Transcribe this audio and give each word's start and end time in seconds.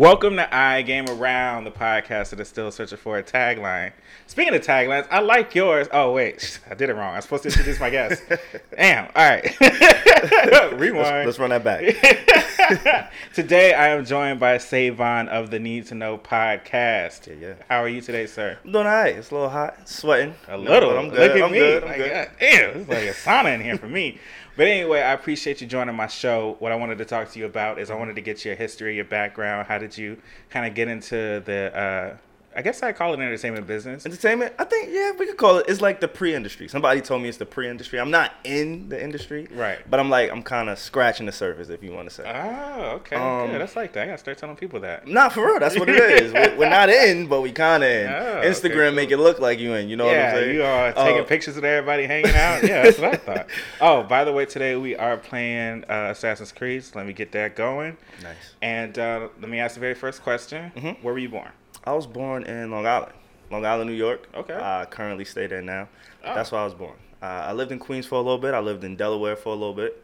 Welcome 0.00 0.36
to 0.36 0.54
I 0.56 0.80
Game 0.80 1.04
Around, 1.10 1.64
the 1.64 1.70
podcast 1.70 2.30
that 2.30 2.40
is 2.40 2.48
still 2.48 2.72
searching 2.72 2.96
for 2.96 3.18
a 3.18 3.22
tagline. 3.22 3.92
Speaking 4.28 4.54
of 4.54 4.62
taglines, 4.62 5.06
I 5.10 5.20
like 5.20 5.54
yours. 5.54 5.88
Oh 5.92 6.12
wait, 6.12 6.58
I 6.70 6.74
did 6.74 6.88
it 6.88 6.94
wrong. 6.94 7.14
I'm 7.16 7.20
supposed 7.20 7.42
to 7.42 7.50
introduce 7.50 7.78
my 7.78 7.90
guest. 7.90 8.22
Damn. 8.74 9.08
All 9.14 9.28
right. 9.28 9.44
Rewind. 10.72 11.26
Let's, 11.26 11.26
let's 11.26 11.38
run 11.38 11.50
that 11.50 11.62
back. 11.64 13.12
today 13.34 13.74
I 13.74 13.88
am 13.88 14.06
joined 14.06 14.40
by 14.40 14.56
Savon 14.56 15.28
of 15.28 15.50
the 15.50 15.58
Need 15.58 15.84
to 15.88 15.94
Know 15.94 16.16
podcast. 16.16 17.26
Yeah, 17.26 17.48
yeah. 17.48 17.54
How 17.68 17.82
are 17.82 17.88
you 17.88 18.00
today, 18.00 18.24
sir? 18.24 18.56
I'm 18.64 18.72
doing 18.72 18.86
all 18.86 18.92
right. 18.92 19.14
It's 19.14 19.30
a 19.30 19.34
little 19.34 19.50
hot, 19.50 19.86
sweating. 19.86 20.34
A 20.48 20.52
No, 20.56 20.62
little. 20.62 20.90
but 20.92 20.98
I'm 20.98 21.10
good. 21.10 21.18
Look 21.18 21.36
at 21.36 21.42
I'm 21.44 21.52
me. 21.52 21.58
good. 21.58 21.82
I'm 21.82 21.88
Like, 21.90 21.98
good. 21.98 22.10
God 22.10 22.28
damn, 22.40 22.70
it's 22.80 22.88
like 22.88 23.04
a 23.04 23.12
sauna 23.12 23.54
in 23.54 23.60
here 23.60 23.76
for 23.76 23.86
me. 23.88 24.18
But 24.60 24.68
anyway, 24.68 25.00
I 25.00 25.14
appreciate 25.14 25.62
you 25.62 25.66
joining 25.66 25.94
my 25.94 26.06
show. 26.06 26.56
What 26.58 26.70
I 26.70 26.74
wanted 26.74 26.98
to 26.98 27.06
talk 27.06 27.30
to 27.30 27.38
you 27.38 27.46
about 27.46 27.78
is 27.78 27.90
I 27.90 27.94
wanted 27.94 28.16
to 28.16 28.20
get 28.20 28.44
your 28.44 28.54
history, 28.54 28.94
your 28.94 29.06
background. 29.06 29.66
How 29.66 29.78
did 29.78 29.96
you 29.96 30.18
kind 30.50 30.66
of 30.66 30.74
get 30.74 30.86
into 30.86 31.42
the? 31.46 31.74
Uh, 31.74 32.16
I 32.60 32.62
guess 32.62 32.82
I 32.82 32.92
call 32.92 33.14
it 33.14 33.20
entertainment 33.20 33.66
business. 33.66 34.04
Entertainment, 34.04 34.52
I 34.58 34.64
think, 34.64 34.90
yeah, 34.92 35.12
we 35.18 35.24
could 35.24 35.38
call 35.38 35.56
it. 35.56 35.64
It's 35.66 35.80
like 35.80 35.98
the 35.98 36.08
pre-industry. 36.08 36.68
Somebody 36.68 37.00
told 37.00 37.22
me 37.22 37.30
it's 37.30 37.38
the 37.38 37.46
pre-industry. 37.46 37.98
I'm 37.98 38.10
not 38.10 38.32
in 38.44 38.90
the 38.90 39.02
industry, 39.02 39.48
Right. 39.54 39.78
But 39.88 39.98
I'm 39.98 40.10
like, 40.10 40.30
I'm 40.30 40.42
kind 40.42 40.68
of 40.68 40.78
scratching 40.78 41.24
the 41.24 41.32
surface, 41.32 41.70
if 41.70 41.82
you 41.82 41.90
want 41.92 42.10
to 42.10 42.14
say. 42.14 42.24
Oh, 42.26 42.82
okay. 42.96 43.16
Um, 43.16 43.50
Good. 43.52 43.62
That's 43.62 43.76
like 43.76 43.94
that. 43.94 44.02
I 44.02 44.06
gotta 44.08 44.18
start 44.18 44.36
telling 44.36 44.56
people 44.56 44.78
that. 44.80 45.08
Not 45.08 45.32
for 45.32 45.46
real. 45.46 45.58
That's 45.58 45.78
what 45.78 45.88
it 45.88 45.96
is. 46.22 46.32
We're, 46.34 46.58
we're 46.58 46.68
not 46.68 46.90
in, 46.90 47.28
but 47.28 47.40
we 47.40 47.50
kind 47.50 47.82
of 47.82 47.88
in. 47.90 48.06
Oh, 48.08 48.42
Instagram 48.44 48.88
cool. 48.88 48.92
make 48.96 49.10
it 49.10 49.16
look 49.16 49.38
like 49.38 49.58
you 49.58 49.72
in. 49.72 49.88
You 49.88 49.96
know 49.96 50.04
what 50.04 50.18
I'm 50.18 50.34
saying? 50.34 50.54
you 50.54 50.62
are 50.62 50.92
taking 50.92 51.22
Uh, 51.22 51.24
pictures 51.24 51.56
of 51.56 51.64
everybody 51.64 52.04
hanging 52.04 52.34
out. 52.34 52.62
Yeah, 52.62 52.82
that's 52.82 52.98
what 52.98 53.14
I 53.14 53.16
thought. 53.26 53.46
Oh, 53.80 54.02
by 54.02 54.24
the 54.24 54.32
way, 54.34 54.44
today 54.44 54.76
we 54.76 54.94
are 54.96 55.16
playing 55.16 55.84
uh, 55.88 56.08
Assassin's 56.10 56.52
Creed. 56.52 56.84
So 56.84 56.98
let 56.98 57.06
me 57.06 57.14
get 57.14 57.32
that 57.32 57.56
going. 57.56 57.96
Nice. 58.22 58.36
And 58.60 58.98
uh, 58.98 59.28
let 59.40 59.48
me 59.48 59.60
ask 59.60 59.74
the 59.76 59.80
very 59.80 59.94
first 59.94 60.22
question. 60.22 60.70
Mhm. 60.76 61.02
Where 61.02 61.14
were 61.14 61.18
you 61.18 61.30
born? 61.30 61.48
I 61.84 61.92
was 61.92 62.06
born 62.06 62.44
in 62.44 62.70
Long 62.70 62.86
Island, 62.86 63.12
Long 63.50 63.64
Island, 63.64 63.90
New 63.90 63.96
York. 63.96 64.28
Okay. 64.34 64.54
I 64.54 64.86
currently 64.90 65.24
stay 65.24 65.46
there 65.46 65.62
now. 65.62 65.88
Oh. 66.24 66.34
That's 66.34 66.52
where 66.52 66.60
I 66.60 66.64
was 66.64 66.74
born. 66.74 66.96
Uh, 67.22 67.26
I 67.26 67.52
lived 67.52 67.72
in 67.72 67.78
Queens 67.78 68.06
for 68.06 68.14
a 68.16 68.18
little 68.20 68.38
bit. 68.38 68.54
I 68.54 68.60
lived 68.60 68.84
in 68.84 68.96
Delaware 68.96 69.36
for 69.36 69.50
a 69.50 69.56
little 69.56 69.74
bit. 69.74 70.02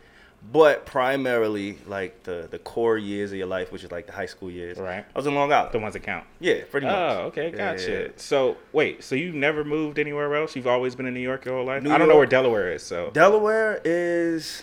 But 0.53 0.87
primarily, 0.87 1.79
like 1.87 2.23
the, 2.23 2.47
the 2.51 2.59
core 2.59 2.99
years 2.99 3.33
of 3.33 3.39
your 3.39 3.47
life, 3.47 3.73
which 3.73 3.83
is 3.83 3.91
like 3.91 4.07
the 4.07 4.13
high 4.13 4.27
school 4.27 4.51
years, 4.51 4.79
Right. 4.79 5.05
I 5.15 5.19
was 5.19 5.27
in 5.27 5.35
Long 5.35 5.53
Island. 5.53 5.73
The 5.73 5.79
ones 5.79 5.95
that 5.95 6.03
count. 6.03 6.25
Yeah, 6.41 6.61
pretty 6.71 6.87
much. 6.87 6.95
Oh, 6.95 7.21
okay, 7.29 7.51
gotcha. 7.51 7.91
yeah. 7.91 8.09
So 8.17 8.57
wait, 8.73 9.03
so 9.03 9.15
you've 9.15 9.35
never 9.35 9.65
moved 9.65 9.99
anywhere 9.99 10.35
else? 10.37 10.55
You've 10.55 10.67
always 10.67 10.95
been 10.95 11.07
in 11.07 11.15
New 11.15 11.21
York 11.21 11.47
your 11.47 11.57
whole 11.57 11.65
life? 11.67 11.83
New 11.83 11.91
I 11.91 11.99
don't 11.99 12.09
know 12.09 12.17
where 12.17 12.27
Delaware 12.27 12.71
is, 12.73 12.83
so 12.83 13.11
Delaware 13.13 13.81
is, 13.85 14.63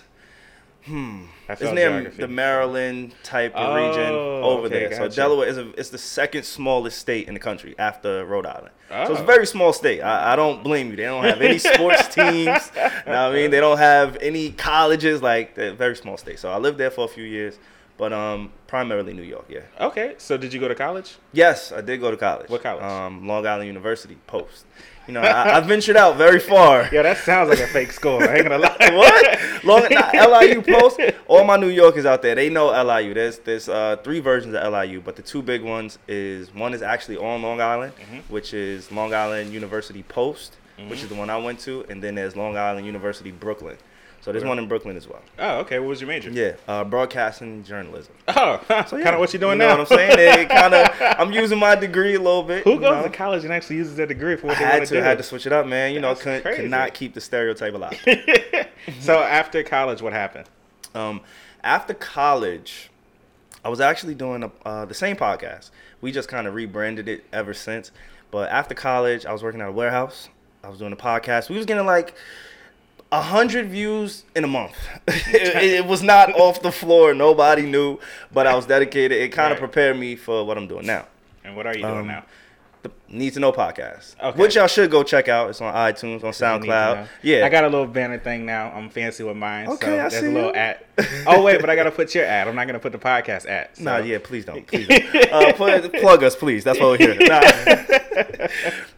hmm, 0.85 1.23
I 1.49 1.53
it's 1.53 1.61
near 1.61 1.89
geography. 1.89 2.21
the 2.21 2.27
Maryland 2.27 3.13
type 3.23 3.55
of 3.55 3.69
Oh, 3.69 3.75
region 3.87 4.09
over 4.13 4.65
okay, 4.67 4.79
there. 4.79 4.91
So 4.93 5.03
gotcha. 5.03 5.15
Delaware 5.15 5.47
is 5.47 5.57
a, 5.57 5.69
it's 5.79 5.89
the 5.89 5.97
second 5.97 6.43
smallest 6.43 6.97
state 6.99 7.27
in 7.27 7.33
the 7.33 7.39
country 7.39 7.75
after 7.77 8.25
Rhode 8.25 8.45
Island. 8.45 8.71
So 8.89 9.11
it's 9.13 9.19
Oh. 9.19 9.23
a 9.23 9.25
very 9.25 9.45
small 9.47 9.73
state. 9.73 10.01
I, 10.01 10.33
I 10.33 10.35
don't 10.35 10.63
blame 10.63 10.89
you. 10.91 10.95
They 10.95 11.03
don't 11.03 11.23
have 11.23 11.41
any 11.41 11.57
sports 11.57 12.07
teams. 12.15 12.71
Know 12.75 12.91
what 13.05 13.07
I 13.07 13.33
mean, 13.33 13.51
they 13.51 13.59
don't 13.59 13.77
have 13.79 14.17
any 14.21 14.51
colleges. 14.51 15.21
Like 15.21 15.55
they're 15.55 15.71
a 15.71 15.75
very 15.75 15.95
small 15.95 16.17
state. 16.17 16.39
So 16.39 16.51
I 16.51 16.57
lived 16.57 16.77
there 16.77 16.91
for 16.91 17.05
a 17.05 17.07
few 17.07 17.23
years, 17.23 17.57
but 17.97 18.13
um, 18.13 18.51
primarily 18.67 19.13
New 19.13 19.23
York. 19.23 19.45
Yeah. 19.49 19.61
Okay, 19.79 20.15
so 20.17 20.37
did 20.37 20.53
you 20.53 20.59
go 20.59 20.67
to 20.67 20.75
college? 20.75 21.15
Yes, 21.31 21.71
I 21.71 21.81
did 21.81 21.99
go 22.01 22.11
to 22.11 22.17
college. 22.17 22.49
What 22.49 22.61
college? 22.63 22.83
Um, 22.83 23.27
Long 23.27 23.45
Island 23.47 23.67
University, 23.67 24.17
Post. 24.27 24.65
You 25.07 25.13
know, 25.13 25.21
I, 25.21 25.57
I 25.57 25.59
ventured 25.59 25.97
out 25.97 26.15
very 26.17 26.39
far. 26.39 26.87
Yeah, 26.93 27.01
that 27.01 27.17
sounds 27.17 27.49
like 27.49 27.59
a 27.59 27.67
fake 27.67 27.91
school. 27.91 28.19
I 28.21 28.35
ain't 28.35 28.43
gonna 28.43 28.57
lie. 28.57 28.77
what? 28.93 29.63
Long 29.65 29.85
nah, 29.89 30.37
LIU 30.39 30.61
Post. 30.79 30.99
All 31.27 31.43
my 31.43 31.57
New 31.57 31.67
Yorkers 31.69 32.05
out 32.05 32.21
there, 32.21 32.35
they 32.35 32.49
know 32.49 32.67
LIU. 32.71 33.13
There's 33.13 33.39
there's 33.39 33.67
uh, 33.67 33.97
three 34.03 34.19
versions 34.19 34.55
of 34.55 34.71
LIU, 34.73 35.01
but 35.01 35.15
the 35.15 35.21
two 35.21 35.41
big 35.41 35.61
ones 35.61 35.99
is 36.07 36.53
one 36.53 36.73
is 36.73 36.81
actually 36.81 37.17
on 37.17 37.41
Long 37.41 37.59
Island, 37.59 37.93
Mhm. 37.97 38.21
which 38.29 38.53
is 38.53 38.91
Long 38.91 39.13
Island 39.13 39.51
University 39.53 40.03
Post, 40.03 40.55
which 40.87 40.99
Mhm. 40.99 41.03
is 41.03 41.09
the 41.09 41.15
one 41.15 41.29
I 41.29 41.37
went 41.37 41.59
to, 41.61 41.85
and 41.89 42.01
then 42.03 42.15
there's 42.15 42.35
Long 42.35 42.55
Island 42.57 42.85
University 42.85 43.31
Brooklyn. 43.31 43.77
So 44.23 44.31
there's 44.31 44.45
one 44.45 44.57
in 44.57 44.69
Brooklyn 44.69 44.95
as 44.95 45.05
well. 45.05 45.21
Oh, 45.37 45.57
okay. 45.59 45.79
What 45.79 45.89
was 45.89 45.99
your 45.99 46.07
major? 46.07 46.29
Yeah, 46.29 46.53
uh, 46.65 46.85
broadcasting 46.85 47.61
journalism. 47.65 48.13
Oh, 48.29 48.57
So 48.87 48.95
yeah, 48.95 49.03
kind 49.03 49.15
of 49.15 49.19
what 49.19 49.33
you 49.33 49.39
doing 49.39 49.57
know 49.57 49.67
now? 49.67 49.79
What 49.79 49.91
I'm 49.91 49.97
saying? 49.97 50.15
They 50.15 50.45
kind 50.49 50.73
of. 50.73 50.87
I'm 51.19 51.33
using 51.33 51.59
my 51.59 51.75
degree 51.75 52.15
a 52.15 52.19
little 52.21 52.43
bit. 52.43 52.63
Who 52.63 52.79
goes 52.79 52.95
know? 52.95 53.03
to 53.03 53.09
college 53.09 53.43
and 53.43 53.51
actually 53.51 53.75
uses 53.75 53.97
their 53.97 54.05
degree 54.05 54.37
for 54.37 54.49
I 54.49 54.53
they 54.53 54.63
had 54.63 54.77
want 54.77 54.87
to, 54.87 54.95
do? 54.95 55.01
had 55.01 55.17
to 55.17 55.23
switch 55.25 55.45
it 55.45 55.51
up, 55.51 55.67
man. 55.67 55.93
You 55.93 55.99
know, 55.99 56.09
That's 56.09 56.21
could, 56.21 56.41
crazy. 56.41 56.61
could 56.61 56.71
not 56.71 56.93
keep 56.93 57.13
the 57.13 57.19
stereotype 57.19 57.73
alive. 57.73 57.99
so 59.01 59.19
after 59.21 59.61
college, 59.61 60.01
what 60.01 60.13
happened? 60.13 60.49
Um, 60.95 61.19
after 61.61 61.93
college, 61.93 62.91
I 63.65 63.67
was 63.67 63.81
actually 63.81 64.15
doing 64.15 64.43
a, 64.43 64.51
uh, 64.65 64.85
the 64.85 64.93
same 64.93 65.17
podcast. 65.17 65.69
We 65.99 66.13
just 66.13 66.29
kind 66.29 66.47
of 66.47 66.53
rebranded 66.53 67.09
it 67.09 67.25
ever 67.33 67.53
since. 67.53 67.91
But 68.31 68.49
after 68.51 68.73
college, 68.73 69.25
I 69.25 69.33
was 69.33 69.43
working 69.43 69.59
at 69.59 69.67
a 69.67 69.71
warehouse. 69.73 70.29
I 70.63 70.69
was 70.69 70.79
doing 70.79 70.93
a 70.93 70.97
podcast. 70.97 71.49
We 71.49 71.57
was 71.57 71.65
getting 71.65 71.85
like 71.85 72.15
a 73.13 73.21
hundred 73.21 73.67
views 73.69 74.23
in 74.35 74.43
a 74.43 74.47
month. 74.47 74.75
it, 75.07 75.63
it 75.63 75.85
was 75.85 76.01
not 76.01 76.33
off 76.33 76.61
the 76.61 76.71
floor. 76.71 77.13
Nobody 77.13 77.61
knew, 77.63 77.99
but 78.33 78.47
I 78.47 78.55
was 78.55 78.65
dedicated. 78.65 79.17
It 79.21 79.29
kind 79.31 79.53
of 79.53 79.59
Right. 79.59 79.71
prepared 79.71 79.97
me 79.97 80.15
for 80.15 80.43
what 80.43 80.57
I'm 80.57 80.67
doing 80.67 80.85
now. 80.87 81.05
And 81.45 81.55
what 81.55 81.67
are 81.67 81.75
you 81.75 81.83
doing 81.83 81.99
Um, 81.99 82.07
now? 82.07 82.23
The 82.81 82.91
Need 83.07 83.33
to 83.35 83.39
Know 83.39 83.51
podcast, 83.53 84.15
Okay. 84.21 84.37
which 84.37 84.55
y'all 84.55 84.67
should 84.67 84.89
go 84.91 85.03
check 85.03 85.29
out. 85.29 85.49
It's 85.51 85.61
on 85.61 85.73
iTunes, 85.73 86.03
on 86.03 86.07
You 86.09 86.15
need 86.15 86.19
to 86.21 86.27
SoundCloud. 86.43 87.07
Yeah, 87.21 87.45
I 87.45 87.49
got 87.49 87.63
a 87.63 87.67
little 87.69 87.85
banner 87.87 88.17
thing 88.19 88.45
now. 88.45 88.73
I'm 88.75 88.89
fancy 88.89 89.23
with 89.23 89.37
mine. 89.37 89.67
Okay, 89.69 89.85
so 89.85 89.93
I 89.93 89.97
there's 90.09 90.13
see 90.19 90.27
a 90.27 90.31
little 90.31 90.49
you. 90.49 90.55
ad. 90.55 90.79
Oh 91.27 91.41
wait, 91.43 91.61
but 91.61 91.69
I 91.69 91.75
gotta 91.77 91.91
put 91.91 92.13
your 92.15 92.25
ad. 92.25 92.47
I'm 92.49 92.55
not 92.55 92.65
gonna 92.67 92.79
put 92.79 92.91
the 92.91 92.97
podcast 92.97 93.45
ad. 93.45 93.69
So. 93.73 93.83
Nah, 93.83 93.97
yeah, 93.99 94.17
please 94.21 94.43
don't. 94.45 94.65
Please 94.67 94.87
don't. 94.87 95.15
Uh, 95.33 95.53
put, 95.53 95.93
plug 96.01 96.23
us, 96.23 96.35
please. 96.35 96.63
That's 96.65 96.79
what 96.79 96.99
we're 96.99 97.15
here. 97.15 97.17
Nah. 97.21 98.47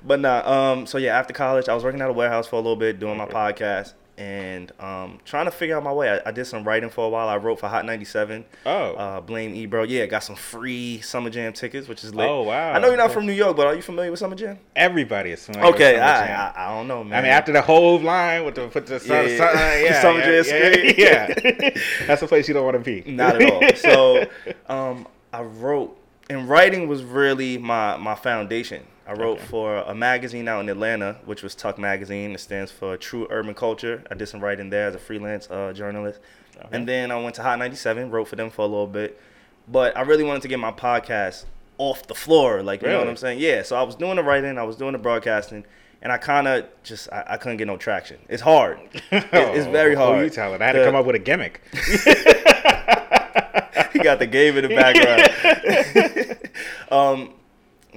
but 0.03 0.19
nah, 0.19 0.71
um, 0.71 0.85
so 0.87 0.97
yeah, 0.97 1.17
after 1.19 1.33
college, 1.33 1.69
I 1.69 1.75
was 1.75 1.83
working 1.83 2.01
at 2.01 2.09
a 2.09 2.13
warehouse 2.13 2.47
for 2.47 2.55
a 2.55 2.59
little 2.59 2.75
bit, 2.75 2.99
doing 2.99 3.17
my 3.17 3.25
podcast, 3.27 3.93
and 4.17 4.71
um, 4.79 5.19
trying 5.25 5.45
to 5.45 5.51
figure 5.51 5.75
out 5.77 5.83
my 5.83 5.91
way. 5.91 6.09
I, 6.09 6.29
I 6.29 6.31
did 6.31 6.45
some 6.45 6.63
writing 6.63 6.89
for 6.89 7.05
a 7.05 7.09
while. 7.09 7.27
I 7.27 7.37
wrote 7.37 7.59
for 7.59 7.67
Hot 7.67 7.85
97. 7.85 8.45
Oh. 8.65 8.71
Uh, 8.93 9.21
Blame 9.21 9.53
Ebro. 9.55 9.83
Yeah, 9.83 10.05
got 10.05 10.23
some 10.23 10.35
free 10.35 11.01
Summer 11.01 11.29
Jam 11.29 11.53
tickets, 11.53 11.87
which 11.87 12.03
is 12.03 12.15
lit. 12.15 12.29
Oh, 12.29 12.43
wow. 12.43 12.71
I 12.73 12.79
know 12.79 12.87
you're 12.87 12.97
not 12.97 13.11
from 13.11 13.25
New 13.25 13.33
York, 13.33 13.57
but 13.57 13.67
are 13.67 13.75
you 13.75 13.81
familiar 13.81 14.11
with 14.11 14.19
Summer 14.19 14.35
Jam? 14.35 14.57
Everybody 14.75 15.31
is 15.31 15.45
familiar 15.45 15.65
with 15.67 15.75
Okay, 15.75 15.93
Summer 15.95 16.05
I, 16.05 16.27
Jam. 16.27 16.53
I, 16.55 16.65
I 16.65 16.75
don't 16.77 16.87
know, 16.87 17.03
man. 17.03 17.19
I 17.19 17.21
mean, 17.21 17.31
after 17.31 17.51
the 17.51 17.61
whole 17.61 17.99
line 17.99 18.45
with 18.45 18.55
the 18.55 18.67
put 18.67 18.85
the 18.85 18.99
sun, 18.99 19.27
Yeah, 19.29 19.37
sun, 19.37 19.55
yeah. 19.55 19.83
yeah, 19.83 20.01
Summer 20.01 20.19
yeah, 20.19 20.41
Jam 20.41 20.45
yeah, 20.97 21.25
screen. 21.35 21.73
yeah. 21.73 21.81
That's 22.07 22.21
a 22.21 22.27
place 22.27 22.47
you 22.47 22.53
don't 22.53 22.65
want 22.65 22.75
to 22.75 23.03
be. 23.03 23.09
Not 23.11 23.41
at 23.41 23.51
all. 23.51 23.75
So, 23.75 24.25
um, 24.67 25.07
I 25.33 25.41
wrote, 25.41 25.97
and 26.29 26.47
writing 26.47 26.87
was 26.87 27.03
really 27.03 27.57
my 27.57 27.97
my 27.97 28.15
foundation. 28.15 28.83
I 29.07 29.13
wrote 29.13 29.37
Okay. 29.37 29.45
for 29.45 29.77
a 29.77 29.93
magazine 29.93 30.47
out 30.47 30.61
in 30.61 30.69
Atlanta, 30.69 31.17
which 31.25 31.43
was 31.43 31.53
Tuck 31.55 31.77
Magazine. 31.77 32.31
It 32.31 32.39
stands 32.39 32.71
for 32.71 32.97
True 32.97 33.27
Urban 33.29 33.53
Culture. 33.53 34.03
I 34.09 34.15
did 34.15 34.27
some 34.27 34.39
writing 34.41 34.69
there 34.71 34.87
as 34.87 34.95
a 34.95 34.99
freelance 34.99 35.47
uh, 35.51 35.73
journalist, 35.73 36.19
Okay. 36.57 36.67
and 36.71 36.87
then 36.87 37.11
I 37.11 37.21
went 37.21 37.35
to 37.35 37.43
Hot 37.43 37.59
97, 37.59 38.09
wrote 38.09 38.27
for 38.27 38.35
them 38.35 38.49
for 38.49 38.63
a 38.63 38.65
little 38.67 38.87
bit. 38.87 39.19
But 39.67 39.95
I 39.97 40.01
really 40.01 40.23
wanted 40.23 40.41
to 40.43 40.47
get 40.47 40.59
my 40.59 40.71
podcast 40.71 41.45
off 41.77 42.07
the 42.07 42.15
floor, 42.15 42.63
like 42.63 42.81
you 42.81 42.87
know 42.87 42.99
what 42.99 43.07
I'm 43.07 43.17
saying? 43.17 43.39
Yeah. 43.39 43.61
So 43.63 43.75
I 43.75 43.83
was 43.83 43.95
doing 43.95 44.15
the 44.15 44.23
writing, 44.23 44.57
I 44.57 44.63
was 44.63 44.75
doing 44.77 44.93
the 44.93 44.97
broadcasting. 44.99 45.65
And 46.01 46.11
I 46.11 46.17
kind 46.19 46.47
of 46.47 46.65
just 46.83 47.11
I, 47.11 47.23
I 47.29 47.37
couldn't 47.37 47.57
get 47.57 47.65
no 47.65 47.77
traction. 47.77 48.17
It's 48.29 48.41
hard. 48.41 48.77
It- 49.11 49.25
it's 49.31 49.65
very 49.67 49.95
Oh, 49.95 49.99
hard. 49.99 50.17
Who 50.19 50.23
you 50.25 50.29
telling? 50.29 50.61
I 50.61 50.65
had 50.65 50.73
to 50.73 50.85
come 50.85 50.93
up 50.93 51.05
with 51.05 51.15
a 51.15 51.19
gimmick. 51.19 51.61
he 53.93 53.99
got 53.99 54.19
the 54.19 54.27
game 54.29 54.55
in 54.57 54.67
the 54.67 54.75
background. 54.75 56.39
um, 56.91 57.33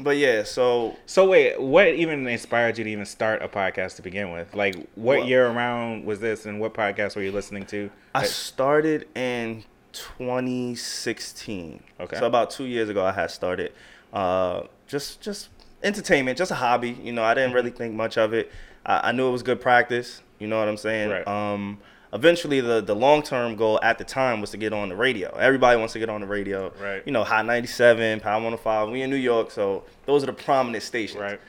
but 0.02 0.16
yeah, 0.16 0.42
so 0.42 0.96
So 1.06 1.28
wait, 1.28 1.60
what 1.60 1.88
even 1.88 2.26
inspired 2.26 2.78
you 2.78 2.84
to 2.84 2.90
even 2.90 3.04
start 3.06 3.42
a 3.42 3.48
podcast 3.48 3.96
to 3.96 4.02
begin 4.02 4.30
with? 4.32 4.54
Like, 4.54 4.74
what 4.94 5.18
Well- 5.18 5.26
year 5.26 5.46
around 5.46 6.04
was 6.04 6.20
this, 6.20 6.46
and 6.46 6.60
what 6.60 6.74
podcast 6.74 7.16
were 7.16 7.22
you 7.22 7.32
listening 7.32 7.66
to? 7.66 7.90
I 8.14 8.24
started 8.24 9.06
in 9.14 9.64
2016. 9.92 11.82
Okay. 12.00 12.18
So 12.18 12.26
about 12.26 12.50
two 12.50 12.64
years 12.64 12.88
ago, 12.88 13.04
I 13.04 13.12
had 13.12 13.30
started 13.30 13.72
uh, 14.12 14.62
just 14.86 15.20
just 15.20 15.48
entertainment, 15.82 16.38
just 16.38 16.50
a 16.50 16.54
hobby. 16.56 16.90
You 17.02 17.12
know, 17.12 17.22
I 17.22 17.34
didn't 17.34 17.52
really 17.52 17.70
think 17.70 17.94
much 17.94 18.16
of 18.18 18.32
it. 18.32 18.50
I, 18.86 19.08
I 19.08 19.12
knew 19.12 19.28
it 19.28 19.32
was 19.32 19.42
good 19.42 19.60
practice. 19.60 20.22
You 20.38 20.46
know 20.48 20.58
what 20.58 20.68
I'm 20.68 20.76
saying? 20.76 21.10
Right. 21.10 21.26
Um, 21.26 21.78
eventually, 22.12 22.60
the 22.60 22.80
the 22.80 22.94
long 22.94 23.22
term 23.22 23.56
goal 23.56 23.78
at 23.82 23.98
the 23.98 24.04
time 24.04 24.40
was 24.40 24.50
to 24.50 24.56
get 24.56 24.72
on 24.72 24.88
the 24.88 24.96
radio. 24.96 25.34
Everybody 25.36 25.78
wants 25.78 25.92
to 25.94 25.98
get 25.98 26.08
on 26.08 26.20
the 26.20 26.26
radio. 26.26 26.72
Right. 26.80 27.02
You 27.04 27.12
know, 27.12 27.24
Hot 27.24 27.46
97, 27.46 28.20
Power 28.20 28.34
105. 28.34 28.90
We 28.90 29.02
in 29.02 29.10
New 29.10 29.16
York, 29.16 29.50
so 29.50 29.84
those 30.06 30.22
are 30.22 30.26
the 30.26 30.32
prominent 30.32 30.82
stations. 30.82 31.20
Right. 31.20 31.40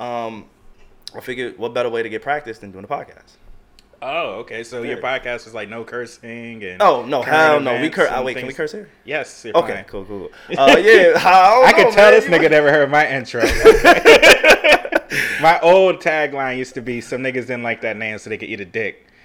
Um, 0.00 0.46
I 1.14 1.20
figured, 1.20 1.58
what 1.58 1.74
better 1.74 1.88
way 1.88 2.02
to 2.02 2.08
get 2.08 2.22
practice 2.22 2.58
than 2.58 2.70
doing 2.70 2.84
a 2.84 2.88
podcast? 2.88 3.36
Oh, 4.00 4.34
okay. 4.40 4.62
So 4.62 4.82
your 4.82 4.98
podcast 4.98 5.46
is 5.46 5.54
like 5.54 5.68
no 5.68 5.82
cursing 5.82 6.62
and 6.62 6.80
Oh 6.80 7.04
no, 7.04 7.22
hell 7.22 7.60
no. 7.60 7.80
We 7.80 7.90
curse. 7.90 8.10
Oh, 8.12 8.22
wait, 8.22 8.36
can 8.36 8.46
we 8.46 8.54
curse 8.54 8.70
here? 8.72 8.88
Yes. 9.04 9.44
Okay, 9.44 9.74
fine. 9.74 9.84
cool, 9.84 10.04
cool. 10.04 10.30
Uh, 10.56 10.76
yeah, 10.78 11.18
how, 11.18 11.64
I 11.64 11.72
can 11.72 11.92
tell 11.92 12.12
this 12.12 12.26
nigga 12.26 12.50
never 12.50 12.70
heard 12.70 12.90
my 12.90 13.08
intro. 13.08 13.42
my 15.40 15.58
old 15.60 16.00
tagline 16.00 16.58
used 16.58 16.74
to 16.74 16.80
be 16.80 17.00
"Some 17.00 17.22
niggas 17.22 17.46
didn't 17.46 17.64
like 17.64 17.80
that 17.80 17.96
name, 17.96 18.18
so 18.18 18.30
they 18.30 18.38
could 18.38 18.48
eat 18.48 18.60
a 18.60 18.64
dick." 18.64 19.07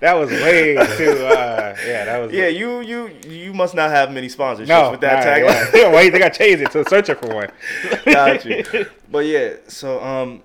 that 0.00 0.14
was 0.14 0.30
way 0.30 0.74
too. 0.96 1.10
Uh, 1.10 1.76
yeah, 1.86 2.04
that 2.04 2.18
was. 2.18 2.32
Yeah, 2.32 2.48
you 2.48 2.80
you 2.80 3.10
you 3.26 3.52
must 3.52 3.74
not 3.74 3.90
have 3.90 4.12
many 4.12 4.28
sponsorships 4.28 4.68
no, 4.68 4.92
with 4.92 5.00
that 5.00 5.24
nah, 5.24 5.48
tagline. 5.48 5.74
Yeah. 5.74 5.94
Wait, 5.94 6.10
they 6.10 6.18
got 6.18 6.32
changed 6.34 6.62
it 6.62 6.70
to 6.72 6.84
searching 6.88 7.16
for 7.16 7.34
one. 7.34 7.50
Got 8.04 8.44
you. 8.44 8.64
But 9.10 9.26
yeah, 9.26 9.54
so 9.68 10.02
um, 10.02 10.42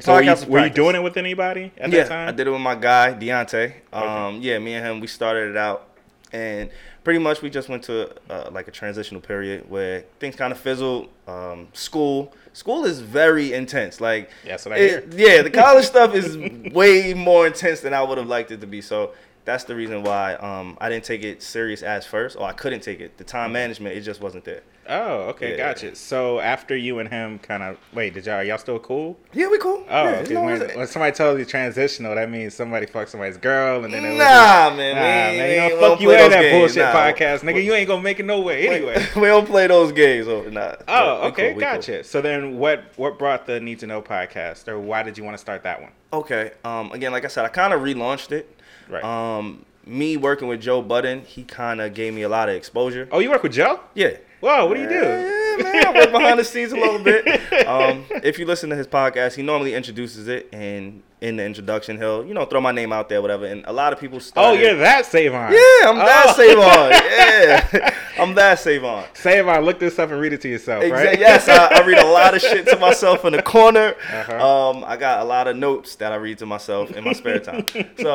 So 0.00 0.14
were 0.14 0.22
you, 0.22 0.34
were 0.46 0.64
you 0.64 0.70
doing 0.70 0.96
it 0.96 1.02
with 1.02 1.16
anybody 1.16 1.72
at 1.78 1.90
yeah, 1.90 2.02
that 2.02 2.08
time? 2.08 2.28
I 2.28 2.32
did 2.32 2.46
it 2.46 2.50
with 2.50 2.60
my 2.60 2.74
guy 2.74 3.14
Deontay. 3.14 3.74
Um, 3.92 4.40
yeah, 4.40 4.58
me 4.58 4.74
and 4.74 4.84
him 4.84 5.00
we 5.00 5.06
started 5.06 5.50
it 5.50 5.56
out, 5.56 5.88
and 6.32 6.70
pretty 7.04 7.18
much 7.18 7.42
we 7.42 7.50
just 7.50 7.68
went 7.68 7.84
to 7.84 8.10
uh, 8.30 8.50
like 8.50 8.68
a 8.68 8.70
transitional 8.70 9.20
period 9.20 9.68
where 9.70 10.04
things 10.18 10.36
kind 10.36 10.52
of 10.52 10.58
fizzled. 10.58 11.08
Um, 11.26 11.68
school, 11.72 12.32
school 12.54 12.86
is 12.86 13.00
very 13.00 13.52
intense. 13.52 14.00
Like, 14.00 14.30
That's 14.46 14.64
what 14.64 14.72
I 14.74 14.78
it- 14.78 15.12
yeah, 15.14 15.42
the 15.42 15.50
college 15.50 15.84
stuff 15.84 16.14
is 16.14 16.36
way 16.72 17.12
more 17.12 17.46
intense 17.46 17.80
than 17.80 17.92
I 17.92 18.02
would 18.02 18.16
have 18.16 18.28
liked 18.28 18.50
it 18.50 18.62
to 18.62 18.66
be. 18.66 18.80
So 18.80 19.12
that's 19.44 19.64
the 19.64 19.74
reason 19.74 20.02
why 20.02 20.34
um, 20.34 20.76
I 20.80 20.88
didn't 20.88 21.04
take 21.04 21.22
it 21.22 21.42
serious 21.42 21.82
as 21.82 22.06
first, 22.06 22.36
or 22.36 22.44
I 22.46 22.52
couldn't 22.52 22.80
take 22.80 23.00
it. 23.00 23.18
The 23.18 23.24
time 23.24 23.52
management, 23.52 23.96
it 23.96 24.00
just 24.02 24.20
wasn't 24.20 24.44
there. 24.44 24.62
Oh, 24.86 25.30
okay, 25.30 25.52
Yeah. 25.52 25.56
gotcha. 25.72 25.94
So 25.94 26.40
after 26.40 26.76
you 26.76 26.98
and 26.98 27.08
him 27.08 27.38
kind 27.38 27.62
of 27.62 27.78
wait, 27.94 28.12
did 28.12 28.26
y'all 28.26 28.42
y'all 28.42 28.58
still 28.58 28.78
cool? 28.78 29.16
Yeah, 29.32 29.48
we 29.48 29.58
cool. 29.58 29.82
Oh, 29.88 30.02
yeah, 30.04 30.10
okay. 30.20 30.34
as 30.36 30.60
When, 30.60 30.76
when 30.76 30.86
somebody 30.86 31.16
tells 31.16 31.38
you 31.38 31.46
transitional, 31.46 32.14
that 32.14 32.30
means 32.30 32.52
somebody 32.52 32.84
fucked 32.84 33.10
somebody's 33.10 33.38
girl, 33.38 33.84
and 33.84 33.94
then 33.94 34.04
it 34.04 34.08
was 34.10 34.18
Nah, 34.18 34.74
man. 34.76 34.94
Nah, 34.94 35.00
we 35.00 35.06
man, 35.06 35.34
you 35.36 35.42
ain't- 35.42 35.80
don't 35.80 35.90
fuck 35.90 36.00
you 36.02 36.08
play 36.08 36.22
and 36.24 36.32
that 36.34 36.42
games, 36.42 36.52
bullshit 36.74 36.82
nah. 36.84 36.92
podcast, 36.92 37.40
nigga. 37.40 37.64
You 37.64 37.72
ain't 37.74 37.88
gonna 37.88 38.02
make 38.02 38.20
it 38.20 38.26
no 38.26 38.40
way 38.40 38.68
anyway. 38.68 39.06
we 39.16 39.22
don't 39.22 39.46
play 39.46 39.66
those 39.66 39.90
games. 39.92 40.28
Oh, 40.28 40.42
nah. 40.50 40.74
Oh, 40.86 41.20
we 41.22 41.26
okay, 41.28 41.42
cool, 41.48 41.56
we 41.56 41.62
cool. 41.62 41.72
gotcha. 41.72 42.04
So 42.04 42.20
then, 42.20 42.58
what 42.58 42.84
what 42.96 43.18
brought 43.18 43.46
the 43.46 43.60
Need 43.60 43.78
to 43.78 43.86
Know 43.86 44.02
podcast, 44.02 44.68
or 44.68 44.78
why 44.78 45.02
did 45.02 45.16
you 45.16 45.24
want 45.24 45.34
to 45.34 45.40
start 45.40 45.62
that 45.62 45.80
one? 45.80 45.92
Okay. 46.12 46.52
Um. 46.62 46.92
Again, 46.92 47.10
like 47.12 47.24
I 47.24 47.28
said, 47.28 47.46
I 47.46 47.48
kind 47.48 47.72
of 47.72 47.80
relaunched 47.80 48.32
it. 48.32 48.50
Right. 48.88 49.04
Um. 49.04 49.64
Me 49.86 50.16
working 50.16 50.48
with 50.48 50.62
Joe 50.62 50.80
Budden, 50.80 51.26
he 51.26 51.44
kind 51.44 51.78
of 51.78 51.92
gave 51.92 52.14
me 52.14 52.22
a 52.22 52.28
lot 52.28 52.48
of 52.48 52.54
exposure. 52.54 53.06
Oh, 53.12 53.18
you 53.18 53.28
work 53.28 53.42
with 53.42 53.52
Joe? 53.52 53.80
Yeah. 53.92 54.16
Whoa, 54.40 54.64
what 54.66 54.76
do 54.76 54.82
you 54.82 54.88
do? 54.88 54.94
Yeah, 54.94 55.56
man, 55.62 55.86
I 55.86 55.92
work 55.94 56.10
behind 56.10 56.38
the 56.38 56.44
scenes 56.44 56.72
a 56.72 56.76
little 56.76 56.98
bit. 57.02 57.24
Um, 57.66 58.04
if 58.22 58.38
you 58.38 58.44
listen 58.46 58.68
to 58.70 58.76
his 58.76 58.86
podcast, 58.86 59.34
he 59.36 59.42
normally 59.42 59.74
introduces 59.74 60.28
it, 60.28 60.48
and 60.52 61.02
in 61.22 61.36
the 61.36 61.44
introduction, 61.44 61.96
he'll 61.98 62.24
you 62.24 62.34
know 62.34 62.44
throw 62.44 62.60
my 62.60 62.72
name 62.72 62.92
out 62.92 63.08
there, 63.08 63.20
whatever. 63.22 63.46
And 63.46 63.64
a 63.66 63.72
lot 63.72 63.92
of 63.92 64.00
people 64.00 64.20
start 64.20 64.46
Oh, 64.46 64.52
you're 64.58 64.74
that 64.76 65.06
Savon. 65.06 65.52
Yeah, 65.52 65.88
I'm 65.90 65.96
that 65.96 66.24
Oh. 66.28 66.32
Savon. 66.32 66.90
Yeah, 66.92 67.94
I'm 68.22 68.34
that 68.34 68.58
Savon. 68.58 69.04
Savon, 69.14 69.64
look 69.64 69.78
this 69.78 69.98
up 69.98 70.10
and 70.10 70.20
read 70.20 70.32
it 70.34 70.40
to 70.42 70.48
yourself, 70.48 70.82
right? 70.82 70.92
Exactly. 70.92 71.20
Yes, 71.20 71.48
I, 71.48 71.78
I 71.82 71.86
read 71.86 71.98
a 71.98 72.06
lot 72.06 72.34
of 72.34 72.40
shit 72.42 72.66
to 72.68 72.76
myself 72.78 73.24
in 73.24 73.32
the 73.32 73.42
corner. 73.42 73.94
Uh-huh. 74.12 74.70
Um, 74.70 74.84
I 74.84 74.96
got 74.96 75.20
a 75.20 75.24
lot 75.24 75.46
of 75.48 75.56
notes 75.56 75.94
that 75.96 76.12
I 76.12 76.16
read 76.16 76.38
to 76.38 76.46
myself 76.46 76.90
in 76.90 77.04
my 77.04 77.12
spare 77.14 77.38
time. 77.40 77.64
So, 77.98 78.14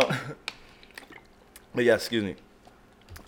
but 1.73 1.83
yeah, 1.83 1.95
excuse 1.95 2.23
me. 2.23 2.35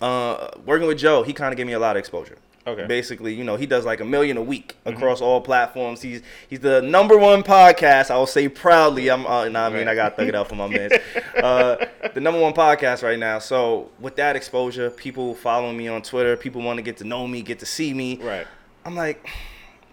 Uh, 0.00 0.48
working 0.66 0.86
with 0.86 0.98
Joe, 0.98 1.22
he 1.22 1.32
kind 1.32 1.52
of 1.52 1.56
gave 1.56 1.66
me 1.66 1.74
a 1.74 1.78
lot 1.78 1.96
of 1.96 2.00
exposure. 2.00 2.38
Okay. 2.64 2.86
Basically, 2.86 3.34
you 3.34 3.42
know, 3.42 3.56
he 3.56 3.66
does 3.66 3.84
like 3.84 4.00
a 4.00 4.04
million 4.04 4.36
a 4.36 4.42
week 4.42 4.76
across 4.84 5.20
all 5.20 5.40
platforms. 5.40 6.00
He's 6.00 6.22
he's 6.48 6.60
the 6.60 6.80
number 6.80 7.18
one 7.18 7.42
podcast. 7.42 8.10
I 8.10 8.16
will 8.16 8.26
say 8.26 8.48
proudly. 8.48 9.10
I'm. 9.10 9.26
Uh, 9.26 9.48
nah, 9.48 9.66
I 9.66 9.70
mean, 9.70 9.88
I 9.88 9.96
got 9.96 10.16
thug 10.16 10.28
it 10.28 10.34
out 10.34 10.48
for 10.48 10.54
my 10.54 10.68
man. 10.68 10.90
Uh, 11.42 11.86
the 12.14 12.20
number 12.20 12.38
one 12.38 12.52
podcast 12.52 13.02
right 13.02 13.18
now. 13.18 13.38
So 13.40 13.90
with 13.98 14.14
that 14.16 14.36
exposure, 14.36 14.90
people 14.90 15.34
following 15.34 15.76
me 15.76 15.88
on 15.88 16.02
Twitter. 16.02 16.36
People 16.36 16.62
want 16.62 16.76
to 16.76 16.82
get 16.82 16.98
to 16.98 17.04
know 17.04 17.26
me, 17.26 17.42
get 17.42 17.58
to 17.60 17.66
see 17.66 17.92
me. 17.92 18.18
Right. 18.22 18.46
I'm 18.84 18.94
like, 18.94 19.28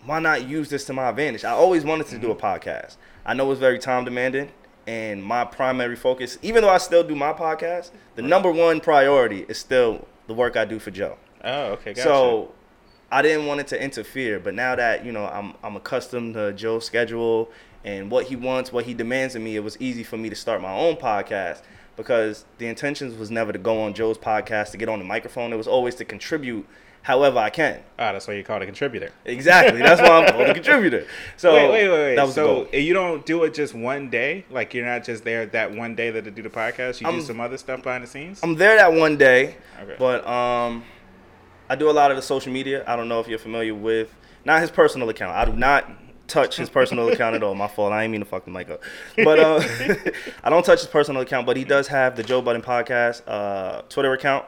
why 0.05 0.19
not 0.19 0.47
use 0.47 0.69
this 0.69 0.85
to 0.85 0.93
my 0.93 1.09
advantage? 1.09 1.43
I 1.43 1.51
always 1.51 1.83
wanted 1.83 2.07
to 2.07 2.19
do 2.19 2.29
a 2.29 2.35
podcast. 2.35 2.97
I 3.25 3.33
know 3.33 3.49
it's 3.51 3.59
very 3.59 3.79
time 3.79 4.05
demanding, 4.05 4.51
and 4.89 5.24
my 5.24 5.45
primary 5.45 5.95
focus, 5.95 6.39
even 6.41 6.63
though 6.63 6.69
I 6.69 6.80
still 6.80 7.03
do 7.03 7.15
my 7.15 7.31
podcast, 7.31 7.91
the 8.15 8.24
number 8.24 8.51
one 8.51 8.80
priority 8.80 9.45
is 9.47 9.59
still 9.59 10.07
the 10.25 10.33
work 10.33 10.57
I 10.57 10.65
do 10.65 10.80
for 10.80 10.89
Joe. 10.89 11.15
Oh, 11.44 11.74
okay, 11.74 11.94
gotcha. 11.94 12.07
So 12.07 12.51
I 13.12 13.21
didn't 13.21 13.45
want 13.45 13.59
it 13.59 13.68
to 13.68 13.80
interfere, 13.80 14.39
but 14.39 14.56
now 14.56 14.75
that 14.75 15.06
you 15.06 15.12
know 15.12 15.25
I'm 15.27 15.53
I'm 15.63 15.75
accustomed 15.75 16.33
to 16.33 16.53
Joe's 16.53 16.88
schedule 16.88 17.51
and 17.86 18.09
what 18.09 18.25
he 18.25 18.36
wants, 18.36 18.74
what 18.74 18.86
he 18.86 18.95
demands 18.95 19.36
of 19.36 19.44
me, 19.44 19.56
it 19.56 19.63
was 19.63 19.80
easy 19.80 20.03
for 20.03 20.18
me 20.18 20.27
to 20.27 20.36
start 20.36 20.59
my 20.59 20.74
own 20.74 20.95
podcast 20.95 21.62
because 21.95 22.45
the 22.57 22.65
intentions 22.65 23.15
was 23.15 23.30
never 23.30 23.53
to 23.53 23.59
go 23.59 23.83
on 23.83 23.94
Joe's 23.94 24.18
podcast 24.18 24.71
to 24.71 24.77
get 24.77 24.89
on 24.89 24.97
the 24.97 25.06
microphone. 25.06 25.53
It 25.53 25.57
was 25.57 25.68
always 25.68 25.94
to 25.95 26.06
contribute 26.06 26.68
however 27.01 27.39
I 27.39 27.49
can. 27.49 27.79
Ah, 27.97 28.11
that's 28.13 28.27
why 28.27 28.33
you 28.35 28.43
called 28.43 28.61
a 28.61 28.65
contributor. 28.65 29.09
Exactly. 29.25 29.79
That's 29.81 30.01
why 30.01 30.07
I'm 30.23 30.31
called 30.31 30.47
a 30.49 30.53
contributor. 30.61 31.05
So 31.37 31.53
wait, 31.53 31.69
wait, 31.71 31.89
wait, 31.89 31.97
wait. 31.97 32.15
That 32.15 32.25
was 32.25 32.35
so 32.35 32.67
you 32.73 32.93
don't 32.93 33.25
do 33.25 33.43
it 33.43 33.53
just 33.53 33.73
one 33.73 34.09
day? 34.09 34.45
Like 34.49 34.73
you're 34.73 34.85
not 34.85 35.03
just 35.03 35.23
there 35.23 35.45
that 35.47 35.71
one 35.75 35.95
day 35.95 36.11
that 36.11 36.23
they 36.23 36.31
do 36.31 36.41
the 36.43 36.49
podcast. 36.49 37.01
You 37.01 37.07
do 37.07 37.13
I'm- 37.13 37.21
some 37.21 37.39
other 37.39 37.57
stuff 37.57 37.81
behind 37.83 38.03
the 38.03 38.07
scenes. 38.07 38.39
I'm 38.43 38.55
there 38.55 38.75
that 38.77 38.93
one 38.93 39.17
day, 39.17 39.55
Okay. 39.81 39.95
but 39.97 40.25
um, 40.27 40.83
I 41.69 41.75
do 41.75 41.89
a 41.89 41.91
lot 41.93 42.11
of 42.11 42.17
the 42.17 42.23
social 42.23 42.51
media. 42.51 42.83
I 42.87 42.95
don't 42.95 43.07
know 43.09 43.19
if 43.19 43.27
you're 43.27 43.39
familiar 43.39 43.73
with 43.75 44.13
not 44.45 44.61
his 44.61 44.71
personal 44.71 45.09
account. 45.09 45.35
I 45.35 45.45
do 45.45 45.53
not 45.53 45.89
touch 46.27 46.57
his 46.57 46.69
personal 46.69 47.09
account 47.09 47.35
at 47.35 47.41
all. 47.43 47.55
My 47.55 47.67
fault. 47.67 47.91
I 47.91 48.03
ain't 48.03 48.11
mean 48.11 48.21
to 48.21 48.25
fuck 48.25 48.45
the 48.45 48.51
mic 48.51 48.69
up, 48.69 48.81
but 49.23 49.39
uh, 49.39 49.59
I 50.43 50.49
don't 50.49 50.63
touch 50.63 50.79
his 50.79 50.87
personal 50.87 51.21
account. 51.21 51.45
But 51.47 51.57
he 51.57 51.63
does 51.63 51.87
have 51.87 52.15
the 52.15 52.23
Joe 52.23 52.41
Budden 52.41 52.61
podcast 52.61 53.21
uh, 53.27 53.81
Twitter 53.89 54.13
account 54.13 54.45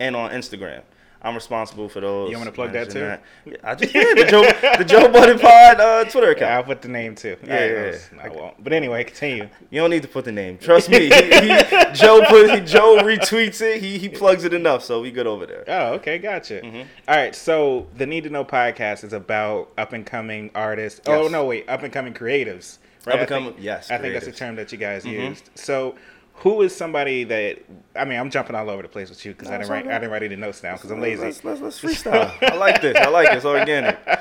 and 0.00 0.16
on 0.16 0.30
Instagram. 0.30 0.82
I'm 1.20 1.34
responsible 1.34 1.88
for 1.88 2.00
those. 2.00 2.30
You 2.30 2.36
want 2.36 2.46
to 2.48 2.52
plug 2.52 2.72
that 2.72 2.94
managing 2.94 3.24
Yeah, 3.44 3.56
I 3.64 3.74
just 3.74 3.92
did 3.92 4.18
the 4.18 4.30
Joe 4.30 4.42
the 4.78 4.84
Joe 4.84 5.08
Budden 5.10 5.38
Pod 5.40 5.80
uh, 5.80 6.04
Twitter 6.04 6.30
account. 6.30 6.50
yeah, 6.50 6.56
I'll 6.58 6.62
put 6.62 6.80
the 6.80 6.88
name 6.88 7.14
too. 7.16 7.36
Yeah, 7.44 7.54
I, 7.54 7.58
yeah, 7.66 7.96
yeah. 8.14 8.22
I 8.22 8.28
won't. 8.28 8.62
But 8.62 8.72
anyway, 8.72 9.02
continue. 9.04 9.48
You 9.70 9.80
don't 9.80 9.90
need 9.90 10.02
to 10.02 10.08
put 10.08 10.24
the 10.24 10.32
name. 10.32 10.58
Trust 10.58 10.88
me. 10.88 11.00
He, 11.00 11.10
he, 11.10 11.58
Joe 11.94 12.22
put 12.28 12.50
he, 12.50 12.60
Joe 12.60 12.98
retweets 13.02 13.60
it. 13.60 13.80
He 13.82 13.98
he 13.98 14.08
plugs 14.08 14.44
it 14.44 14.54
enough, 14.54 14.84
so 14.84 15.00
we 15.00 15.10
good 15.10 15.26
over 15.26 15.44
there. 15.44 15.64
Oh, 15.66 15.94
okay, 15.94 16.18
gotcha. 16.18 16.60
Mm-hmm. 16.60 16.82
All 17.08 17.16
right, 17.16 17.34
so 17.34 17.88
the 17.96 18.06
Need 18.06 18.24
to 18.24 18.30
Know 18.30 18.44
podcast 18.44 19.02
is 19.02 19.12
about 19.12 19.70
up 19.76 19.92
and 19.92 20.06
coming 20.06 20.50
artists. 20.54 21.00
Oh 21.06 21.26
no, 21.28 21.44
wait, 21.44 21.68
up 21.68 21.82
and 21.82 21.92
coming 21.92 22.14
creatives. 22.14 22.78
Right? 23.06 23.14
Up-and-coming- 23.14 23.54
yes, 23.58 23.90
I 23.90 23.96
think 23.98 24.12
that's 24.12 24.26
the 24.26 24.32
term 24.32 24.56
that 24.56 24.70
you 24.70 24.76
guys 24.76 25.04
Mhm. 25.04 25.30
used. 25.30 25.48
So, 25.54 25.94
who 26.38 26.62
is 26.62 26.74
somebody 26.74 27.24
that? 27.24 27.58
I 27.96 28.04
mean, 28.04 28.18
I'm 28.18 28.30
jumping 28.30 28.54
all 28.56 28.68
over 28.70 28.82
the 28.82 28.88
place 28.88 29.08
with 29.10 29.24
you 29.24 29.32
because 29.32 29.48
No, 29.48 29.54
I 29.54 29.58
didn't 29.58 29.70
write. 29.70 29.86
all 29.86 29.92
I 29.92 29.94
didn't 29.98 30.10
write 30.10 30.22
any 30.22 30.36
notes 30.36 30.60
down 30.60 30.76
because 30.76 30.90
I'm 30.90 31.00
lazy. 31.00 31.22
Let's, 31.22 31.44
let's, 31.44 31.60
let's 31.60 31.80
freestyle. 31.82 32.32
I 32.42 32.56
like 32.56 32.80
this. 32.80 32.96
I 32.96 33.08
like 33.08 33.30
this. 33.32 33.44
Organic. 33.44 33.98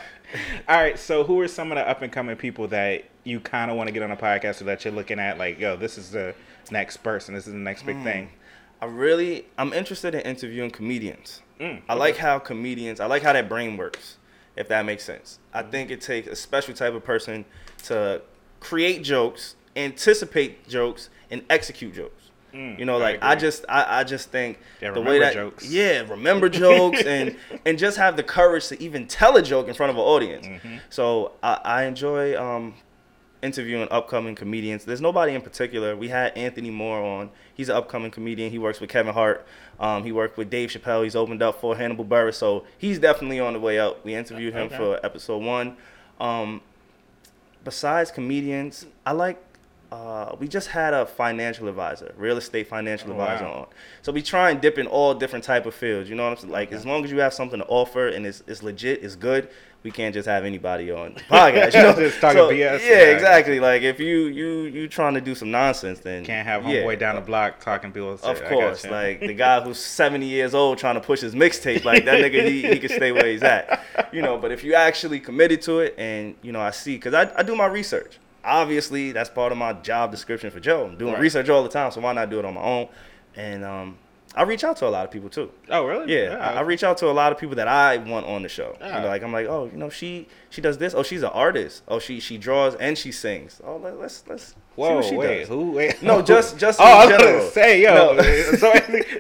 All 0.68 0.76
right, 0.76 1.00
so 1.00 1.24
who 1.24 1.40
are 1.40 1.48
some 1.48 1.72
of 1.72 1.78
the 1.78 1.88
up 1.88 2.02
and 2.02 2.12
coming 2.12 2.36
people 2.36 2.68
that 2.68 3.06
you 3.24 3.40
kind 3.40 3.72
of 3.72 3.78
want 3.78 3.88
to 3.88 3.94
get 3.94 4.04
on 4.04 4.12
a 4.12 4.18
podcast 4.18 4.60
or 4.60 4.66
that 4.66 4.84
you're 4.84 4.94
looking 4.94 5.20
at 5.20 5.38
like, 5.38 5.58
yo, 5.58 5.78
this 5.78 5.98
is 5.98 6.12
the 6.12 6.36
next 6.70 6.98
person, 6.98 7.34
this 7.34 7.48
is 7.48 7.54
the 7.54 7.60
next 7.60 7.86
big 7.86 8.04
thing. 8.04 8.30
I 8.82 8.88
really, 8.88 9.46
I'm 9.58 9.72
interested 9.72 10.14
in 10.14 10.22
interviewing 10.22 10.70
comedians. 10.72 11.42
Mm, 11.62 11.82
I 11.88 11.94
like 11.94 12.18
how 12.18 12.40
comedians, 12.40 13.00
I 13.00 13.06
like 13.06 13.24
how 13.24 13.32
that 13.32 13.48
brain 13.48 13.78
works, 13.78 14.18
if 14.58 14.68
that 14.68 14.86
makes 14.86 15.06
sense. 15.06 15.40
I 15.54 15.64
think 15.64 15.92
it 15.92 16.02
takes 16.02 16.28
a 16.28 16.36
special 16.36 16.74
type 16.74 16.94
of 16.94 17.06
person 17.06 17.46
to 17.86 18.22
create 18.60 19.04
jokes, 19.06 19.56
anticipate 19.78 20.68
jokes, 20.68 21.10
and 21.32 21.44
execute 21.50 21.94
jokes. 21.94 22.24
Mm, 22.54 22.80
You 22.80 22.86
know, 22.86 22.98
like 22.98 23.22
I, 23.22 23.34
agree. 23.34 23.42
just, 23.42 23.66
I, 23.68 24.00
I 24.00 24.04
just 24.06 24.30
think 24.32 24.60
Yeah, 24.82 24.92
the 24.92 25.02
way 25.02 25.20
that, 25.20 25.34
jokes. 25.34 25.70
yeah, 25.70 26.00
remember 26.10 26.48
jokes, 26.50 27.02
and 27.06 27.36
and 27.66 27.78
just 27.78 27.98
have 27.98 28.16
the 28.16 28.24
courage 28.24 28.68
to 28.70 28.82
even 28.82 29.06
tell 29.08 29.36
a 29.36 29.42
joke 29.42 29.68
in 29.68 29.74
front 29.74 29.90
of 29.90 29.98
an 29.98 30.02
audience. 30.04 30.48
Mm-hmm. 30.48 30.78
So 30.90 31.34
I, 31.44 31.60
I 31.64 31.84
enjoy 31.84 32.40
um, 32.42 32.74
interviewing 33.42 33.88
upcoming 33.92 34.34
comedians. 34.34 34.86
There's 34.86 35.02
nobody 35.02 35.34
in 35.36 35.42
particular. 35.42 35.96
We 35.96 36.08
had 36.08 36.36
Anthony 36.38 36.72
Moore 36.72 37.04
on. 37.04 37.30
He's 37.54 37.68
an 37.70 37.76
upcoming 37.76 38.12
comedian. 38.12 38.50
He 38.50 38.58
works 38.60 38.80
with 38.80 38.90
Kevin 38.90 39.14
Hart. 39.14 39.46
Um, 39.80 40.04
he 40.06 40.12
worked 40.14 40.38
with 40.38 40.50
Dave 40.50 40.70
Chappelle. 40.70 41.04
He's 41.04 41.16
opened 41.18 41.44
up 41.44 41.60
for 41.60 41.76
Hannibal 41.76 42.06
Buress. 42.06 42.36
So 42.36 42.64
he's 42.78 42.98
definitely 42.98 43.40
on 43.42 43.54
the 43.54 43.60
way 43.60 43.78
up. 43.78 44.04
We 44.06 44.16
interviewed 44.16 44.54
him 44.54 44.68
Okay. 44.68 44.78
for 44.78 45.06
episode 45.06 45.44
one. 45.44 45.76
Um, 46.20 46.62
besides 47.64 48.10
comedians, 48.10 48.86
I 49.06 49.12
like. 49.12 49.44
Uh, 49.92 50.36
we 50.40 50.48
just 50.50 50.68
had 50.68 50.94
a 50.94 51.06
financial 51.06 51.68
advisor, 51.70 52.14
real 52.18 52.36
estate 52.38 52.68
financial 52.68 53.10
Oh, 53.10 53.14
advisor 53.14 53.46
wow. 53.46 53.52
on. 53.54 53.68
So 54.02 54.12
we 54.12 54.22
try 54.22 54.52
and 54.52 54.60
dip 54.60 54.78
in 54.78 54.86
all 54.88 55.14
different 55.14 55.46
type 55.46 55.66
of 55.66 55.74
fields. 55.74 56.10
You 56.10 56.16
know 56.16 56.24
what 56.24 56.32
I'm 56.32 56.38
saying? 56.38 56.52
Like 56.52 56.72
as 56.74 56.86
long 56.86 57.06
as 57.06 57.12
you 57.12 57.20
have 57.20 57.34
something 57.34 57.60
to 57.60 57.66
offer 57.68 58.10
and 58.10 58.26
it's, 58.26 58.44
it's 58.48 58.62
legit, 58.62 59.02
it's 59.02 59.16
good. 59.16 59.48
We 59.84 59.92
can't 59.92 60.14
just 60.14 60.28
have 60.28 60.44
anybody 60.44 60.92
on 60.92 61.14
the 61.14 61.20
podcast. 61.30 61.74
You 61.74 61.82
know? 61.84 61.94
Just 61.96 62.20
talking 62.20 62.38
So, 62.40 62.50
BS. 62.50 62.82
Yeah, 62.86 63.12
exactly. 63.12 63.62
Like 63.62 63.84
if 63.84 63.98
you 64.02 64.26
you 64.26 64.64
you 64.64 64.88
trying 64.90 65.14
to 65.14 65.22
do 65.22 65.34
some 65.36 65.52
nonsense, 65.52 66.00
then 66.00 66.26
Can't 66.26 66.46
have 66.46 66.66
yeah. 66.68 66.82
homeboy 66.82 67.00
down 67.00 67.16
the 67.16 67.22
block 67.22 67.62
talking 67.62 67.94
people. 67.94 68.12
Of 68.22 68.44
course, 68.44 68.86
like 68.86 69.22
the 69.22 69.34
guy 69.34 69.62
who's 69.62 69.80
70 69.80 70.26
years 70.26 70.54
old 70.54 70.80
trying 70.80 70.96
to 70.96 71.02
push 71.02 71.22
his 71.22 71.34
mixtape, 71.34 71.86
like 71.86 72.04
that 72.04 72.22
nigga, 72.22 72.46
he, 72.46 72.64
he 72.68 72.80
can 72.80 72.90
stay 72.90 73.14
where 73.14 73.28
he's 73.28 73.44
at, 73.44 73.82
you 74.12 74.22
know. 74.22 74.38
But 74.38 74.52
if 74.52 74.66
you 74.66 74.74
actually 74.74 75.22
committed 75.22 75.62
to 75.62 75.80
it, 75.80 75.96
and 75.98 76.36
you 76.42 76.52
know, 76.52 76.60
I 76.60 76.72
see, 76.72 76.96
because 76.96 77.14
I, 77.14 77.32
I 77.38 77.44
do 77.44 77.56
my 77.56 77.68
research. 77.68 78.18
Obviously, 78.48 79.12
that's 79.12 79.30
part 79.30 79.52
of 79.52 79.58
my 79.58 79.74
job 79.74 80.12
description 80.12 80.50
for 80.52 80.60
Joe. 80.60 80.86
I'm 80.86 80.98
doing 80.98 81.14
Right. 81.14 81.22
research 81.22 81.50
all 81.50 81.64
the 81.64 81.70
time, 81.70 81.92
so 81.92 82.02
why 82.02 82.14
not 82.14 82.30
do 82.30 82.40
it 82.40 82.46
on 82.46 82.54
my 82.54 82.62
own? 82.62 82.88
And 83.36 83.64
um, 83.66 83.98
I 84.36 84.44
reach 84.44 84.64
out 84.64 84.78
to 84.78 84.88
a 84.88 84.90
lot 84.90 85.04
of 85.06 85.12
people 85.12 85.30
too. 85.30 85.52
Oh, 85.70 85.86
really? 85.86 86.14
Yeah, 86.14 86.38
I, 86.38 86.54
I 86.60 86.62
reach 86.62 86.84
out 86.84 86.98
to 87.00 87.08
a 87.08 87.12
lot 87.12 87.32
of 87.32 87.38
people 87.38 87.56
that 87.58 87.68
I 87.68 87.98
want 87.98 88.26
on 88.26 88.44
the 88.44 88.50
show. 88.50 88.76
You 88.82 88.88
know, 88.92 89.08
like 89.08 89.22
I'm 89.22 89.32
like, 89.34 89.48
oh, 89.48 89.70
you 89.72 89.78
know, 89.78 89.90
she 89.90 90.28
she 90.50 90.62
does 90.62 90.78
this. 90.78 90.94
Oh, 90.94 91.04
she's 91.04 91.24
an 91.24 91.30
artist. 91.30 91.84
Oh, 91.88 92.00
she 92.00 92.20
she 92.20 92.38
draws 92.38 92.76
and 92.76 92.98
she 92.98 93.12
sings. 93.12 93.60
Oh, 93.66 93.78
let, 93.78 94.00
let's 94.00 94.24
let's 94.28 94.56
Whoa, 94.76 94.90
see 94.90 94.96
what 94.96 95.06
she 95.06 95.16
wait, 95.18 95.40
does. 95.40 95.48
who? 95.50 95.72
Wait, 95.72 96.02
No, 96.04 96.22
just 96.34 96.58
just 96.58 96.80
Oh, 96.80 96.86
in 96.86 96.90
I 96.92 97.06
was 97.06 97.18
general. 97.18 97.40
gonna 97.40 97.52
say, 97.52 97.82
yo, 97.82 98.14
No. 98.16 98.22
so 98.58 98.72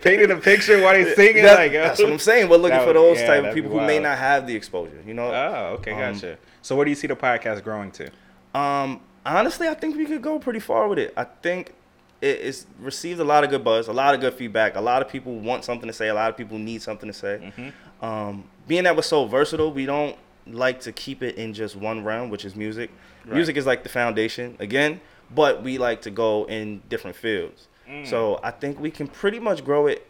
painting 0.01 0.31
a 0.31 0.35
picture 0.37 0.81
while 0.83 0.95
he's 0.95 1.15
singing, 1.15 1.43
That- 1.43 1.57
like, 1.57 1.71
that's 1.73 1.99
what 2.01 2.11
I'm 2.11 2.19
saying. 2.19 2.47
We're 2.49 2.57
looking 2.57 2.77
That 2.77 2.87
for 2.87 2.93
those 2.93 3.19
yeah, 3.19 3.27
type 3.27 3.43
of 3.45 3.53
people 3.55 3.71
who 3.71 3.81
may 3.85 3.99
not 3.99 4.17
have 4.17 4.45
the 4.47 4.55
exposure. 4.55 5.01
You 5.05 5.13
know. 5.15 5.31
Oh, 5.33 5.75
okay, 5.79 5.91
Um, 5.93 6.13
gotcha. 6.13 6.37
So, 6.61 6.75
where 6.75 6.85
do 6.85 6.91
you 6.91 6.95
see 6.95 7.07
the 7.07 7.15
podcast 7.15 7.63
growing 7.63 7.91
to? 7.91 8.09
Um, 8.53 9.01
honestly, 9.35 9.67
I 9.67 9.73
think 9.73 9.97
we 9.97 10.05
could 10.05 10.21
go 10.21 10.39
pretty 10.39 10.59
far 10.59 10.87
with 10.87 10.99
it. 10.99 11.13
I 11.17 11.25
think 11.25 11.73
it, 12.21 12.39
it's 12.41 12.65
received 12.79 13.19
a 13.19 13.23
lot 13.23 13.43
of 13.43 13.49
good 13.49 13.63
buzz, 13.63 13.87
a 13.87 13.93
lot 13.93 14.15
of 14.15 14.21
good 14.21 14.33
feedback. 14.33 14.75
A 14.75 14.81
lot 14.81 15.01
of 15.01 15.09
people 15.09 15.35
want 15.35 15.63
something 15.65 15.87
to 15.87 15.93
say. 15.93 16.07
A 16.07 16.13
lot 16.13 16.29
of 16.29 16.37
people 16.37 16.57
need 16.57 16.81
something 16.81 17.07
to 17.07 17.13
say. 17.13 17.53
Mm-hmm. 17.57 18.05
Um, 18.05 18.43
being 18.67 18.83
that 18.83 18.95
we're 18.95 19.01
so 19.01 19.25
versatile, 19.25 19.71
we 19.71 19.85
don't 19.85 20.17
like 20.45 20.79
to 20.81 20.91
keep 20.91 21.21
it 21.21 21.35
in 21.35 21.53
just 21.53 21.75
one 21.75 22.03
realm, 22.03 22.29
which 22.29 22.45
is 22.45 22.55
music. 22.55 22.89
Right. 23.25 23.35
Music 23.35 23.57
is 23.57 23.65
like 23.65 23.83
the 23.83 23.89
foundation 23.89 24.55
again, 24.59 25.01
but 25.33 25.63
we 25.63 25.77
like 25.77 26.01
to 26.03 26.11
go 26.11 26.45
in 26.45 26.81
different 26.89 27.15
fields. 27.15 27.67
Mm. 27.89 28.07
So 28.07 28.39
I 28.43 28.51
think 28.51 28.79
we 28.79 28.91
can 28.91 29.07
pretty 29.07 29.39
much 29.39 29.63
grow 29.63 29.87
it. 29.87 30.07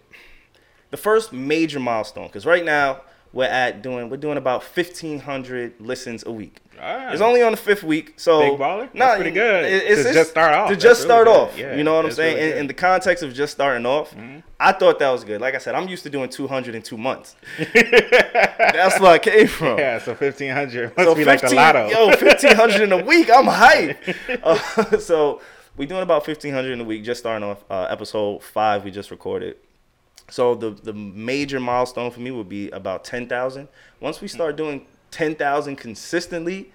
The 0.89 0.97
first 0.97 1.33
major 1.33 1.79
milestone, 1.79 2.27
because 2.27 2.45
right 2.45 2.63
now 2.63 3.01
we're 3.37 3.45
at 3.45 3.81
doing 3.83 4.09
we're 4.09 4.17
doing 4.17 4.37
about 4.37 4.63
fifteen 4.63 5.19
hundred 5.19 5.79
listens 5.79 6.25
a 6.25 6.31
week. 6.31 6.57
Ah. 6.79 7.11
It's 7.11 7.21
only 7.21 7.41
on 7.41 7.51
the 7.53 7.57
fifth 7.57 7.83
week, 7.83 8.13
so 8.17 8.39
Big 8.39 8.59
baller? 8.59 8.87
That's 8.93 9.15
pretty 9.15 9.31
good. 9.31 9.63
To 9.95 10.13
just 10.13 10.29
start 10.29 10.53
off. 10.53 10.69
To 10.69 10.75
just 10.75 11.01
really 11.01 11.07
start 11.07 11.25
good. 11.27 11.35
off, 11.35 11.57
Yeah, 11.57 11.75
you 11.75 11.83
know 11.83 11.95
what 11.95 12.05
I'm 12.05 12.11
saying? 12.11 12.37
really 12.37 12.51
in, 12.51 12.57
in 12.59 12.67
the 12.67 12.73
context 12.75 13.23
of 13.23 13.33
just 13.33 13.53
starting 13.53 13.85
off, 13.85 14.13
Mhm. 14.15 14.43
I 14.59 14.71
thought 14.73 14.99
that 14.99 15.09
was 15.09 15.23
good. 15.23 15.41
Like 15.41 15.55
I 15.55 15.57
said, 15.59 15.73
I'm 15.75 15.87
used 15.87 16.03
to 16.03 16.09
doing 16.11 16.29
200 16.29 16.75
in 16.75 16.81
two 16.83 16.97
months. 16.97 17.35
That's 17.73 18.99
where 18.99 19.11
I 19.13 19.19
came 19.19 19.47
from. 19.47 19.77
yeah, 19.79 19.99
so 19.99 20.15
fifteen 20.15 20.51
hundred 20.51 20.95
must 20.95 21.07
So 21.09 21.15
be 21.15 21.25
like 21.25 21.41
the 21.41 21.47
15 21.47 21.57
lotto. 21.57 21.89
Yo, 21.89 22.07
1500 22.07 22.81
in 22.81 22.91
a 22.91 23.03
week. 23.11 23.29
I'm 23.33 23.45
hype. 23.47 23.97
Uh, 24.43 24.97
so 25.09 25.41
we're 25.77 25.87
doing 25.87 26.01
about 26.03 26.25
1500 26.27 26.71
in 26.71 26.81
a 26.81 26.83
week. 26.83 27.03
Just 27.03 27.19
starting 27.21 27.47
off 27.47 27.63
uh, 27.69 27.87
episode 27.89 28.43
five. 28.43 28.83
We 28.83 28.91
just 28.91 29.11
recorded. 29.11 29.57
So 30.29 30.55
the 30.55 30.71
the 30.71 30.93
major 30.93 31.59
milestone 31.59 32.11
for 32.11 32.19
me 32.19 32.31
would 32.31 32.49
be 32.49 32.69
about 32.71 33.03
10,000. 33.05 33.67
Once 34.01 34.19
we 34.21 34.27
start 34.27 34.55
doing 34.57 34.85
10,000 35.11 35.75
consistently, 35.77 36.71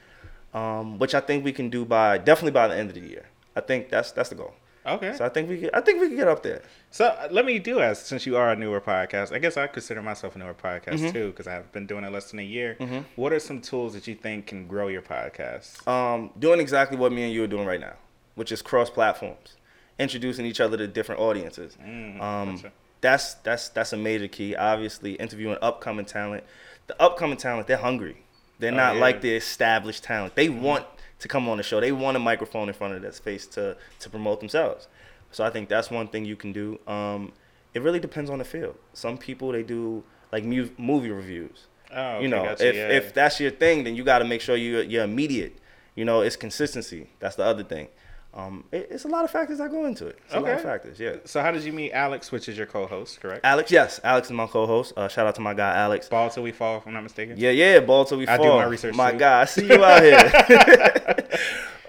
um, 0.54 0.98
which 0.98 1.14
I 1.14 1.20
think 1.20 1.44
we 1.44 1.52
can 1.52 1.68
do 1.70 1.84
by 1.84 2.18
definitely 2.18 2.52
by 2.52 2.68
the 2.68 2.76
end 2.76 2.88
of 2.90 2.94
the 2.94 3.00
year. 3.02 3.26
I 3.54 3.60
think 3.60 3.88
that's 3.90 4.10
that's 4.12 4.30
the 4.30 4.34
goal. 4.36 4.54
okay. 4.86 5.14
So 5.16 5.24
I 5.24 5.28
think 5.28 5.48
we 5.48 5.58
could, 5.58 5.70
I 5.74 5.80
think 5.80 6.00
we 6.00 6.08
can 6.08 6.16
get 6.16 6.28
up 6.28 6.42
there. 6.42 6.62
So 6.90 7.04
uh, 7.06 7.28
let 7.30 7.44
me 7.44 7.58
do 7.58 7.80
ask, 7.80 8.06
since 8.06 8.26
you 8.26 8.36
are 8.36 8.50
a 8.52 8.56
newer 8.56 8.80
podcast, 8.80 9.32
I 9.32 9.38
guess 9.38 9.56
I 9.56 9.66
consider 9.66 10.02
myself 10.02 10.34
a 10.34 10.38
newer 10.38 10.54
podcast 10.54 10.94
Mm-hmm. 11.00 11.10
too, 11.12 11.26
because 11.30 11.46
I've 11.46 11.70
been 11.72 11.86
doing 11.86 12.04
it 12.04 12.12
less 12.12 12.30
than 12.30 12.40
a 12.40 12.44
year. 12.44 12.76
What 13.16 13.32
are 13.32 13.38
some 13.38 13.60
tools 13.60 13.92
that 13.94 14.06
you 14.08 14.14
think 14.14 14.46
can 14.46 14.66
grow 14.66 14.88
your 14.88 15.02
podcast? 15.02 15.86
um, 15.86 16.30
doing 16.38 16.58
exactly 16.60 16.96
what 16.96 17.12
me 17.12 17.22
and 17.24 17.32
you 17.32 17.44
are 17.44 17.52
doing 17.56 17.66
right 17.66 17.80
now, 17.80 17.94
which 18.34 18.50
is 18.50 18.60
cross 18.62 18.90
platforms, 18.90 19.56
introducing 19.98 20.46
each 20.46 20.60
other 20.60 20.76
to 20.78 20.86
different 20.88 21.20
audiences. 21.20 21.76
Mm, 21.80 22.20
um, 22.20 22.56
gotcha. 22.56 22.72
That's 23.02 23.34
that's 23.34 23.68
that's 23.68 23.92
a 23.92 23.96
major 23.98 24.28
key. 24.28 24.56
Obviously, 24.56 25.12
interviewing 25.14 25.58
upcoming 25.60 26.06
talent. 26.06 26.44
The 26.86 27.00
upcoming 27.02 27.36
talent, 27.36 27.66
they're 27.66 27.76
hungry. 27.76 28.22
They're 28.58 28.72
Oh, 28.72 28.76
not 28.76 28.94
yeah. 28.94 29.00
like 29.00 29.20
the 29.20 29.34
established 29.34 30.04
talent. 30.04 30.34
They 30.34 30.48
want 30.48 30.86
to 31.18 31.28
come 31.28 31.48
on 31.48 31.56
the 31.58 31.62
show. 31.62 31.80
They 31.80 31.92
want 31.92 32.16
a 32.16 32.20
microphone 32.20 32.68
in 32.68 32.74
front 32.74 32.94
of 32.94 33.02
their 33.02 33.12
face 33.12 33.46
to 33.48 33.76
to 34.00 34.08
promote 34.10 34.40
themselves. 34.40 34.88
So 35.30 35.44
I 35.44 35.50
think 35.50 35.68
that's 35.68 35.90
one 35.90 36.08
thing 36.08 36.24
you 36.24 36.36
can 36.36 36.52
do. 36.52 36.78
Um, 36.86 37.32
it 37.74 37.82
really 37.82 38.00
depends 38.00 38.30
on 38.30 38.38
the 38.38 38.44
field. 38.44 38.76
Some 38.94 39.18
people 39.18 39.52
they 39.52 39.62
do 39.62 40.04
like 40.30 40.44
mu- 40.44 40.70
movie 40.78 41.10
reviews 41.10 41.66
Oh, 41.94 42.00
okay, 42.14 42.22
you 42.22 42.28
know, 42.28 42.42
gotcha, 42.44 42.68
if 42.68 42.74
yeah. 42.74 42.88
if 42.88 43.12
that's 43.12 43.38
your 43.40 43.50
thing, 43.50 43.84
then 43.84 43.94
you 43.96 44.04
got 44.04 44.20
to 44.20 44.24
make 44.24 44.40
sure 44.40 44.56
you 44.56 44.80
you're 44.80 45.04
immediate. 45.04 45.56
You 45.94 46.04
know, 46.06 46.20
it's 46.22 46.36
consistency. 46.36 47.08
That's 47.18 47.36
the 47.36 47.44
other 47.44 47.64
thing. 47.64 47.88
Um, 48.34 48.64
it, 48.72 48.88
it's 48.90 49.04
a 49.04 49.08
lot 49.08 49.24
of 49.24 49.30
factors 49.30 49.58
that 49.58 49.70
go 49.70 49.84
into 49.84 50.06
it. 50.06 50.18
It's 50.24 50.32
a 50.34 50.40
lot 50.40 50.50
of 50.52 50.54
Okay. 50.58 50.62
factors. 50.64 50.98
Yeah. 50.98 51.16
So 51.26 51.42
how 51.42 51.50
did 51.50 51.64
you 51.64 51.72
meet 51.72 51.92
Alex, 51.92 52.32
which 52.32 52.48
is 52.48 52.56
your 52.56 52.66
co-host, 52.66 53.20
correct? 53.20 53.44
Alex, 53.44 53.70
yes, 53.70 54.00
Alex 54.02 54.28
is 54.28 54.32
my 54.32 54.46
co-host. 54.46 54.94
Uh, 54.96 55.06
shout 55.08 55.26
out 55.26 55.34
to 55.34 55.42
my 55.42 55.52
guy 55.52 55.76
Alex. 55.76 56.08
Ball 56.08 56.30
till 56.30 56.42
we 56.42 56.50
fall, 56.52 56.78
if 56.78 56.86
I'm 56.86 56.94
not 56.94 57.02
mistaken. 57.02 57.36
Yeah, 57.36 57.50
yeah, 57.50 57.80
ball 57.80 58.06
till 58.06 58.16
we 58.16 58.24
fall. 58.24 58.34
I 58.34 58.38
do 58.38 58.48
my 58.48 58.64
research, 58.64 58.94
My 58.94 59.12
too. 59.12 59.18
guy, 59.18 59.42
I 59.42 59.44
see 59.44 59.66
you 59.66 59.84
out 59.84 60.02
here. 60.02 61.16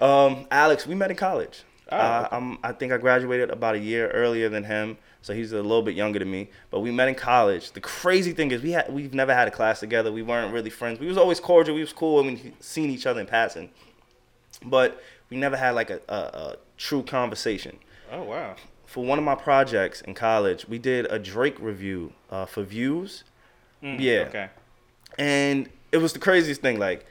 um, 0.00 0.46
Alex, 0.50 0.86
we 0.86 0.94
met 0.94 1.10
in 1.10 1.16
college. 1.16 1.62
Oh, 1.90 1.96
uh, 1.96 2.22
okay. 2.26 2.36
I'm, 2.36 2.58
I 2.62 2.72
think 2.72 2.92
I 2.92 2.98
graduated 2.98 3.50
about 3.50 3.74
a 3.74 3.78
year 3.78 4.08
earlier 4.10 4.48
than 4.48 4.64
him, 4.64 4.98
so 5.22 5.32
he's 5.34 5.52
a 5.52 5.56
little 5.62 5.82
bit 5.82 5.94
younger 5.94 6.18
than 6.18 6.30
me. 6.30 6.50
But 6.70 6.80
we 6.80 6.90
met 6.90 7.08
in 7.08 7.14
college. 7.14 7.72
The 7.72 7.80
crazy 7.80 8.32
thing 8.32 8.50
is, 8.50 8.62
we 8.62 8.72
had 8.72 8.92
we've 8.92 9.14
never 9.14 9.34
had 9.34 9.48
a 9.48 9.50
class 9.50 9.80
together. 9.80 10.10
We 10.12 10.22
weren't 10.22 10.52
really 10.52 10.70
friends. 10.70 10.98
We 10.98 11.06
was 11.06 11.16
always 11.18 11.40
cordial. 11.40 11.74
We 11.74 11.80
was 11.82 11.92
cool 11.92 12.16
when 12.16 12.26
we 12.34 12.52
seen 12.60 12.90
each 12.90 13.06
other 13.06 13.20
in 13.20 13.26
passing, 13.26 13.70
but 14.64 15.02
we 15.34 15.40
never 15.40 15.56
had 15.56 15.72
like 15.74 15.90
a, 15.90 16.00
a, 16.08 16.14
a 16.14 16.56
true 16.78 17.02
conversation 17.02 17.78
Oh 18.12 18.22
wow. 18.22 18.54
for 18.86 19.04
one 19.04 19.18
of 19.18 19.24
my 19.24 19.34
projects 19.34 20.00
in 20.02 20.14
college, 20.14 20.68
we 20.68 20.78
did 20.78 21.06
a 21.10 21.18
Drake 21.18 21.56
review 21.58 22.12
uh, 22.30 22.46
for 22.46 22.62
views, 22.62 23.24
Mm, 23.82 23.98
Yeah. 24.00 24.24
Okay. 24.28 24.48
and 25.18 25.68
it 25.92 25.98
was 25.98 26.12
the 26.12 26.18
craziest 26.18 26.60
thing. 26.62 26.78
Like, 26.78 27.04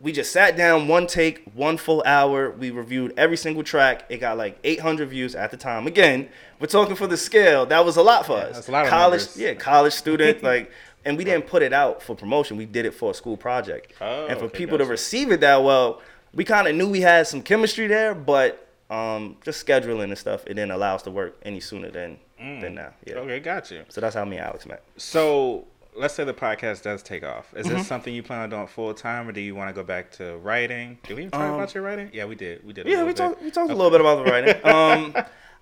we 0.00 0.12
just 0.12 0.32
sat 0.32 0.56
down, 0.56 0.86
one 0.88 1.06
take, 1.06 1.42
one 1.54 1.76
full 1.78 2.02
hour. 2.04 2.50
We 2.50 2.70
reviewed 2.70 3.14
every 3.16 3.36
single 3.38 3.62
track. 3.62 4.04
It 4.08 4.18
got 4.18 4.36
like 4.36 4.58
800 4.64 5.08
views 5.08 5.34
at 5.34 5.50
the 5.50 5.56
time. 5.56 5.86
Again, 5.86 6.28
we're 6.58 6.66
talking 6.66 6.94
for 6.96 7.06
the 7.06 7.16
scale. 7.16 7.64
That 7.66 7.84
was 7.84 7.96
a 7.96 8.02
lot 8.02 8.26
for 8.26 8.36
Yeah, 8.36 8.44
us. 8.44 8.54
that's 8.56 8.68
a 8.68 8.72
lot 8.72 8.84
of 8.84 8.90
college, 8.90 9.20
numbers. 9.22 9.36
yeah, 9.38 9.54
college 9.54 9.92
student. 9.94 10.42
like, 10.52 10.70
and 11.04 11.16
we 11.16 11.24
didn't 11.24 11.46
put 11.46 11.62
it 11.62 11.72
out 11.72 12.02
for 12.02 12.14
promotion. 12.14 12.56
We 12.58 12.66
did 12.66 12.84
it 12.86 12.92
for 12.94 13.10
a 13.12 13.14
school 13.14 13.36
project. 13.38 13.92
Oh, 14.00 14.26
and 14.26 14.38
for 14.38 14.46
okay, 14.46 14.58
people 14.58 14.76
to 14.78 14.84
receive 14.84 15.30
it 15.32 15.40
that 15.40 15.62
well, 15.62 16.02
we 16.34 16.44
kind 16.44 16.68
of 16.68 16.74
knew 16.76 16.88
we 16.88 17.00
had 17.00 17.26
some 17.26 17.42
chemistry 17.42 17.86
there, 17.86 18.14
but 18.14 18.66
um, 18.90 19.36
just 19.44 19.64
scheduling 19.66 20.04
and 20.04 20.18
stuff, 20.18 20.42
it 20.46 20.54
didn't 20.54 20.70
allow 20.72 20.94
us 20.94 21.02
to 21.02 21.10
work 21.10 21.38
any 21.44 21.60
sooner 21.60 21.90
than 21.90 22.18
than 22.38 22.74
now. 22.74 22.94
Yeah. 23.06 23.14
Mm. 23.14 23.24
Okay, 23.24 23.40
got 23.40 23.70
you. 23.70 23.84
So 23.90 24.00
that's 24.00 24.14
how 24.14 24.24
me 24.24 24.38
and 24.38 24.46
Alex 24.46 24.64
met. 24.66 24.82
So 24.96 25.66
let's 25.94 26.14
say 26.14 26.24
the 26.24 26.32
podcast 26.32 26.82
does 26.82 27.02
take 27.02 27.22
off. 27.22 27.52
Is 27.54 27.66
Mm-hmm. 27.66 27.76
this 27.76 27.86
something 27.86 28.14
you 28.14 28.22
plan 28.22 28.40
on 28.40 28.50
doing 28.50 28.66
full 28.66 28.94
time, 28.94 29.28
or 29.28 29.32
do 29.32 29.40
you 29.42 29.54
want 29.54 29.68
to 29.68 29.74
go 29.74 29.84
back 29.86 30.10
to 30.12 30.38
writing? 30.38 30.98
Did 31.06 31.16
we 31.16 31.22
even 31.24 31.32
talk 31.32 31.42
Um, 31.42 31.54
about 31.54 31.74
your 31.74 31.82
writing? 31.84 32.08
Yeah, 32.14 32.24
we 32.24 32.34
did. 32.36 32.64
We 32.66 32.72
did. 32.72 32.86
Yeah, 32.86 33.04
we 33.04 33.12
talked 33.12 33.42
we 33.42 33.50
talked 33.50 33.70
a 33.70 33.74
little 33.74 33.90
bit 33.90 34.00
about 34.00 34.24
the 34.24 34.30
writing. 34.30 34.54
Um, 34.64 35.14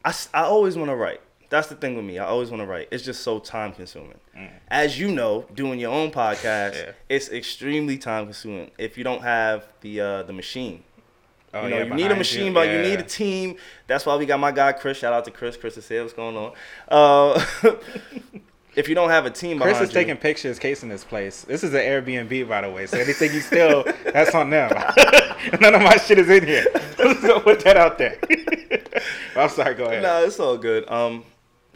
I, 0.04 0.14
I 0.32 0.42
always 0.44 0.76
want 0.76 0.90
to 0.90 0.94
write. 0.96 1.20
That's 1.50 1.68
the 1.68 1.74
thing 1.76 1.96
with 1.96 2.04
me. 2.04 2.18
I 2.18 2.26
always 2.26 2.50
want 2.50 2.62
to 2.62 2.66
write. 2.66 2.88
It's 2.90 3.02
just 3.04 3.22
so 3.22 3.38
time 3.38 3.72
consuming. 3.72 4.18
As 4.68 4.98
you 5.00 5.10
know, 5.10 5.46
doing 5.54 5.78
your 5.80 5.92
own 5.92 6.10
podcast, 6.10 6.72
Mm. 6.74 6.86
Yeah. 6.86 6.92
it's 7.08 7.30
extremely 7.30 7.96
time 7.98 8.26
consuming. 8.26 8.70
If 8.78 8.98
you 8.98 9.04
don't 9.04 9.22
have 9.22 9.66
the 9.80 10.00
uh, 10.00 10.22
the 10.24 10.32
machine, 10.34 10.82
Oh, 11.54 11.64
you 11.64 11.70
know, 11.70 11.78
yeah, 11.78 11.84
you 11.84 11.94
need 11.94 12.10
a 12.10 12.16
machine, 12.16 12.46
you. 12.48 12.52
but 12.52 12.68
you 12.68 12.82
need 12.82 13.00
a 13.00 13.02
team. 13.02 13.56
That's 13.86 14.04
why 14.04 14.14
we 14.16 14.26
got 14.26 14.38
my 14.38 14.52
guy 14.52 14.72
Chris. 14.72 14.98
Shout 14.98 15.14
out 15.14 15.24
to 15.24 15.30
Chris. 15.30 15.56
Chris 15.56 15.78
is 15.78 15.88
here. 15.88 16.02
What's 16.02 16.12
going 16.12 16.36
on? 16.36 16.52
Uh, 16.86 17.42
if 18.76 18.86
you 18.88 18.94
don't 18.94 19.08
have 19.08 19.24
a 19.24 19.30
team, 19.30 19.58
Chris 19.58 19.80
is 19.80 19.88
you- 19.88 19.94
taking 19.94 20.16
pictures, 20.18 20.58
casing 20.58 20.90
this 20.90 21.04
place. 21.04 21.42
This 21.42 21.64
is 21.64 21.72
an 21.72 21.80
Airbnb, 21.80 22.46
by 22.48 22.60
the 22.60 22.70
way. 22.70 22.86
So 22.86 22.98
anything 22.98 23.32
you 23.32 23.40
steal, 23.40 23.84
that's 24.04 24.34
on 24.34 24.50
them. 24.50 24.70
None 25.60 25.74
of 25.74 25.80
my 25.80 25.96
shit 25.96 26.18
is 26.18 26.28
in 26.28 26.46
here. 26.46 26.66
Let's 26.98 27.22
go 27.22 27.40
put 27.40 27.60
that 27.60 27.78
out 27.78 27.96
there. 27.96 28.18
I'm 29.34 29.48
sorry. 29.48 29.74
Go 29.74 29.86
ahead. 29.86 30.02
No, 30.02 30.24
it's 30.24 30.38
all 30.38 30.58
good. 30.58 30.88
Um, 30.90 31.24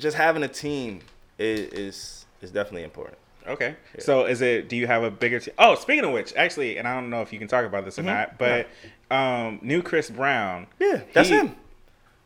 just 0.02 0.16
having 0.16 0.42
a 0.42 0.48
team 0.48 1.00
is 1.38 1.60
is, 1.72 2.26
is 2.42 2.50
definitely 2.50 2.82
important. 2.84 3.18
Okay. 3.46 3.74
So 3.98 4.26
is 4.26 4.40
it? 4.40 4.68
Do 4.68 4.76
you 4.76 4.86
have 4.86 5.02
a 5.02 5.10
bigger 5.10 5.40
team? 5.40 5.54
Oh, 5.58 5.74
speaking 5.74 6.04
of 6.04 6.12
which, 6.12 6.32
actually, 6.36 6.76
and 6.78 6.86
I 6.86 6.94
don't 6.94 7.10
know 7.10 7.22
if 7.22 7.32
you 7.32 7.38
can 7.38 7.48
talk 7.48 7.64
about 7.64 7.84
this 7.84 7.96
Mm-hmm. 7.96 8.08
or 8.08 8.12
not, 8.12 8.38
but 8.38 8.68
um, 9.10 9.58
new 9.62 9.82
Chris 9.82 10.10
Brown. 10.10 10.66
Yeah, 10.78 11.00
that's 11.12 11.28
he- 11.28 11.36
him. 11.36 11.56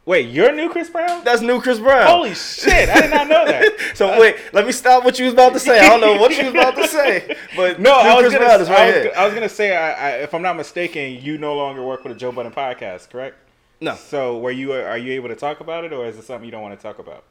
Wait, 0.05 0.29
you're 0.29 0.53
new 0.55 0.69
Chris 0.71 0.89
Brown? 0.89 1.25
That's 1.25 1.41
new 1.43 1.61
Chris 1.61 1.81
Brown. 1.81 2.07
Holy 2.07 2.33
shit! 2.35 2.89
I 2.89 3.01
did 3.01 3.11
not 3.11 3.27
know 3.29 3.45
that. 3.45 3.73
So 3.97 4.21
wait, 4.21 4.37
let 4.53 4.65
me 4.67 4.71
stop 4.73 5.05
what 5.05 5.19
you 5.19 5.25
was 5.25 5.33
about 5.35 5.53
to 5.55 5.59
say. 5.59 5.81
I 5.81 5.89
don't 5.89 6.01
know 6.03 6.21
what 6.21 6.31
you 6.37 6.45
was 6.45 6.53
about 6.55 6.77
to 6.77 6.87
say, 6.87 7.35
but 7.57 7.81
No, 7.89 7.93
I 7.93 8.15
was 8.23 8.33
gonna. 8.33 8.45
Is 8.45 8.69
I, 8.69 8.87
was. 8.87 9.07
I 9.17 9.25
was 9.25 9.35
gonna 9.35 9.49
say, 9.49 9.75
I, 9.75 9.93
I, 9.93 10.11
if 10.19 10.33
I'm 10.35 10.43
not 10.43 10.57
mistaken, 10.57 11.15
you 11.23 11.39
no 11.39 11.57
longer 11.57 11.83
work 11.83 12.05
with 12.05 12.13
the 12.13 12.19
Joe 12.19 12.31
Budden 12.31 12.53
podcast, 12.53 13.09
correct? 13.11 13.37
No, 13.81 13.95
So, 13.97 14.39
were 14.39 14.51
you 14.53 14.73
are 14.75 14.97
you 14.99 15.13
able 15.15 15.29
to 15.29 15.35
talk 15.35 15.59
about 15.61 15.85
it, 15.85 15.93
or 15.93 16.07
is 16.07 16.17
it 16.19 16.25
something 16.25 16.45
you 16.45 16.53
don't 16.53 16.63
want 16.63 16.79
to 16.79 16.83
talk 16.83 16.99
about? 16.99 17.25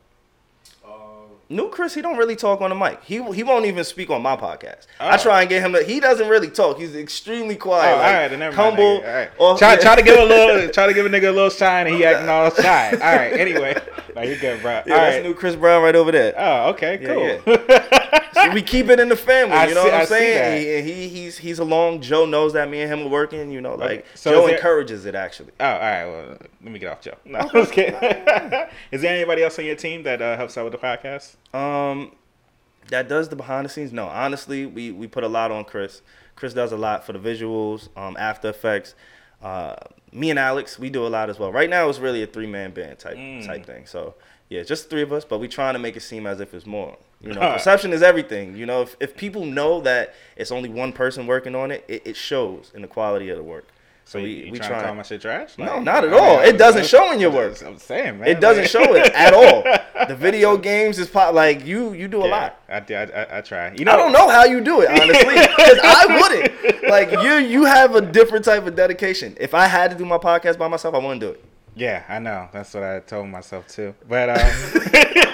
New 1.50 1.70
Chris, 1.70 1.94
he 1.94 2.02
don't 2.02 2.18
really 2.18 2.36
talk 2.36 2.62
on 2.62 2.70
the 2.70 2.76
mic. 2.76 3.04
He 3.04 3.22
he 3.34 3.44
won't 3.44 3.66
even 3.66 3.84
speak 3.84 4.10
on 4.10 4.22
my 4.22 4.36
podcast. 4.36 4.88
I 5.00 5.16
Oh. 5.16 5.18
try 5.22 5.42
and 5.42 5.50
get 5.50 5.62
him 5.64 5.74
to. 5.74 5.84
He 5.84 6.00
doesn't 6.00 6.28
really 6.28 6.50
talk. 6.50 6.78
He's 6.80 6.96
extremely 6.96 7.56
Oh, 7.56 7.60
quiet. 7.60 7.92
all 7.92 7.98
like, 7.98 8.14
right, 8.14 8.32
never 8.32 8.40
mind, 8.40 8.54
humble. 8.56 9.00
nigga. 9.02 9.08
All 9.08 9.14
right. 9.14 9.30
off- 9.40 9.60
Try, 9.60 9.76
try 9.82 9.96
to 9.96 10.02
give 10.04 10.18
a 10.20 10.24
little, 10.26 10.70
try 10.70 10.88
to 10.88 10.94
give 10.94 11.06
a 11.06 11.10
nigga 11.10 11.30
a 11.30 11.32
little 11.32 11.50
shine, 11.50 11.88
and 11.88 11.96
he 11.96 12.06
acting 12.06 12.30
all 12.30 12.50
shy. 12.52 12.92
All 12.92 12.98
right. 13.16 13.34
Anyway, 13.46 13.76
no, 14.16 14.22
you're 14.24 14.38
good, 14.38 14.62
bro. 14.62 14.72
Yeah, 14.72 14.94
all 14.94 15.00
that's 15.02 15.16
right. 15.18 15.24
new 15.24 15.34
Chris 15.34 15.56
Brown 15.56 15.84
right 15.84 15.96
over 15.96 16.12
there. 16.12 16.34
Oh, 16.38 16.70
okay, 16.70 17.00
Yeah, 17.02 17.38
cool. 17.46 18.54
we 18.54 18.62
keep 18.62 18.90
it 18.90 19.00
in 19.00 19.10
the 19.10 19.16
family. 19.16 19.56
I 19.56 19.68
You 19.68 19.76
know 19.76 19.82
see- 19.84 19.88
what 19.90 19.94
I'm 19.96 20.02
I 20.02 20.06
saying? 20.06 20.86
He, 20.86 20.92
he 20.94 21.08
he's 21.10 21.38
he's 21.38 21.60
along. 21.60 22.02
Joe 22.02 22.26
knows 22.26 22.54
that 22.54 22.70
me 22.70 22.82
and 22.82 22.92
him 22.92 23.08
are 23.08 23.10
working. 23.10 23.52
You 23.52 23.62
know, 23.62 23.76
like 23.76 24.06
So 24.16 24.32
Joe 24.32 24.46
there- 24.48 24.56
encourages 24.56 25.06
it 25.06 25.16
actually. 25.16 25.52
Oh, 25.60 25.66
all 25.66 25.80
right. 25.80 26.06
Well, 26.06 26.38
let 26.64 26.72
me 26.72 26.80
get 26.80 26.92
off 26.92 27.02
Joe. 27.02 27.16
No, 27.26 27.40
I'm 27.40 27.50
just 27.50 27.72
kidding. 27.72 27.94
Is 28.92 29.02
there 29.02 29.14
anybody 29.14 29.44
else 29.44 29.60
on 29.60 29.66
your 29.66 29.76
team 29.76 30.04
that 30.04 30.22
uh, 30.22 30.38
helps 30.38 30.58
out 30.58 30.64
with 30.64 30.74
the 30.74 30.80
podcast? 30.80 31.35
Um, 31.54 32.12
that 32.90 33.08
does 33.10 33.30
the 33.30 33.36
behind 33.36 33.66
the 33.66 33.70
scenes. 33.70 33.92
No, 33.94 34.06
honestly, 34.08 34.66
we 34.66 34.92
we 34.92 35.08
put 35.08 35.24
a 35.24 35.28
lot 35.28 35.52
on 35.52 35.64
Chris. 35.66 36.02
Chris 36.36 36.54
does 36.54 36.72
a 36.72 36.78
lot 36.78 37.06
for 37.06 37.14
the 37.14 37.20
visuals, 37.20 37.90
um, 37.98 38.16
After 38.20 38.50
Effects. 38.50 38.94
Uh, 39.42 39.76
me 40.12 40.30
and 40.30 40.40
Alex, 40.40 40.78
we 40.80 40.90
do 40.90 41.06
a 41.06 41.10
lot 41.10 41.30
as 41.30 41.40
well. 41.40 41.52
Right 41.52 41.70
now, 41.70 41.88
it's 41.90 42.00
really 42.00 42.24
a 42.24 42.28
three 42.28 42.48
man 42.48 42.72
band 42.72 43.00
type 43.00 43.18
Mm. 43.18 43.46
type 43.46 43.66
thing. 43.66 43.86
So 43.86 44.16
yeah, 44.50 44.64
just 44.64 44.90
three 44.90 45.02
of 45.02 45.12
us, 45.14 45.26
but 45.26 45.40
we're 45.40 45.48
trying 45.50 45.74
to 45.74 45.80
make 45.80 45.96
it 45.96 46.02
seem 46.02 46.28
as 46.28 46.40
if 46.40 46.54
it's 46.54 46.66
more. 46.66 46.98
You 47.22 47.34
know, 47.34 47.40
perception 47.54 47.92
is 47.94 48.04
everything. 48.04 48.56
You 48.56 48.66
know, 48.66 48.82
if 48.84 48.96
if 49.00 49.16
people 49.18 49.46
know 49.46 49.82
that 49.82 50.14
it's 50.36 50.52
only 50.52 50.70
one 50.70 50.94
person 50.94 51.26
working 51.26 51.56
on 51.56 51.72
it, 51.72 51.84
it, 51.88 52.02
it 52.06 52.16
shows 52.16 52.72
in 52.76 52.82
the 52.82 52.88
quality 52.88 53.30
of 53.30 53.38
the 53.38 53.44
work. 53.44 53.66
So 54.08 54.22
we 54.22 54.30
you, 54.30 54.46
you 54.46 54.52
we 54.52 54.60
trying 54.60 54.70
to 54.70 54.76
try. 54.76 54.84
call 54.84 54.96
my 54.96 55.02
shit 55.02 55.20
trash? 55.22 55.58
No, 55.58 55.80
not 55.80 56.04
at 56.06 56.14
all. 56.14 56.40
It 56.40 56.58
doesn't 56.60 56.86
show 56.86 57.12
in 57.12 57.20
your 57.20 57.32
work. 57.32 57.60
I'm 57.66 57.80
saying, 57.80 58.20
man. 58.20 58.28
It 58.28 58.40
doesn't 58.40 58.64
like- 58.64 58.70
show 58.72 58.94
it 58.94 59.12
at 59.16 59.34
all. 59.34 59.64
The 60.08 60.16
video 60.28 60.58
games 60.58 61.00
is 61.00 61.08
pop 61.08 61.34
like 61.34 61.66
you 61.66 61.94
you 61.94 62.08
do 62.08 62.22
a 62.22 62.28
Yeah, 62.28 62.32
lot. 62.32 62.60
I, 62.70 62.94
I, 62.94 63.04
I, 63.04 63.38
I 63.40 63.42
try. 63.42 63.74
You 63.74 63.84
know, 63.86 63.94
I 63.94 63.96
don't 63.98 64.12
know 64.12 64.30
how 64.30 64.44
you 64.46 64.62
do 64.62 64.82
it, 64.82 64.90
honestly, 64.90 65.34
because 65.36 65.80
I 65.84 66.06
wouldn't. 66.22 66.84
Like 66.88 67.12
you, 67.12 67.34
you 67.48 67.66
have 67.66 67.96
a 67.96 68.02
different 68.02 68.46
type 68.46 68.68
of 68.68 68.76
dedication. 68.76 69.36
If 69.40 69.56
I 69.56 69.66
had 69.66 69.90
to 69.92 69.98
do 69.98 70.06
my 70.06 70.20
podcast 70.20 70.60
by 70.60 70.68
myself, 70.68 70.94
I 70.94 71.00
wouldn't 71.00 71.22
do 71.22 71.30
it. 71.30 71.44
Yeah, 71.76 72.04
I 72.08 72.20
know. 72.20 72.48
That's 72.54 72.74
what 72.76 72.84
I 72.84 73.00
told 73.00 73.28
myself 73.30 73.68
too. 73.68 73.96
But 74.08 74.30
um, 74.30 75.25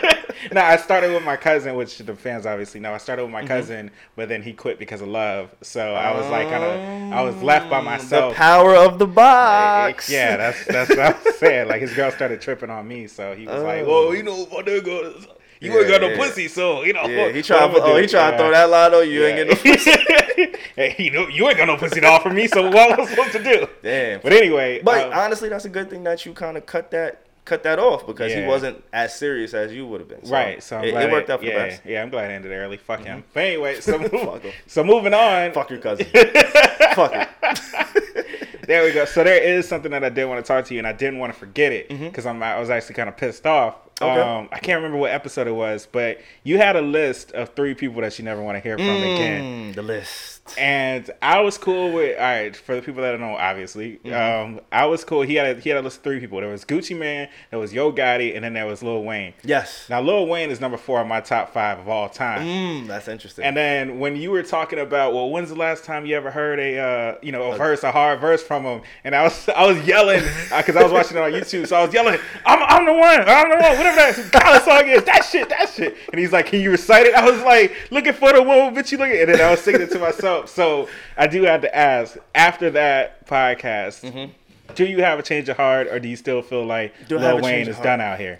no, 0.52 0.62
I 0.62 0.76
started 0.78 1.14
with 1.14 1.24
my 1.24 1.36
cousin, 1.38 1.76
which 1.76 1.98
the 2.00 2.16
fans 2.16 2.46
obviously 2.46 2.80
know. 2.80 2.94
I 2.94 2.98
started 2.98 3.22
Mm-hmm. 3.24 3.34
with 3.34 3.44
my 3.44 3.48
cousin, 3.48 3.92
but 4.16 4.30
then 4.30 4.42
he 4.42 4.54
quit 4.54 4.80
because 4.80 5.02
of 5.02 5.08
love. 5.10 5.54
So 5.62 5.94
I 5.94 6.16
was 6.18 6.28
like, 6.30 6.50
kind 6.50 6.64
of, 6.64 7.14
I 7.14 7.22
was 7.24 7.36
left 7.44 7.70
by 7.70 7.82
myself. 7.82 8.34
The 8.34 8.38
power 8.38 8.76
of 8.76 9.00
the 9.00 9.08
box. 9.08 10.10
Yeah, 10.10 10.38
that's 10.38 10.66
that's 10.66 10.90
what 10.90 11.00
I 11.00 11.12
was 11.24 11.36
saying. 11.40 11.68
Like 11.68 11.82
his 11.82 11.94
girl 11.94 12.12
started 12.12 12.42
tripping 12.42 12.70
on 12.70 12.88
me, 12.88 13.08
so 13.08 13.36
he 13.36 13.46
was 13.48 13.64
like, 13.64 13.84
Oh. 13.86 14.08
"Well, 14.08 14.16
you 14.16 14.24
know, 14.24 14.46
my 14.48 14.62
nigga, 14.64 15.28
you 15.60 15.72
Yeah, 15.74 15.80
ain't 15.80 15.88
got 15.90 16.02
no 16.02 16.10
yeah. 16.10 16.18
pussy, 16.18 16.48
so 16.48 16.84
you 16.84 16.94
know." 16.94 17.06
Yeah, 17.08 17.30
he. 17.32 17.44
I'ma 17.54 17.74
Oh, 17.78 17.96
do?" 17.96 18.02
he 18.02 18.08
tried 18.08 18.32
to 18.32 18.32
Yeah. 18.32 18.38
throw 18.38 18.52
that 18.52 18.70
line 18.70 18.94
on 18.94 19.10
you. 19.10 19.22
Yeah. 19.22 19.28
Ain't 19.28 19.38
get 19.38 19.48
no 19.48 19.56
pussy. 19.74 19.92
hey, 20.76 20.96
you 20.98 21.12
know, 21.12 21.28
you 21.28 21.48
ain't 21.48 21.58
got 21.58 21.66
no 21.68 21.78
pussy 21.78 22.02
to 22.02 22.08
offer 22.08 22.30
me, 22.30 22.48
so 22.48 22.64
what 22.70 22.98
was 22.98 23.08
I 23.08 23.12
supposed 23.12 23.32
to 23.34 23.44
do? 23.44 23.68
Damn. 23.84 24.22
But 24.22 24.34
anyway, 24.34 24.82
But 24.84 25.08
um, 25.08 25.14
honestly, 25.14 25.50
that's 25.50 25.66
a 25.66 25.70
good 25.70 25.90
thing 25.90 26.04
that 26.06 26.26
you 26.26 26.34
kind 26.34 26.58
of 26.58 26.66
cut 26.66 26.92
that 26.92 27.22
cut 27.52 27.64
that 27.64 27.80
off 27.80 28.08
because 28.08 28.34
he 28.34 28.44
wasn't 28.46 28.82
as 28.94 29.14
serious 29.14 29.54
as 29.54 29.74
you 29.74 29.86
would 29.86 30.00
have 30.00 30.08
been. 30.08 30.26
So 30.26 30.34
right, 30.34 30.64
so 30.64 30.80
it, 30.80 30.94
it 30.94 31.12
worked 31.12 31.30
out 31.30 31.40
for 31.42 31.46
yeah, 31.46 31.64
the 31.64 31.70
best. 31.70 31.82
Yeah, 31.86 32.02
I'm 32.02 32.10
glad 32.10 32.32
it 32.32 32.36
ended 32.36 32.52
early. 32.54 32.78
Fuck 32.78 33.04
him. 33.04 33.26
But 33.34 33.44
anyway, 33.44 33.82
so 33.82 34.00
move, 34.12 34.46
so 34.68 34.84
moving 34.84 35.14
on. 35.14 35.52
Fuck 35.52 35.70
your 35.70 35.80
cousin. 35.80 36.06
Fuck 36.96 37.14
it. 37.14 37.30
There 38.68 38.86
we 38.86 38.94
go. 38.94 39.04
So 39.04 39.24
there 39.24 39.42
is 39.42 39.68
something 39.68 39.92
that 39.92 40.04
I 40.04 40.08
did 40.10 40.26
want 40.26 40.46
to 40.46 40.48
talk 40.48 40.64
to 40.66 40.74
you, 40.74 40.80
and 40.80 40.88
I 40.88 40.94
didn't 40.94 41.20
want 41.20 41.34
to 41.34 41.38
forget 41.38 41.74
it 41.74 41.90
Mm-hmm. 41.90 42.06
because 42.06 42.26
I'm 42.26 42.40
was 42.40 42.70
actually 42.70 42.96
kind 42.96 43.10
of 43.10 43.18
pissed 43.18 43.46
off. 43.46 43.76
Okay. 44.02 44.22
Um, 44.22 44.48
I 44.52 44.60
can't 44.60 44.78
remember 44.78 44.98
what 44.98 45.12
episode 45.12 45.48
it 45.48 45.52
was, 45.52 45.88
but 45.92 46.20
you 46.44 46.58
had 46.58 46.78
a 46.78 46.82
list 46.82 47.34
of 47.34 47.50
three 47.50 47.74
people 47.74 48.02
that 48.02 48.18
you 48.18 48.24
never 48.24 48.42
want 48.42 48.56
to 48.56 48.60
hear 48.62 48.78
from 48.78 48.88
again. 48.88 49.72
Mm, 49.72 49.76
the 49.76 49.82
list. 49.82 50.41
And 50.58 51.10
I 51.22 51.40
was 51.42 51.58
cool 51.58 51.92
with 51.92 52.18
all 52.18 52.24
right 52.24 52.56
for 52.56 52.76
the 52.76 52.82
people 52.82 53.02
that 53.04 53.12
don't 53.12 53.22
know. 53.22 53.36
Obviously, 53.36 54.00
Mm-hmm. 54.04 54.14
um, 54.56 54.62
I 54.72 54.86
was 54.86 55.04
cool. 55.04 55.22
He 55.22 55.36
had 55.36 55.58
a, 55.58 55.60
he 55.60 55.70
had 55.70 55.78
a 55.78 55.82
list 55.82 55.98
of 55.98 56.04
three 56.04 56.20
people. 56.20 56.40
There 56.40 56.50
was 56.50 56.66
Gucci 56.66 56.98
Mane, 56.98 57.30
there 57.50 57.60
was 57.60 57.74
Yo 57.74 57.92
Gotti, 57.92 58.36
and 58.36 58.44
then 58.44 58.54
there 58.54 58.66
was 58.66 58.82
Lil 58.84 59.04
Wayne. 59.04 59.34
Yes. 59.44 59.88
Now 59.90 60.02
Lil 60.02 60.28
Wayne 60.28 60.50
is 60.50 60.60
number 60.60 60.78
four 60.78 61.00
on 61.00 61.08
my 61.08 61.22
top 61.22 61.54
five 61.54 61.80
of 61.80 61.88
all 61.88 62.10
time. 62.10 62.42
Mm, 62.46 62.88
that's 62.88 63.08
interesting. 63.08 63.46
And 63.46 63.56
then 63.56 64.00
when 64.00 64.16
you 64.16 64.32
were 64.32 64.44
talking 64.44 64.80
about, 64.80 65.14
well, 65.14 65.30
when's 65.30 65.50
the 65.50 65.56
last 65.56 65.84
time 65.84 66.06
you 66.06 66.16
ever 66.16 66.32
heard 66.32 66.60
a, 66.60 66.78
uh, 66.80 67.16
you 67.22 67.32
know, 67.32 67.52
a 67.52 67.58
verse, 67.58 67.84
a 67.84 67.92
hard 67.92 68.20
verse 68.20 68.42
from 68.44 68.64
him? 68.64 68.82
And 69.04 69.16
I 69.16 69.24
was, 69.24 69.50
I 69.56 69.66
was 69.66 69.86
yelling 69.86 70.22
because 70.56 70.76
I 70.76 70.84
was 70.84 70.92
watching 70.92 71.18
it 71.18 71.22
on 71.22 71.32
YouTube, 71.32 71.68
so 71.68 71.76
I 71.78 71.86
was 71.86 71.94
yelling, 71.94 72.20
"I'm, 72.46 72.62
I'm 72.64 72.86
the 72.86 72.94
one, 72.94 73.22
I'm 73.28 73.50
the 73.50 73.58
one, 73.58 73.78
whatever 73.78 73.96
that 73.98 74.30
college 74.32 74.64
song 74.64 74.88
is, 74.88 75.04
that 75.04 75.24
shit, 75.26 75.50
that 75.50 75.70
shit." 75.70 75.96
And 76.12 76.20
he's 76.20 76.32
like, 76.32 76.48
"Can 76.48 76.60
you 76.62 76.72
recite 76.72 77.06
it?" 77.06 77.14
I 77.14 77.30
was 77.30 77.42
like, 77.44 77.76
"Looking 77.92 78.14
for 78.14 78.34
the 78.34 78.42
one, 78.42 78.74
bitch, 78.76 78.92
you 78.92 78.98
looking?" 78.98 79.20
And 79.20 79.30
then 79.30 79.42
I 79.42 79.52
was 79.52 79.62
singing 79.62 79.82
it 79.82 79.92
to 79.92 80.00
myself. 80.00 80.41
So 80.50 80.88
I 81.18 81.28
do 81.28 81.44
have 81.44 81.62
to 81.62 81.76
ask, 81.76 82.18
after 82.36 82.70
that 82.72 83.28
podcast. 83.28 84.32
Do 84.76 84.86
you 84.86 85.02
have 85.04 85.20
a 85.20 85.24
change 85.24 85.50
of 85.50 85.58
heart, 85.58 85.88
or 85.88 86.00
do 86.00 86.08
you 86.08 86.16
still 86.16 86.42
feel 86.42 86.66
like 86.66 86.94
Do 87.08 87.18
Lil 87.20 87.42
Wayne 87.42 87.68
is 87.68 87.78
done 87.80 88.00
out 88.02 88.20
here? 88.20 88.38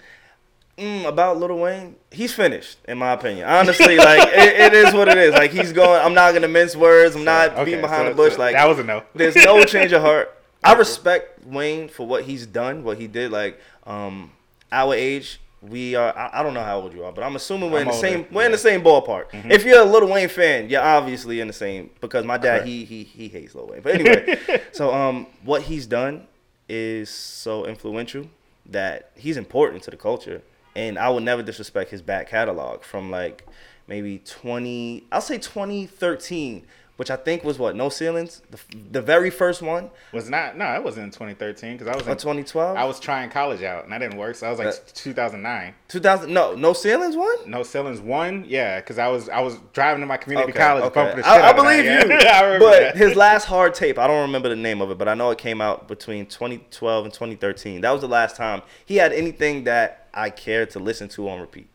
mm, 0.78 1.06
about 1.06 1.38
Little 1.38 1.60
Wayne, 1.60 1.96
he's 2.10 2.34
finished, 2.34 2.78
in 2.88 2.98
my 2.98 3.12
opinion. 3.12 3.48
Honestly, 3.48 3.98
like 3.98 4.30
it, 4.32 4.60
it 4.62 4.74
is 4.74 4.94
what 4.94 5.08
it 5.10 5.18
is. 5.18 5.34
Like 5.34 5.52
he's 5.52 5.74
going. 5.74 6.02
I'm 6.02 6.14
not 6.14 6.34
gonna 6.34 6.48
mince 6.48 6.76
words. 6.76 7.16
I'm 7.16 7.24
not 7.26 7.52
Okay, 7.52 7.66
beating 7.66 7.82
behind 7.82 8.04
so- 8.06 8.10
the 8.10 8.16
bush. 8.16 8.34
so 8.34 8.40
like 8.40 8.54
that 8.54 8.66
was 8.68 8.80
a 8.80 8.84
no. 8.84 9.04
there's 9.14 9.36
no 9.36 9.64
change 9.66 9.92
of 9.92 10.02
heart. 10.02 10.36
I 10.64 10.74
respect 10.74 11.46
Wayne 11.46 11.90
for 11.90 12.08
what 12.08 12.24
he's 12.24 12.46
done, 12.46 12.84
what 12.84 12.98
he 12.98 13.08
did. 13.08 13.32
Like 13.32 13.60
um, 13.86 14.32
our 14.72 14.94
age, 14.94 15.42
we 15.62 15.96
are. 15.96 16.16
I, 16.18 16.40
I 16.40 16.44
don't 16.44 16.54
know 16.54 16.64
how 16.64 16.80
old 16.82 16.94
you 16.94 17.04
are, 17.04 17.12
but 17.12 17.24
I'm 17.24 17.36
assuming 17.36 17.72
we're 17.72 17.78
I'm 17.80 17.84
in 17.84 17.88
the 17.90 17.94
older, 17.94 18.08
same. 18.08 18.26
We're 18.32 18.46
in 18.46 18.52
the 18.52 18.58
same 18.58 18.82
ballpark. 18.82 19.28
If 19.52 19.64
you're 19.64 19.82
a 19.82 19.86
Little 19.86 20.10
Wayne 20.10 20.30
fan, 20.30 20.70
you're 20.70 20.82
obviously 20.82 21.40
in 21.40 21.48
the 21.48 21.54
same. 21.54 21.92
Because 22.02 22.26
my 22.26 22.38
dad, 22.38 22.62
Correct. 22.62 22.68
he 22.68 22.86
he 22.86 23.04
he 23.04 23.28
hates 23.28 23.54
Lil 23.56 23.68
Wayne. 23.68 23.82
But 23.82 23.96
anyway, 23.96 24.40
so 24.72 24.94
um, 24.94 25.28
what 25.44 25.64
he's 25.64 25.86
done 25.86 26.28
is 26.68 27.10
so 27.10 27.66
influential 27.66 28.28
that 28.66 29.12
he's 29.16 29.38
important 29.38 29.84
to 29.84 29.92
the 29.92 29.98
culture, 29.98 30.42
and 30.76 30.98
I 30.98 31.10
would 31.10 31.24
never 31.24 31.44
disrespect 31.44 31.92
his 31.92 32.02
back 32.02 32.30
catalog 32.30 32.82
from 32.84 33.12
like 33.12 33.46
maybe 33.88 34.20
20. 34.20 35.06
I'll 35.12 35.22
say 35.22 35.38
2013. 35.38 36.66
Which 37.02 37.10
I 37.10 37.16
think 37.16 37.44
was 37.44 37.58
what 37.58 37.76
no 37.76 37.90
ceilings, 37.90 38.44
the, 38.52 38.60
the 38.92 39.02
very 39.02 39.32
first 39.32 39.64
one, 39.64 39.90
Was 40.14 40.30
not 40.30 40.56
no, 40.56 40.72
it 40.76 40.84
wasn't 40.84 41.06
in 41.06 41.10
2013 41.10 41.76
because 41.76 41.88
I 41.88 41.96
was 41.96 42.06
in 42.06 42.16
2012. 42.16 42.78
I 42.78 42.84
was 42.84 43.00
trying 43.00 43.32
college 43.32 43.64
out 43.64 43.86
and 43.86 43.92
that 43.92 43.98
didn't 43.98 44.20
work. 44.20 44.36
So 44.36 44.46
I 44.46 44.52
was 44.52 44.60
like 44.60 44.68
uh, 44.68 44.72
That- 44.74 44.92
2009. 44.94 45.74
2000. 45.88 46.32
No, 46.32 46.54
no 46.54 46.74
ceilings 46.74 47.16
one. 47.18 47.38
No 47.50 47.64
ceilings 47.64 48.00
one, 48.02 48.46
yeah, 48.48 48.80
because 48.80 49.00
I 49.00 49.08
was 49.08 49.30
I 49.30 49.40
was 49.42 49.58
driving 49.74 50.02
to 50.02 50.06
my 50.06 50.18
community 50.18 50.52
Okay, 50.52 50.60
college, 50.60 50.84
okay. 50.84 50.94
bumping 50.94 51.18
the 51.18 51.24
shit 51.24 51.32
I, 51.32 51.38
I 51.40 51.50
of 51.50 51.56
that, 51.56 51.64
believe 51.64 51.86
yeah. 51.86 52.06
you. 52.06 52.14
I 52.30 52.42
remember 52.44 52.66
but 52.68 52.80
that. 52.82 52.98
his 52.98 53.16
last 53.16 53.46
hard 53.46 53.74
tape, 53.74 53.98
I 53.98 54.06
don't 54.06 54.22
remember 54.22 54.50
the 54.50 54.56
name 54.56 54.80
of 54.80 54.92
it, 54.92 55.00
but 55.00 55.08
I 55.08 55.16
know 55.16 55.32
it 55.32 55.40
came 55.40 55.60
out 55.60 55.88
between 55.88 56.28
2012 56.28 57.06
and 57.06 57.12
2013. 57.12 57.82
That 57.82 57.90
was 57.90 58.02
the 58.02 58.08
last 58.08 58.36
time 58.36 58.62
he 58.86 58.98
had 58.98 59.12
anything 59.12 59.64
that 59.64 60.08
I 60.14 60.30
cared 60.30 60.70
to 60.70 60.80
listen 60.80 61.08
to 61.10 61.28
on 61.30 61.40
repeat. 61.42 61.68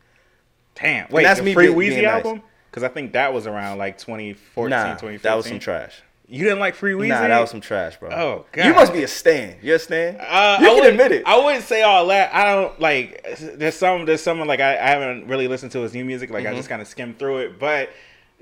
Damn, 0.77 1.09
wait, 1.11 1.25
that's 1.25 1.41
the 1.41 1.47
me 1.47 1.53
Free 1.55 1.67
being- 1.67 1.77
Weezy 1.79 1.89
being 1.89 2.03
nice. 2.03 2.25
album? 2.25 2.43
Because 2.77 2.91
I 2.91 2.93
think 2.93 3.13
that 3.15 3.33
was 3.33 3.47
around 3.47 3.79
like 3.79 3.97
2014, 3.97 4.69
Nah, 4.69 4.83
2015. 4.97 5.21
that 5.23 5.35
was 5.35 5.47
some 5.47 5.59
trash. 5.59 6.03
You 6.29 6.43
didn't 6.45 6.59
like 6.59 6.75
Free 6.75 6.93
Weezy? 6.93 7.09
Nah, 7.09 7.27
that 7.27 7.41
was 7.41 7.49
some 7.49 7.63
trash, 7.63 7.97
bro. 7.97 8.11
Oh, 8.11 8.45
god, 8.53 8.67
You 8.67 8.75
must 8.75 8.93
be 8.93 9.03
a 9.03 9.09
stan. 9.09 9.57
You're 9.63 9.77
a 9.77 9.79
stan. 9.79 10.17
Uh, 10.17 10.19
you 10.21 10.23
I 10.27 10.57
can 10.59 10.75
wouldn't- 10.75 10.89
admit 10.91 11.13
it. 11.13 11.23
I 11.27 11.43
wouldn't 11.43 11.65
say 11.65 11.81
all 11.81 12.07
that. 12.09 12.35
I 12.35 12.45
don't 12.53 12.79
like. 12.79 13.27
There's 13.41 13.77
some. 13.77 14.05
There's 14.05 14.21
someone 14.21 14.47
like 14.47 14.61
I, 14.61 14.75
I 14.75 14.89
haven't 14.91 15.27
really 15.27 15.49
listened 15.49 15.73
to 15.73 15.81
his 15.81 15.95
new 15.95 16.05
music. 16.05 16.29
Like 16.29 16.45
I 16.45 16.55
just 16.55 16.69
kind 16.69 16.83
of 16.83 16.87
skimmed 16.89 17.19
through 17.19 17.39
it. 17.39 17.59
But 17.59 17.89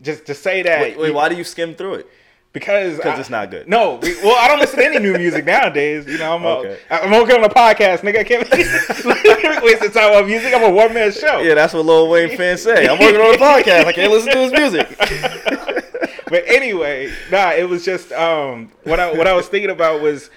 just 0.03 0.27
to 0.27 0.35
say 0.35 0.63
that, 0.63 0.81
Mm-hmm. 0.81 0.83
wait, 0.83 0.99
wait, 0.99 1.09
you- 1.11 1.15
why 1.15 1.29
do 1.29 1.37
you 1.37 1.45
skim 1.45 1.77
through 1.77 1.95
it? 1.95 2.09
Because 2.55 2.99
'Cause 3.01 3.17
I- 3.17 3.21
it's 3.21 3.29
not 3.31 3.51
good. 3.51 3.69
No, 3.69 3.97
we, 4.01 4.15
well, 4.23 4.37
I 4.39 4.49
don't 4.49 4.61
listen 4.61 4.79
to 4.79 4.85
any 4.87 4.99
new 5.01 5.19
music 5.19 5.45
nowadays. 5.45 6.07
You 6.07 6.17
know, 6.19 6.37
I'm 6.37 6.47
Okay. 6.47 6.79
a, 6.89 6.95
I'm 7.03 7.13
okay 7.25 7.35
on 7.35 7.43
the 7.43 7.49
podcast, 7.49 7.99
nigga. 7.99 8.21
I 8.21 8.25
can't 8.25 8.49
waste 9.65 9.81
the 9.83 9.91
time 9.93 10.15
on 10.15 10.25
music. 10.27 10.55
I'm 10.55 10.63
a 10.63 10.71
one 10.71 10.95
man 10.95 11.11
show. 11.13 11.41
Yeah, 11.41 11.55
that's 11.55 11.75
what 11.75 11.85
Lil 11.85 12.09
Wayne 12.09 12.37
fans 12.37 12.63
say. 12.63 12.87
I'm 12.89 12.99
working 12.99 13.21
on 13.21 13.35
a 13.35 13.39
podcast. 13.39 13.85
I 13.87 13.93
can't 13.93 14.11
listen 14.11 14.33
to 14.33 14.39
his 14.39 14.53
music. 14.53 14.89
But 16.27 16.45
anyway, 16.49 17.13
nah, 17.31 17.51
it 17.53 17.69
was 17.69 17.85
just 17.85 18.11
um 18.11 18.73
what 18.85 18.99
I 18.99 19.13
what 19.13 19.29
I 19.29 19.35
was 19.35 19.47
thinking 19.47 19.71
about 19.71 20.01
was 20.01 20.31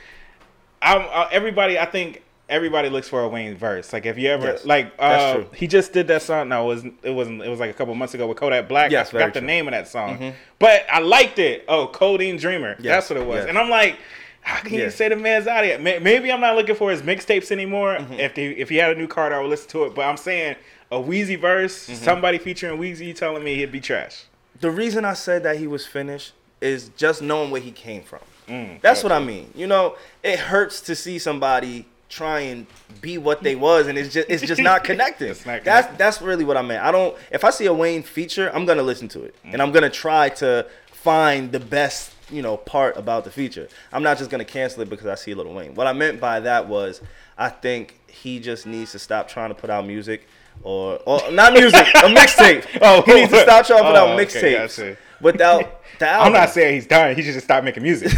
I'm 0.82 1.08
uh, 1.12 1.28
everybody. 1.32 1.80
I 1.80 1.86
think 1.86 2.22
everybody 2.50 2.90
looks 2.90 3.08
for 3.10 3.22
a 3.24 3.28
Wayne 3.28 3.56
verse. 3.58 3.92
Like 3.94 4.06
if 4.06 4.18
you 4.18 4.30
ever 4.30 4.48
Yes, 4.48 4.66
like 4.66 4.96
that's 4.98 5.24
uh, 5.24 5.34
true. 5.36 5.48
he 5.56 5.68
just 5.68 5.94
did 5.94 6.08
that 6.08 6.22
song. 6.22 6.50
No, 6.50 6.64
it 6.64 6.66
wasn't. 6.68 6.94
It 7.04 7.12
wasn't. 7.12 7.42
It 7.42 7.50
was 7.50 7.60
like 7.60 7.70
a 7.70 7.74
couple 7.74 7.94
months 7.96 8.14
ago 8.14 8.28
with 8.28 8.38
Kodak 8.38 8.68
Black. 8.68 8.92
Yes, 8.92 9.10
I 9.10 9.12
forgot 9.12 9.34
the 9.34 9.40
true. 9.42 9.48
name 9.48 9.68
of 9.68 9.72
that 9.74 9.88
song, 9.88 10.34
but 10.60 10.86
I 10.92 11.00
liked 11.00 11.40
it. 11.40 11.66
Oh, 11.68 11.88
Codeine 11.88 12.38
Dreamer. 12.38 12.76
Yes, 12.80 12.84
That's 12.84 13.10
what 13.12 13.20
it 13.20 13.28
was. 13.28 13.38
yes. 13.38 13.50
And 13.50 13.58
I'm 13.58 13.70
like. 13.70 13.98
How 14.42 14.62
can 14.62 14.76
you 14.76 14.90
say 14.90 15.10
the 15.10 15.18
man's 15.18 15.46
out 15.46 15.66
here? 15.66 15.78
May- 15.78 16.00
Maybe 16.00 16.32
I'm 16.32 16.40
not 16.40 16.56
looking 16.56 16.76
for 16.76 16.90
his 16.90 17.02
mixtapes 17.02 17.52
anymore. 17.52 17.98
Mm-hmm. 17.98 18.14
If 18.14 18.34
he, 18.38 18.46
if 18.52 18.70
he 18.70 18.78
had 18.78 18.96
a 18.96 18.96
new 18.98 19.06
card, 19.06 19.34
I 19.34 19.42
would 19.42 19.50
listen 19.50 19.68
to 19.72 19.84
it. 19.84 19.94
But 19.94 20.04
I'm 20.04 20.16
saying 20.16 20.56
a 20.90 20.96
Weezy 20.96 21.38
verse, 21.38 21.90
Mm-hmm. 21.90 22.02
somebody 22.02 22.38
featuring 22.38 22.80
Weezy, 22.80 23.14
telling 23.14 23.44
me 23.44 23.56
he'd 23.56 23.74
be 23.74 23.82
trash. 23.82 24.24
the 24.62 24.72
reason 24.72 25.04
I 25.04 25.16
said 25.16 25.44
that 25.44 25.58
he 25.58 25.68
was 25.68 25.86
finished 25.86 26.32
is 26.62 26.92
just 26.96 27.22
knowing 27.22 27.52
where 27.52 27.60
he 27.60 27.72
came 27.74 28.04
from. 28.04 28.20
Mm, 28.48 28.80
That's 28.80 29.04
what 29.04 29.12
I 29.12 29.20
mean. 29.20 29.52
You 29.54 29.68
know, 29.68 29.98
it 30.24 30.40
hurts 30.40 30.80
to 30.82 30.96
see 30.96 31.20
somebody 31.20 31.86
try 32.10 32.40
and 32.42 32.66
be 33.02 33.18
what 33.18 33.44
they 33.44 33.56
was, 33.56 33.88
and 33.88 33.98
it's 33.98 34.14
just 34.14 34.30
it's 34.30 34.44
just 34.44 34.62
not 34.62 34.84
connecting. 34.84 35.30
Not 35.30 35.38
that's 35.38 35.64
connecting. 35.64 35.98
that's 35.98 36.22
really 36.22 36.46
what 36.46 36.58
I 36.58 36.62
meant. 36.62 36.84
I 36.84 36.92
don't. 36.92 37.18
If 37.32 37.44
I 37.44 37.50
see 37.50 37.66
a 37.66 37.74
Wayne 37.74 38.04
feature, 38.04 38.50
I'm 38.54 38.66
gonna 38.66 38.84
listen 38.84 39.08
to 39.10 39.24
it, 39.24 39.36
and 39.44 39.54
mm-hmm. 39.54 39.62
I'm 39.62 39.72
gonna 39.72 39.90
try 39.90 40.30
to 40.30 40.68
find 40.92 41.52
the 41.52 41.60
best 41.60 42.14
you 42.30 42.42
know 42.42 42.58
part 42.58 42.98
about 42.98 43.24
the 43.24 43.32
feature. 43.32 43.68
I'm 43.92 44.04
not 44.04 44.18
just 44.18 44.30
gonna 44.30 44.46
cancel 44.46 44.82
it 44.82 44.90
because 44.90 45.08
I 45.08 45.16
see 45.16 45.32
a 45.32 45.36
Little 45.36 45.54
Wayne. 45.54 45.76
What 45.76 45.88
I 45.88 45.94
meant 45.94 46.20
by 46.20 46.40
that 46.42 46.68
was, 46.68 47.02
I 47.38 47.50
think 47.50 48.00
he 48.08 48.40
just 48.40 48.66
needs 48.66 48.92
to 48.94 49.00
stop 49.00 49.28
trying 49.28 49.50
to 49.50 49.56
put 49.56 49.70
out 49.70 49.86
music 49.86 50.28
or 50.64 51.00
or 51.06 51.32
not 51.32 51.54
music, 51.54 51.88
a 51.96 52.08
mixtape. 52.08 52.66
Oh, 52.82 53.02
he 53.04 53.14
needs 53.16 53.32
to 53.32 53.42
stop 53.42 53.66
trying 53.66 53.80
to 53.80 53.86
put 53.86 53.96
oh, 53.96 54.08
out 54.08 54.20
okay, 54.20 54.26
mixtapes 54.26 54.78
gotcha. 54.78 54.98
without 55.22 55.82
the 56.00 56.08
album. 56.08 56.28
I'm 56.28 56.34
not 56.34 56.50
saying 56.50 56.76
he's 56.76 56.88
done. 56.88 57.16
He 57.16 57.22
should 57.22 57.34
just 57.34 57.46
stop 57.46 57.64
making 57.64 57.84
music. 57.84 58.12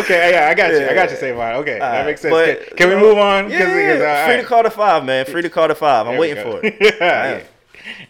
Okay, 0.00 0.32
yeah, 0.32 0.48
I 0.48 0.54
got 0.54 0.72
you. 0.72 0.86
I 0.88 0.94
got 0.94 1.10
you. 1.10 1.34
Mine. 1.34 1.54
Okay, 1.56 1.78
that 1.78 1.82
Alright, 1.82 2.06
makes 2.06 2.20
sense. 2.20 2.32
but, 2.32 2.66
can, 2.68 2.76
can 2.76 2.88
we 2.90 2.96
move 2.96 3.18
on? 3.18 3.50
Yeah, 3.50 3.58
'Cause- 3.60 3.68
yeah, 3.68 3.92
'cause, 3.92 4.00
uh, 4.02 4.04
free 4.04 4.10
alright. 4.32 4.40
to 4.40 4.46
call 4.46 4.62
to 4.64 4.70
five, 4.70 5.04
man. 5.04 5.24
Free 5.26 5.42
to 5.42 5.50
call 5.50 5.68
to 5.68 5.74
five. 5.74 6.06
I'm 6.06 6.12
There 6.12 6.20
waiting 6.20 6.42
for 6.42 6.60
it. 6.64 6.76
yeah, 6.80 6.90
I 7.00 7.26
am. 7.26 7.38
yeah. 7.38 7.44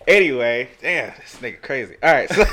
Anyway, 0.06 0.68
damn, 0.80 1.12
this 1.20 1.36
nigga 1.40 1.60
crazy. 1.62 1.96
All 2.02 2.12
right, 2.12 2.28
so 2.28 2.44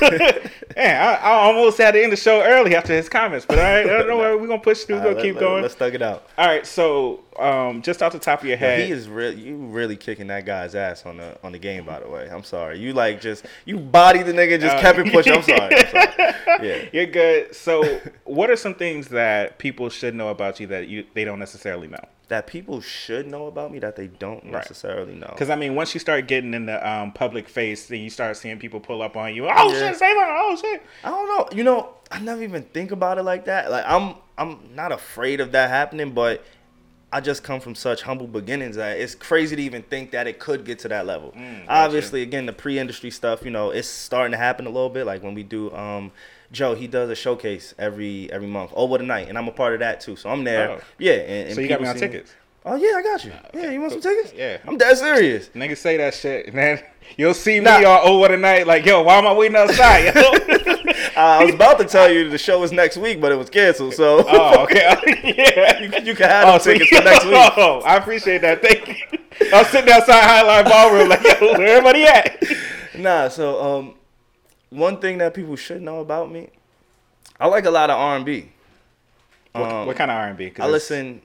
man, 0.76 1.02
I, 1.02 1.14
I 1.16 1.30
almost 1.32 1.78
had 1.78 1.92
to 1.92 2.02
end 2.02 2.12
the 2.12 2.16
show 2.16 2.42
early 2.42 2.74
after 2.74 2.94
his 2.94 3.08
comments, 3.08 3.44
but 3.46 3.58
all 3.58 3.64
right, 3.64 3.80
I 3.84 3.98
don't 3.98 4.08
know 4.08 4.16
where 4.18 4.38
we're 4.38 4.46
gonna 4.46 4.60
push 4.60 4.84
through. 4.84 4.96
We're 4.96 5.12
gonna 5.12 5.22
keep 5.22 5.34
let- 5.34 5.40
going. 5.40 5.62
Let's 5.62 5.74
thug 5.74 5.94
it 5.94 6.02
out. 6.02 6.28
All 6.38 6.46
right, 6.46 6.66
so 6.66 7.20
um, 7.38 7.82
just 7.82 8.02
off 8.02 8.12
the 8.12 8.18
top 8.18 8.40
of 8.42 8.46
your 8.48 8.56
head, 8.56 8.86
He 8.86 8.92
is 8.92 9.08
really 9.08 9.40
you 9.40 9.56
really 9.56 9.96
kicking 9.96 10.26
that 10.28 10.44
guy's 10.46 10.74
ass 10.74 11.04
on 11.06 11.16
the 11.18 11.36
on 11.42 11.52
the 11.52 11.58
game. 11.58 11.84
By 11.84 12.00
the 12.00 12.08
way, 12.08 12.28
I'm 12.30 12.44
sorry. 12.44 12.78
You 12.78 12.92
like 12.92 13.20
just 13.20 13.44
you 13.64 13.78
bodied 13.78 14.26
the 14.26 14.32
nigga, 14.32 14.60
just 14.60 14.76
Uh, 14.76 14.80
kept 14.80 14.98
it 14.98 15.12
pushing. 15.12 15.34
I'm 15.34 15.42
sorry. 15.42 15.74
I'm 15.76 15.88
sorry. 15.88 16.34
Yeah. 16.66 16.84
You're 16.92 17.06
good. 17.06 17.54
So, 17.54 18.00
what 18.24 18.50
are 18.50 18.56
some 18.56 18.74
things 18.74 19.08
that 19.08 19.58
people 19.58 19.88
should 19.88 20.14
know 20.14 20.28
about 20.28 20.60
you 20.60 20.66
that 20.66 20.88
you 20.88 21.06
they 21.14 21.24
don't 21.24 21.38
necessarily 21.38 21.86
know? 21.88 22.02
That 22.30 22.46
people 22.46 22.80
should 22.80 23.26
know 23.26 23.46
about 23.48 23.72
me 23.72 23.80
that 23.80 23.96
they 23.96 24.06
don't 24.06 24.44
necessarily 24.44 25.14
know. 25.16 25.30
Because 25.32 25.50
I 25.50 25.56
mean, 25.56 25.74
once 25.74 25.94
you 25.94 25.98
start 25.98 26.28
getting 26.28 26.54
in 26.54 26.66
the 26.66 26.88
um, 26.88 27.10
public 27.10 27.48
face, 27.48 27.86
then 27.88 27.98
you 27.98 28.08
start 28.08 28.36
seeing 28.36 28.56
people 28.60 28.78
pull 28.78 29.02
up 29.02 29.16
on 29.16 29.34
you. 29.34 29.48
Oh 29.48 29.72
Yeah. 29.72 29.88
shit, 29.90 29.96
save 29.96 30.16
her! 30.16 30.26
Oh 30.38 30.56
shit! 30.56 30.80
I 31.02 31.10
don't 31.10 31.26
know. 31.26 31.48
You 31.56 31.64
know, 31.64 31.88
I 32.08 32.20
never 32.20 32.40
even 32.44 32.62
think 32.62 32.92
about 32.92 33.18
it 33.18 33.24
like 33.24 33.46
that. 33.46 33.68
Like 33.68 33.84
I'm 33.84 34.14
I'm 34.38 34.60
not 34.76 34.92
afraid 34.92 35.40
of 35.40 35.50
that 35.52 35.70
happening, 35.70 36.12
but 36.12 36.44
I 37.12 37.20
just 37.20 37.42
come 37.42 37.58
from 37.58 37.74
such 37.74 38.02
humble 38.02 38.28
beginnings 38.28 38.76
that 38.76 39.00
it's 39.00 39.16
crazy 39.16 39.56
to 39.56 39.62
even 39.62 39.82
think 39.82 40.12
that 40.12 40.28
it 40.28 40.38
could 40.38 40.64
get 40.64 40.78
to 40.80 40.88
that 40.88 41.06
level. 41.06 41.32
Mm. 41.36 41.64
Obviously, 41.66 42.22
again, 42.22 42.46
the 42.46 42.52
pre-industry 42.52 43.10
stuff, 43.10 43.44
you 43.44 43.50
know, 43.50 43.70
it's 43.70 43.88
starting 43.88 44.30
to 44.30 44.38
happen 44.38 44.66
a 44.66 44.70
little 44.70 44.88
bit. 44.88 45.04
Like 45.04 45.24
when 45.24 45.34
we 45.34 45.42
do 45.42 45.72
um 45.74 46.12
Joe, 46.52 46.74
he 46.74 46.86
does 46.86 47.10
a 47.10 47.14
showcase 47.14 47.74
every 47.78 48.30
every 48.32 48.48
month. 48.48 48.72
Over 48.74 48.98
the 48.98 49.04
night, 49.04 49.28
and 49.28 49.38
I'm 49.38 49.46
a 49.48 49.52
part 49.52 49.74
of 49.74 49.80
that 49.80 50.00
too. 50.00 50.16
So 50.16 50.30
I'm 50.30 50.44
there. 50.44 50.70
Oh. 50.70 50.80
Yeah, 50.98 51.12
and, 51.12 51.46
and 51.48 51.54
So 51.54 51.60
you 51.60 51.68
got 51.68 51.80
me 51.80 51.88
on 51.88 51.96
tickets. 51.96 52.34
Oh 52.64 52.74
yeah, 52.76 52.96
I 52.96 53.02
got 53.02 53.24
you. 53.24 53.32
Yeah, 53.54 53.70
you 53.70 53.80
want 53.80 53.92
some 53.92 54.02
tickets? 54.02 54.34
Yeah. 54.36 54.58
I'm 54.66 54.76
dead 54.76 54.96
serious. 54.98 55.48
Niggas 55.50 55.78
say 55.78 55.96
that 55.96 56.12
shit, 56.12 56.52
man. 56.60 56.82
you'll 57.16 57.32
see 57.34 57.58
me 57.58 57.64
Nah. 57.64 57.82
all 57.84 58.08
over 58.16 58.28
the 58.28 58.36
night, 58.36 58.66
like, 58.66 58.84
yo, 58.84 59.02
why 59.02 59.16
am 59.16 59.26
I 59.26 59.32
waiting 59.32 59.56
outside? 59.56 60.14
Yo? 60.14 60.66
Uh, 61.16 61.38
I 61.40 61.44
was 61.44 61.54
about 61.54 61.78
to 61.78 61.84
tell 61.84 62.10
you 62.10 62.28
the 62.30 62.38
show 62.38 62.60
was 62.60 62.72
next 62.72 62.96
week, 62.96 63.20
but 63.20 63.32
it 63.32 63.34
was 63.34 63.50
canceled. 63.50 63.94
So 63.94 64.24
oh, 64.28 64.62
okay. 64.62 64.80
yeah. 65.46 65.80
you, 65.80 65.90
you 66.04 66.14
can 66.14 66.28
have 66.28 66.62
so 66.62 66.72
tickets 66.72 66.90
you- 66.90 66.98
for 66.98 67.04
next 67.04 67.24
week. 67.24 67.34
Oh, 67.34 67.80
I 67.84 67.96
appreciate 67.96 68.42
that. 68.42 68.62
Thank 68.62 68.86
you. 68.88 68.94
I 69.52 69.58
was 69.62 69.66
sitting 69.68 69.90
outside 69.92 70.22
Highline 70.22 70.64
Ballroom, 70.70 71.08
like, 71.08 71.22
yo, 71.22 71.58
where 71.58 71.66
everybody 71.78 72.04
at? 72.04 72.42
Nah, 72.96 73.28
so 73.28 73.60
um, 73.62 73.94
one 74.70 74.98
thing 75.00 75.18
that 75.18 75.34
people 75.34 75.56
should 75.56 75.82
know 75.82 76.00
about 76.00 76.30
me, 76.30 76.48
I 77.38 77.46
like 77.46 77.64
a 77.66 77.70
lot 77.70 77.90
of 77.90 77.96
R 77.98 78.16
and 78.16 78.24
B. 78.24 78.50
What, 79.52 79.70
Um, 79.70 79.86
what 79.86 79.96
kind 79.96 80.10
of 80.10 80.16
R&B? 80.16 80.50
'Cause 80.50 80.64
I 80.64 80.68
listen 80.68 81.22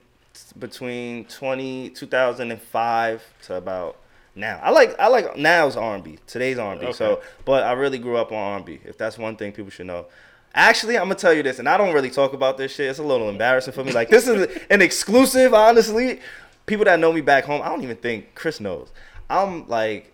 between 0.58 1.24
20, 1.26 1.90
2005 1.90 3.22
to 3.42 3.54
about 3.54 3.96
now. 4.34 4.60
I 4.62 4.70
like 4.70 4.98
I 4.98 5.06
like 5.08 5.36
now's 5.36 5.76
R 5.76 5.94
and 5.94 6.02
B, 6.04 6.18
today's 6.26 6.58
R 6.58 6.72
and 6.72 6.80
B. 6.80 6.92
So, 6.92 7.20
but 7.44 7.62
I 7.62 7.72
really 7.72 7.98
grew 7.98 8.16
up 8.16 8.32
on 8.32 8.38
R 8.38 8.56
and 8.56 8.64
B. 8.64 8.80
If 8.84 8.98
that's 8.98 9.16
one 9.18 9.36
thing 9.36 9.52
people 9.52 9.70
should 9.70 9.86
know. 9.86 10.06
Actually, 10.54 10.96
I'm 10.96 11.04
gonna 11.04 11.14
tell 11.16 11.32
you 11.34 11.42
this, 11.42 11.58
and 11.58 11.68
I 11.68 11.76
don't 11.76 11.92
really 11.94 12.10
talk 12.10 12.32
about 12.32 12.56
this 12.56 12.74
shit. 12.74 12.88
It's 12.90 12.98
a 12.98 13.02
little 13.02 13.28
embarrassing 13.28 13.74
for 13.74 13.84
me. 13.84 13.92
Like 13.92 14.08
this 14.08 14.26
is 14.26 14.48
an 14.70 14.82
exclusive, 14.82 15.54
honestly. 15.54 16.20
People 16.66 16.84
that 16.86 16.98
know 16.98 17.12
me 17.12 17.20
back 17.20 17.44
home, 17.44 17.62
I 17.62 17.68
don't 17.68 17.82
even 17.84 17.96
think 17.96 18.34
Chris 18.34 18.58
knows. 18.58 18.90
I'm 19.30 19.68
like 19.68 20.12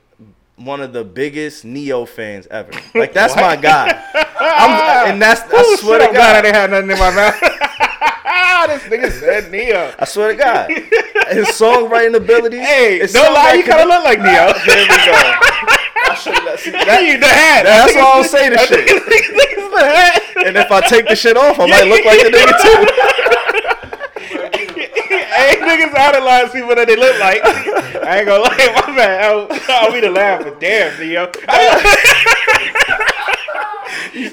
one 0.64 0.80
of 0.80 0.92
the 0.92 1.04
biggest 1.04 1.64
Ne-Yo 1.64 2.04
fans 2.06 2.46
ever. 2.50 2.72
Like 2.94 3.12
that's 3.12 3.34
my 3.34 3.56
guy. 3.56 3.88
I'm, 4.38 5.10
and 5.12 5.22
that's 5.22 5.40
I 5.42 5.48
Oh, 5.54 5.76
swear 5.80 6.00
shit, 6.00 6.02
to 6.02 6.08
I'm 6.08 6.14
glad 6.14 6.36
I 6.36 6.42
didn't 6.42 6.54
have 6.54 6.70
nothing 6.70 6.90
in 6.90 6.98
my 6.98 7.10
mouth. 7.10 7.40
this 8.68 8.82
nigga 8.84 9.10
said 9.10 9.50
Ne-Yo. 9.50 9.92
I 9.98 10.04
swear 10.04 10.32
to 10.32 10.36
God, 10.36 10.70
his 11.30 11.48
songwriting 11.48 12.14
ability. 12.14 12.58
Hey, 12.58 12.98
don't 13.00 13.08
something 13.08 13.34
lie, 13.34 13.54
you 13.54 13.64
kind 13.64 13.80
of 13.82 13.88
look 13.88 14.04
like 14.04 14.20
Ne-Yo. 14.20 14.52
There 14.66 14.82
we 14.82 14.96
go. 15.02 15.14
I 16.02 16.14
should 16.14 16.34
not 16.44 16.58
see 16.58 16.70
that. 16.70 17.02
you 17.02 17.18
the 17.18 17.26
hat. 17.26 17.64
That's 17.64 17.94
why 17.94 18.02
I 18.02 18.14
don't 18.14 18.28
say 18.28 18.50
shit. 18.66 18.86
Niggas 18.86 19.70
the 19.72 19.86
hat. 19.86 20.22
And 20.46 20.56
if 20.56 20.70
I 20.70 20.80
take 20.80 21.08
the 21.08 21.16
shit 21.16 21.36
off, 21.36 21.58
I 21.58 21.66
might 21.66 21.88
look 21.88 22.04
like 22.04 22.20
the 22.22 22.30
nigga 22.30 22.54
too. 22.60 23.21
Hey, 25.42 25.56
niggas 25.56 25.94
idolize 25.94 26.50
people 26.52 26.74
that 26.74 26.86
they 26.86 26.96
look 26.96 27.18
like. 27.20 27.40
I 27.44 28.18
ain't 28.18 28.26
gonna 28.26 28.42
lie, 28.42 28.94
my. 28.94 29.18
I'll, 29.18 29.48
I'll 29.86 29.92
be 29.92 30.00
the 30.00 30.10
laugh, 30.10 30.42
but 30.44 30.60
damn, 30.60 30.98
Ne-Yo. 31.00 31.24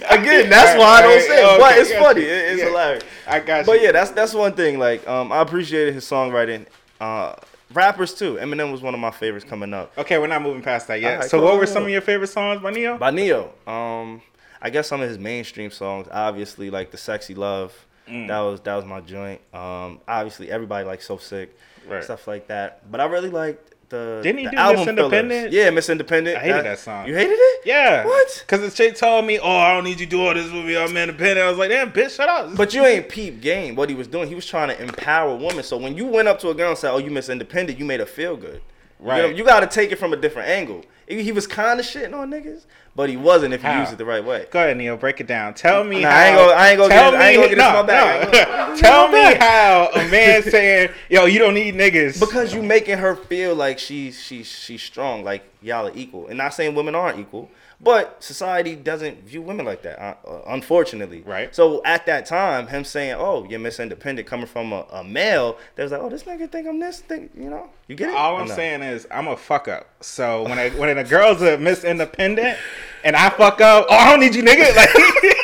Again, 0.09 0.49
that's 0.49 0.77
why 0.77 0.85
I 0.85 1.01
don't 1.01 1.21
say 1.21 1.41
it. 1.41 1.45
Okay, 1.45 1.57
But 1.59 1.77
it's 1.77 1.89
yeah. 1.91 1.99
funny. 2.01 2.21
It- 2.21 2.51
It's 2.51 2.59
Yeah. 2.61 2.65
hilarious. 2.69 3.03
I 3.27 3.39
got 3.39 3.59
you. 3.59 3.65
But 3.65 3.81
yeah, 3.81 3.91
that's 3.91 4.11
that's 4.11 4.33
one 4.33 4.53
thing. 4.53 4.77
Like, 4.79 5.07
um, 5.07 5.31
I 5.31 5.41
appreciated 5.41 5.93
his 5.93 6.05
songwriting. 6.05 6.65
Uh, 6.99 7.35
rappers 7.73 8.13
too. 8.13 8.35
Eminem 8.35 8.71
was 8.71 8.81
one 8.81 8.93
of 8.93 8.99
my 8.99 9.11
favorites 9.11 9.45
coming 9.47 9.73
up. 9.73 9.91
Okay, 9.97 10.17
we're 10.17 10.27
not 10.27 10.41
moving 10.41 10.61
past 10.61 10.87
that 10.87 10.99
yet. 11.01 11.13
Alright, 11.13 11.29
so, 11.29 11.41
what 11.41 11.57
were 11.57 11.65
some 11.65 11.83
of 11.83 11.89
your 11.89 12.01
favorite 12.01 12.27
songs 12.27 12.61
by 12.61 12.71
Ne-Yo? 12.71 12.97
By 12.97 13.11
Ne-Yo. 13.11 13.51
Um, 13.67 14.21
I 14.61 14.69
guess 14.69 14.87
some 14.87 15.01
of 15.01 15.07
his 15.07 15.17
mainstream 15.17 15.71
songs, 15.71 16.07
obviously, 16.11 16.69
like 16.69 16.91
the 16.91 16.97
"Sexy 16.97 17.33
Love." 17.35 17.73
Mm. 18.09 18.27
That 18.27 18.39
was 18.39 18.61
that 18.61 18.75
was 18.75 18.85
my 18.85 19.01
joint. 19.01 19.41
Um, 19.53 19.99
obviously, 20.07 20.49
everybody 20.51 20.85
likes 20.85 21.05
"So 21.07 21.17
Sick," 21.17 21.55
Right. 21.87 22.03
stuff 22.03 22.27
like 22.27 22.47
that. 22.47 22.89
But 22.91 22.99
I 23.01 23.05
really 23.05 23.29
liked 23.29 23.73
the. 23.89 24.19
Didn't 24.23 24.39
he 24.39 24.45
the 24.45 24.51
do 24.51 24.57
album 24.57 24.79
Miss 24.81 24.87
Independent? 24.89 25.31
fillers. 25.41 25.53
Yeah, 25.53 25.69
Miss 25.71 25.89
Independent. 25.89 26.37
I 26.37 26.39
hated 26.41 26.65
that 26.65 26.79
song. 26.79 27.07
You 27.07 27.15
hated 27.15 27.33
it? 27.33 27.61
Yeah. 27.65 28.05
What? 28.05 28.43
Because 28.45 28.61
the 28.61 28.75
chick 28.75 28.95
told 28.95 29.25
me, 29.25 29.39
oh, 29.39 29.49
I 29.49 29.73
don't 29.73 29.83
need 29.83 29.99
you 29.99 30.05
to 30.05 30.09
do 30.09 30.21
all 30.25 30.33
this 30.33 30.51
with 30.51 30.65
me. 30.65 30.77
I'm 30.77 30.95
independent. 30.95 31.39
I 31.39 31.49
was 31.49 31.57
like, 31.57 31.69
damn, 31.69 31.91
bitch, 31.91 32.15
shut 32.15 32.29
up. 32.29 32.55
But 32.55 32.73
you 32.73 32.85
ain't 32.85 33.09
peep 33.09 33.41
game. 33.41 33.75
What 33.75 33.89
he 33.89 33.95
was 33.95 34.07
doing, 34.07 34.27
he 34.27 34.35
was 34.35 34.45
trying 34.45 34.69
to 34.69 34.81
empower 34.81 35.35
women. 35.35 35.63
So 35.63 35.77
when 35.77 35.95
you 35.97 36.05
went 36.05 36.27
up 36.27 36.39
to 36.39 36.49
a 36.49 36.53
girl 36.55 36.69
and 36.69 36.77
said, 36.77 36.91
"Oh, 36.91 36.97
you 36.99 37.09
Miss 37.11 37.29
Independent," 37.29 37.77
you 37.79 37.85
made 37.85 37.99
her 37.99 38.05
feel 38.05 38.35
good. 38.37 38.61
You, 39.01 39.07
Right. 39.07 39.21
know, 39.21 39.27
you 39.29 39.43
got 39.45 39.61
to 39.61 39.67
take 39.67 39.91
it 39.91 39.97
from 39.97 40.11
a 40.13 40.17
different 40.17 40.49
angle. 40.49 40.83
He 41.07 41.23
he 41.23 41.31
was 41.31 41.47
kind 41.47 41.79
of 41.79 41.85
shitting 41.85 42.13
on 42.13 42.29
niggas, 42.29 42.65
but 42.95 43.09
he 43.09 43.17
wasn't 43.17 43.53
if 43.53 43.63
you 43.63 43.69
How? 43.69 43.79
use 43.79 43.91
it 43.91 43.97
the 43.97 44.05
right 44.05 44.23
way. 44.23 44.45
Go 44.51 44.59
ahead, 44.59 44.77
Neil. 44.77 44.95
Break 44.97 45.19
it 45.19 45.25
down. 45.25 45.53
Tell 45.55 45.83
me 45.83 46.01
Nah, 46.03 46.09
how. 46.11 46.15
I 46.17 46.27
ain't 46.27 46.37
gonna- 46.37 46.51
I 46.53 46.69
ain't 46.69 46.77
gonna 46.77 46.93
tell 46.93 47.11
get- 47.11 47.21
I 47.21 47.29
ain't 47.29 47.37
me- 47.37 47.43
gonna 47.47 47.55
get 47.55 47.57
no, 47.57 47.73
my 47.73 47.87
bag. 47.87 48.31
no. 48.31 48.75
Tell 48.77 49.07
me 49.11 49.23
how 49.35 49.89
a 49.95 50.07
man 50.09 50.43
saying, 50.43 50.89
"Yo, 51.09 51.25
you 51.25 51.39
don't 51.39 51.55
need 51.55 51.73
niggas." 51.75 52.19
Because 52.19 52.53
you 52.53 52.61
making 52.61 52.99
her 52.99 53.15
feel 53.15 53.55
like 53.55 53.79
she's 53.79 54.21
she's 54.21 54.47
she's 54.47 54.83
strong, 54.83 55.23
like 55.23 55.43
y'all 55.63 55.87
are 55.87 55.91
equal. 55.95 56.27
And 56.27 56.37
not 56.37 56.53
saying 56.53 56.75
women 56.75 56.93
aren't 56.93 57.17
equal, 57.19 57.49
but 57.81 58.21
society 58.21 58.75
doesn't 58.75 59.23
view 59.23 59.41
women 59.41 59.65
like 59.65 59.81
that, 59.83 59.99
uh, 60.01 60.15
uh, 60.27 60.41
unfortunately. 60.47 61.21
Right. 61.21 61.55
So 61.55 61.81
at 61.85 62.05
that 62.07 62.25
time, 62.25 62.67
him 62.67 62.83
saying, 62.83 63.15
"Oh, 63.17 63.45
you're 63.49 63.59
Miss 63.59 63.79
Independent," 63.79 64.27
coming 64.27 64.47
from 64.47 64.73
a, 64.73 64.85
a 64.91 65.03
male, 65.03 65.57
they 65.75 65.83
was 65.83 65.91
like, 65.91 66.01
"Oh, 66.01 66.09
this 66.09 66.23
nigga 66.23 66.51
think 66.51 66.67
I'm 66.67 66.79
this 66.79 66.99
thing," 66.99 67.29
you 67.35 67.49
know? 67.49 67.69
You 67.87 67.95
get 67.95 68.09
it? 68.09 68.15
All 68.15 68.37
I'm 68.37 68.47
no? 68.47 68.55
saying 68.55 68.81
is 68.81 69.07
I'm 69.09 69.27
a 69.27 69.37
fuck 69.37 69.67
up. 69.67 69.87
So 70.01 70.43
when 70.43 70.59
I, 70.59 70.69
when 70.71 70.95
a 70.97 71.03
girl's 71.03 71.41
a 71.41 71.57
Miss 71.57 71.83
Independent 71.83 72.57
and 73.03 73.15
I 73.15 73.29
fuck 73.29 73.61
up, 73.61 73.87
oh 73.89 73.95
I 73.95 74.11
don't 74.11 74.19
need 74.19 74.35
you 74.35 74.43
nigga. 74.43 74.75
Like 74.75 75.35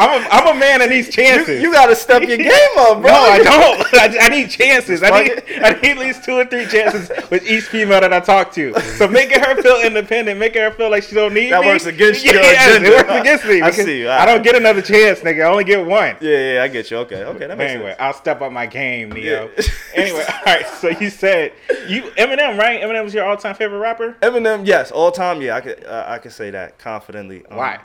I'm 0.00 0.22
a, 0.22 0.28
I'm 0.30 0.56
a 0.56 0.58
man 0.58 0.78
that 0.78 0.88
needs 0.88 1.10
chances. 1.10 1.62
you 1.62 1.70
gotta 1.72 1.94
step 1.94 2.22
your 2.22 2.38
game 2.38 2.78
up, 2.78 3.02
bro. 3.02 3.10
no, 3.12 3.20
I 3.20 3.38
don't. 3.42 3.94
I, 3.94 4.16
I 4.18 4.28
need 4.30 4.48
chances. 4.48 5.02
I 5.02 5.10
need. 5.22 5.42
I 5.62 5.72
need 5.74 5.90
at 5.90 5.98
least 5.98 6.24
two 6.24 6.38
or 6.38 6.46
three 6.46 6.66
chances 6.66 7.10
with 7.30 7.46
each 7.46 7.64
female 7.64 8.00
that 8.00 8.10
I 8.10 8.20
talk 8.20 8.50
to. 8.52 8.72
So 8.80 9.06
making 9.06 9.40
her 9.40 9.60
feel 9.60 9.82
independent, 9.82 10.40
making 10.40 10.62
her 10.62 10.70
feel 10.70 10.90
like 10.90 11.02
she 11.02 11.14
don't 11.14 11.34
need 11.34 11.52
That 11.52 11.60
me. 11.60 11.66
That 11.66 11.72
works 11.74 11.84
against 11.84 12.24
your 12.24 12.38
agenda. 12.38 12.88
It 12.88 12.96
works 12.96 13.20
against 13.20 13.44
me. 13.44 13.60
I 13.60 13.70
see, 13.70 14.06
I 14.06 14.24
don't 14.24 14.42
get 14.42 14.56
another 14.56 14.80
chance, 14.80 15.20
nigga. 15.20 15.44
I 15.44 15.50
only 15.50 15.64
get 15.64 15.84
one. 15.84 16.16
Yeah, 16.22 16.54
yeah, 16.54 16.62
I 16.62 16.68
get 16.68 16.90
you. 16.90 16.96
Okay, 16.98 17.22
okay, 17.22 17.46
that 17.46 17.58
makes 17.58 17.72
anyway, 17.72 17.90
sense. 17.90 18.00
I'll 18.00 18.14
step 18.14 18.40
up 18.40 18.52
my 18.52 18.64
game, 18.64 19.10
Ne-Yo. 19.10 19.50
Yeah. 19.54 19.64
anyway, 19.94 20.24
all 20.26 20.42
right. 20.46 20.66
So 20.66 20.88
you 20.88 21.10
said 21.10 21.52
you 21.86 22.04
Eminem, 22.16 22.58
right? 22.58 22.80
Eminem 22.80 23.04
was 23.04 23.12
your 23.12 23.26
all-time 23.26 23.54
favorite 23.54 23.80
rapper. 23.80 24.16
Eminem, 24.22 24.66
yes, 24.66 24.90
all 24.90 25.12
time, 25.12 25.42
yeah, 25.42 25.56
I 25.56 25.60
could, 25.60 25.84
uh, 25.84 26.04
I 26.08 26.16
could 26.16 26.32
say 26.32 26.50
that 26.52 26.78
confidently. 26.78 27.44
Um, 27.46 27.58
Why? 27.58 27.80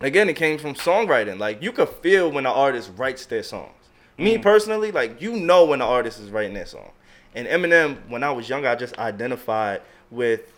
Again, 0.00 0.28
it 0.28 0.34
came 0.36 0.58
from 0.58 0.74
songwriting. 0.74 1.38
Like 1.38 1.62
you 1.62 1.72
could 1.72 1.88
feel 1.88 2.30
when 2.30 2.44
the 2.44 2.50
artist 2.50 2.90
writes 2.96 3.26
their 3.26 3.42
songs. 3.42 3.72
Me 4.16 4.34
Mm-hmm. 4.34 4.42
personally, 4.42 4.90
like 4.92 5.20
you 5.20 5.32
know 5.36 5.64
when 5.64 5.78
the 5.78 5.84
artist 5.84 6.18
is 6.20 6.30
writing 6.30 6.54
their 6.54 6.66
song. 6.66 6.90
And 7.34 7.46
Eminem, 7.46 7.98
when 8.08 8.24
I 8.24 8.30
was 8.32 8.48
younger, 8.48 8.68
I 8.68 8.74
just 8.74 8.98
identified 8.98 9.82
with 10.10 10.52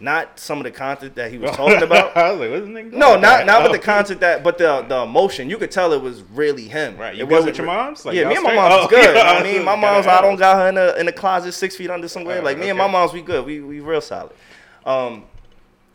not 0.00 0.38
some 0.40 0.58
of 0.58 0.64
the 0.64 0.70
content 0.70 1.14
that 1.14 1.30
he 1.30 1.38
was 1.38 1.52
talking 1.52 1.82
about. 1.88 2.16
I 2.16 2.32
was 2.32 2.40
like, 2.40 2.50
what's 2.50 2.66
nigga? 2.66 2.92
No, 2.92 3.18
not 3.18 3.46
not 3.46 3.62
with 3.62 3.70
Oh. 3.70 3.74
the 3.74 3.78
content 3.78 4.20
that, 4.20 4.42
but 4.42 4.58
the 4.58 4.82
the 4.88 5.02
emotion. 5.02 5.48
You 5.48 5.56
could 5.58 5.70
tell 5.70 5.92
it 5.92 6.02
was 6.02 6.22
really 6.34 6.68
him. 6.68 6.96
Right, 6.98 7.14
you 7.14 7.22
it 7.22 7.28
wasn't 7.28 7.46
with 7.52 7.58
your 7.58 7.66
moms? 7.66 8.04
Like, 8.04 8.14
yeah, 8.16 8.28
me 8.28 8.34
and 8.34 8.42
my 8.44 8.54
mom's 8.54 8.74
Oh, 8.84 8.88
good. 8.88 9.14
yeah, 9.16 9.22
I 9.22 9.42
mean, 9.42 9.64
my 9.70 9.76
mom's. 9.76 10.06
I 10.06 10.20
don't 10.20 10.36
got 10.36 10.56
her 10.56 10.68
in 10.68 10.74
the 10.74 10.98
in 10.98 11.06
the 11.06 11.12
closet, 11.12 11.52
six 11.52 11.76
feet 11.76 11.88
under 11.90 12.08
somewhere. 12.08 12.36
Right, 12.36 12.44
like 12.44 12.58
me 12.58 12.68
and 12.68 12.76
my 12.76 12.88
mom's, 12.88 13.12
we 13.12 13.22
good. 13.22 13.46
We 13.46 13.60
we 13.60 13.80
real 13.80 14.00
solid. 14.00 14.32
Um, 14.84 15.24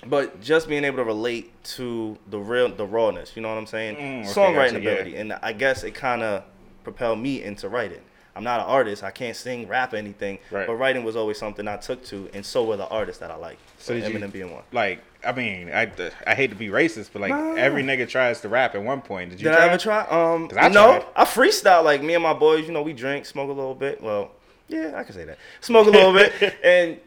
but 0.10 0.42
just 0.42 0.68
being 0.68 0.84
able 0.84 0.98
to 0.98 1.04
relate 1.04 1.52
to 1.76 2.18
the 2.30 2.40
real 2.40 2.70
the 2.70 2.86
rawness. 2.86 3.34
You 3.36 3.42
know 3.42 3.50
what 3.50 3.58
I'm 3.58 3.66
saying? 3.68 3.96
Mm, 3.96 4.22
okay, 4.22 4.30
Songwriting 4.30 4.74
gotcha, 4.74 4.82
yeah. 4.82 4.92
ability, 4.92 5.16
and 5.18 5.34
I 5.34 5.54
guess 5.54 5.84
it 5.84 5.92
kind 5.96 6.24
of 6.24 6.44
propelled 6.84 7.20
me 7.20 7.44
into 7.44 7.70
writing. 7.70 8.02
I'm 8.36 8.44
not 8.44 8.60
an 8.60 8.68
artist. 8.68 9.04
I 9.04 9.10
can't 9.10 9.36
sing, 9.36 9.68
rap, 9.68 9.96
anything. 9.96 10.38
Right. 10.52 10.68
But 10.68 10.76
writing 10.76 11.04
was 11.04 11.16
always 11.16 11.40
something 11.40 11.68
I 11.68 11.78
took 11.78 12.06
to, 12.06 12.30
and 12.36 12.46
so 12.46 12.66
were 12.66 12.78
the 12.78 12.88
artists 12.88 13.20
that 13.20 13.32
I 13.32 13.36
like. 13.36 13.58
So 13.80 13.94
So 13.94 14.00
did 14.00 14.14
you- 14.14 14.20
Eminem 14.20 14.32
being 14.32 14.52
one. 14.54 14.62
Like, 14.72 15.02
I 15.26 15.32
mean, 15.32 15.72
I, 15.74 15.92
I 16.28 16.36
hate 16.36 16.52
to 16.52 16.56
be 16.56 16.68
racist, 16.68 17.10
but 17.14 17.24
like 17.24 17.32
Nah. 17.32 17.56
every 17.56 17.82
nigga 17.82 18.08
tries 18.08 18.40
to 18.42 18.50
rap 18.50 18.76
at 18.76 18.84
one 18.84 19.02
point. 19.02 19.32
Did 19.32 19.42
you 19.42 19.46
Did 19.50 19.56
try? 19.56 19.64
I 19.66 19.68
ever 19.70 19.78
try? 19.80 20.02
Um, 20.06 20.52
I 20.56 20.70
no. 20.70 21.04
I 21.16 21.26
freestyle. 21.26 21.84
Like 21.84 22.04
me 22.04 22.14
and 22.14 22.22
my 22.22 22.34
boys, 22.36 22.68
you 22.68 22.74
know, 22.74 22.84
we 22.84 22.94
drink, 22.94 23.26
smoke 23.26 23.50
a 23.50 23.54
little 23.54 23.74
bit. 23.74 24.04
Well, 24.04 24.30
yeah, 24.68 24.94
I 24.96 25.04
can 25.04 25.16
say 25.16 25.24
that. 25.26 25.40
Smoke 25.62 25.88
a 25.88 25.90
little 25.90 26.14
bit, 26.14 26.56
and 26.64 27.00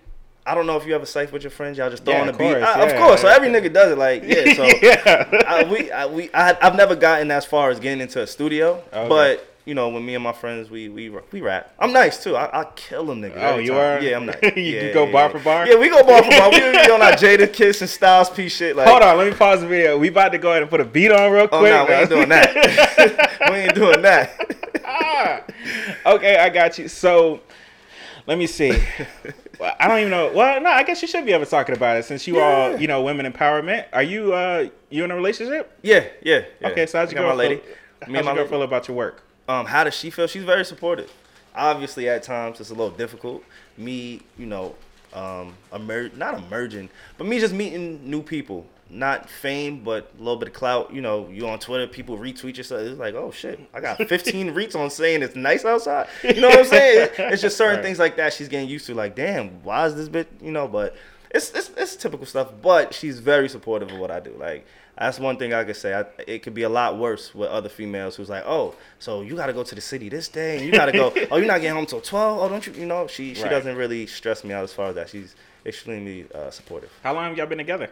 I 0.47 0.55
don't 0.55 0.67
know 0.67 0.77
if 0.77 0.87
you 0.87 0.95
ever 0.95 1.07
safe 1.07 1.33
with 1.33 1.43
your 1.43 1.51
friends. 1.51 1.77
Y'all 1.79 1.91
just 1.91 2.05
throw 2.05 2.15
Yeah, 2.15 2.25
of 2.27 2.39
beat. 2.39 2.45
course, 2.53 2.65
I- 2.65 2.81
Of 2.83 2.89
yeah. 2.91 2.99
course, 2.99 3.21
so 3.21 3.29
every 3.29 3.49
nigga 3.49 3.73
does 3.73 3.93
it. 3.93 3.99
Like 3.99 4.23
yeah, 4.25 4.55
so 4.55 4.65
yeah. 4.83 5.45
I, 5.47 5.65
we 5.71 5.91
I, 5.93 6.07
we 6.07 6.31
I, 6.33 6.57
I've 6.61 6.77
never 6.77 6.97
gotten 6.97 7.31
as 7.31 7.45
far 7.45 7.71
as 7.71 7.79
getting 7.79 8.01
into 8.01 8.21
a 8.23 8.27
studio, 8.27 8.83
Okay. 8.93 9.09
but. 9.09 9.47
You 9.67 9.75
know, 9.75 9.91
when 9.91 10.05
me 10.05 10.15
and 10.15 10.25
my 10.25 10.33
friends 10.33 10.71
we 10.71 10.89
we 10.89 11.11
we 11.31 11.43
rap. 11.43 11.73
I'm 11.79 11.93
nice 11.93 12.25
too. 12.25 12.35
I 12.35 12.63
I 12.63 12.65
kill 12.77 13.05
them 13.05 13.21
niggas. 13.21 13.37
Oh, 13.37 13.59
you 13.59 13.73
time. 13.73 13.79
are? 13.79 14.01
Yeah, 14.03 14.17
I'm 14.17 14.27
nice. 14.27 14.39
You- 14.43 14.51
Yeah, 14.63 14.83
you 14.85 14.93
go 14.95 15.05
yeah, 15.05 15.13
bar 15.13 15.27
yeah. 15.27 15.29
for 15.33 15.39
bar? 15.45 15.69
Yeah, 15.69 15.77
we 15.77 15.91
go 15.91 16.03
bar 16.03 16.23
for 16.25 16.31
bar. 16.31 16.51
We 16.51 16.59
be 16.59 16.91
on 16.91 17.03
our 17.03 17.13
Jadakiss 17.23 17.83
and 17.83 17.91
Styles 17.91 18.31
P 18.31 18.49
shit. 18.49 18.75
Like, 18.75 18.89
Hold 18.89 19.03
on, 19.03 19.19
let 19.19 19.31
me 19.31 19.35
pause 19.37 19.61
the 19.61 19.69
video. 19.69 19.99
We 19.99 20.09
about 20.09 20.31
to 20.33 20.39
go 20.39 20.51
ahead 20.51 20.63
and 20.63 20.71
put 20.71 20.81
a 20.81 20.85
beat 20.85 21.13
on 21.13 21.31
real 21.31 21.47
quick. 21.47 21.53
Oh 21.53 21.59
quick. 21.61 21.71
no, 21.73 21.85
we 21.87 21.93
ain't 21.93 22.09
doing 22.09 22.29
that. 22.31 23.51
we 23.51 23.57
ain't 23.59 23.75
doing 23.75 24.03
that. 24.03 24.57
Ah. 24.85 25.43
okay, 26.07 26.39
I 26.39 26.49
got 26.49 26.79
you. 26.79 26.89
So, 26.89 27.41
let 28.27 28.39
me 28.39 28.47
see. 28.47 28.73
Well, 29.61 29.77
I 29.79 29.89
don't 29.89 29.99
even 29.99 30.11
know. 30.11 30.33
Well, 30.33 30.59
no, 30.61 30.71
I 30.71 30.83
guess 30.83 31.03
you 31.03 31.09
should 31.09 31.27
be 31.27 31.33
able 31.33 31.45
to 31.45 31.51
talking 31.51 31.77
about 31.77 31.99
it 31.99 32.07
since 32.07 32.27
you 32.27 32.41
all, 32.41 32.81
you 32.81 32.89
know, 32.89 33.03
women 33.03 33.31
empowerment. 33.31 33.85
Are 33.93 34.03
you, 34.03 34.33
uh, 34.33 34.69
you 34.89 35.05
in 35.05 35.11
a 35.11 35.15
relationship? 35.15 35.79
Yeah, 35.83 36.07
yeah. 36.23 36.45
yeah. 36.61 36.69
Okay, 36.69 36.87
so 36.87 36.99
how's 36.99 37.13
your 37.13 37.23
girl 37.23 37.31
my 37.31 37.37
lady? 37.37 37.57
feel? 37.57 38.09
Me 38.09 38.15
How's 38.15 38.25
your 38.25 38.35
my 38.35 38.35
girl 38.41 38.49
feel 38.49 38.63
about 38.63 38.89
your 38.89 38.97
work? 38.97 39.23
Um, 39.49 39.67
how 39.67 39.85
does 39.85 39.95
she 39.95 40.09
feel? 40.09 40.27
She's 40.27 40.45
very 40.45 40.65
supportive. 40.65 41.13
Obviously, 41.55 42.09
at 42.09 42.23
times 42.23 42.59
it's 42.61 42.71
a 42.71 42.75
little 42.75 42.91
difficult. 42.91 43.45
Me, 43.77 44.23
you 44.39 44.47
know, 44.47 44.75
um, 45.13 45.55
emer- 45.75 46.11
not 46.17 46.39
emerging, 46.39 46.89
but 47.19 47.27
me 47.27 47.39
just 47.39 47.53
meeting 47.53 48.01
new 48.09 48.23
people. 48.23 48.65
Not 48.93 49.31
fame, 49.31 49.85
but 49.85 50.11
a 50.17 50.19
little 50.19 50.37
bit 50.37 50.49
of 50.49 50.55
clout. 50.55 50.93
You 50.93 51.01
know, 51.01 51.29
you 51.29 51.47
on 51.47 51.61
Twitter, 51.61 51.87
people 51.87 52.19
retweet 52.19 52.57
your 52.57 52.65
stuff. 52.65 52.81
It's 52.81 52.99
like, 52.99 53.15
oh 53.15 53.31
shit, 53.31 53.61
I 53.73 53.81
got 53.81 53.99
15 54.09 54.51
reats 54.53 54.75
on 54.75 54.91
saying 54.91 55.23
it's 55.23 55.37
nice 55.37 55.65
outside. 55.65 56.09
You 56.25 56.41
know 56.41 56.49
what 56.49 56.59
I'm 56.61 56.65
saying? 56.67 57.11
It's 57.19 57.41
just 57.41 57.57
certain 57.57 57.77
Right. 57.77 57.85
things 57.85 57.99
like 58.01 58.17
that 58.17 58.33
she's 58.33 58.49
getting 58.49 58.69
used 58.69 58.87
to. 58.87 58.95
Like, 58.95 59.15
damn, 59.15 59.63
why 59.63 59.87
is 59.87 59.95
this 59.95 60.09
bit? 60.09 60.27
You 60.43 60.51
know, 60.51 60.67
but 60.67 60.97
it's 61.31 61.53
it's, 61.53 61.71
it's 61.77 61.95
typical 61.95 62.27
stuff. 62.27 62.51
But 62.61 62.93
she's 62.93 63.21
very 63.21 63.49
supportive 63.49 63.93
of 63.93 63.99
what 64.01 64.11
I 64.11 64.19
do. 64.19 64.35
Like, 64.37 64.67
that's 64.99 65.21
one 65.21 65.37
thing 65.37 65.55
I 65.55 65.63
could 65.63 65.77
say. 65.77 65.95
I, 65.95 66.05
it 66.27 66.43
could 66.43 66.55
be 66.55 66.63
a 66.65 66.69
lot 66.69 66.99
worse 66.99 67.33
with 67.33 67.49
other 67.49 67.69
females 67.69 68.17
who's 68.17 68.29
like, 68.29 68.43
oh, 68.45 68.75
so 68.99 69.21
you 69.23 69.37
got 69.37 69.47
to 69.47 69.53
go 69.53 69.63
to 69.63 69.75
the 69.77 69.81
city 69.81 70.09
this 70.09 70.27
day, 70.29 70.57
and 70.57 70.67
you 70.67 70.73
got 70.73 70.87
to 70.87 70.93
go. 70.93 71.13
oh, 71.31 71.37
you're 71.37 71.47
not 71.47 71.61
getting 71.61 71.77
home 71.77 71.87
till 71.87 72.01
12. 72.01 72.39
Oh, 72.43 72.49
don't 72.49 72.67
you? 72.67 72.73
You 72.73 72.87
know, 72.87 73.07
she 73.07 73.35
she 73.35 73.43
Right. 73.45 73.51
doesn't 73.51 73.77
really 73.77 74.07
stress 74.07 74.43
me 74.43 74.53
out 74.53 74.65
as 74.65 74.73
far 74.73 74.89
as 74.89 74.97
that. 74.97 75.09
She's 75.09 75.37
extremely 75.65 76.27
uh, 76.35 76.51
supportive. 76.51 76.91
How 77.03 77.15
long 77.15 77.25
have 77.25 77.37
y'all 77.37 77.47
been 77.47 77.59
together? 77.59 77.91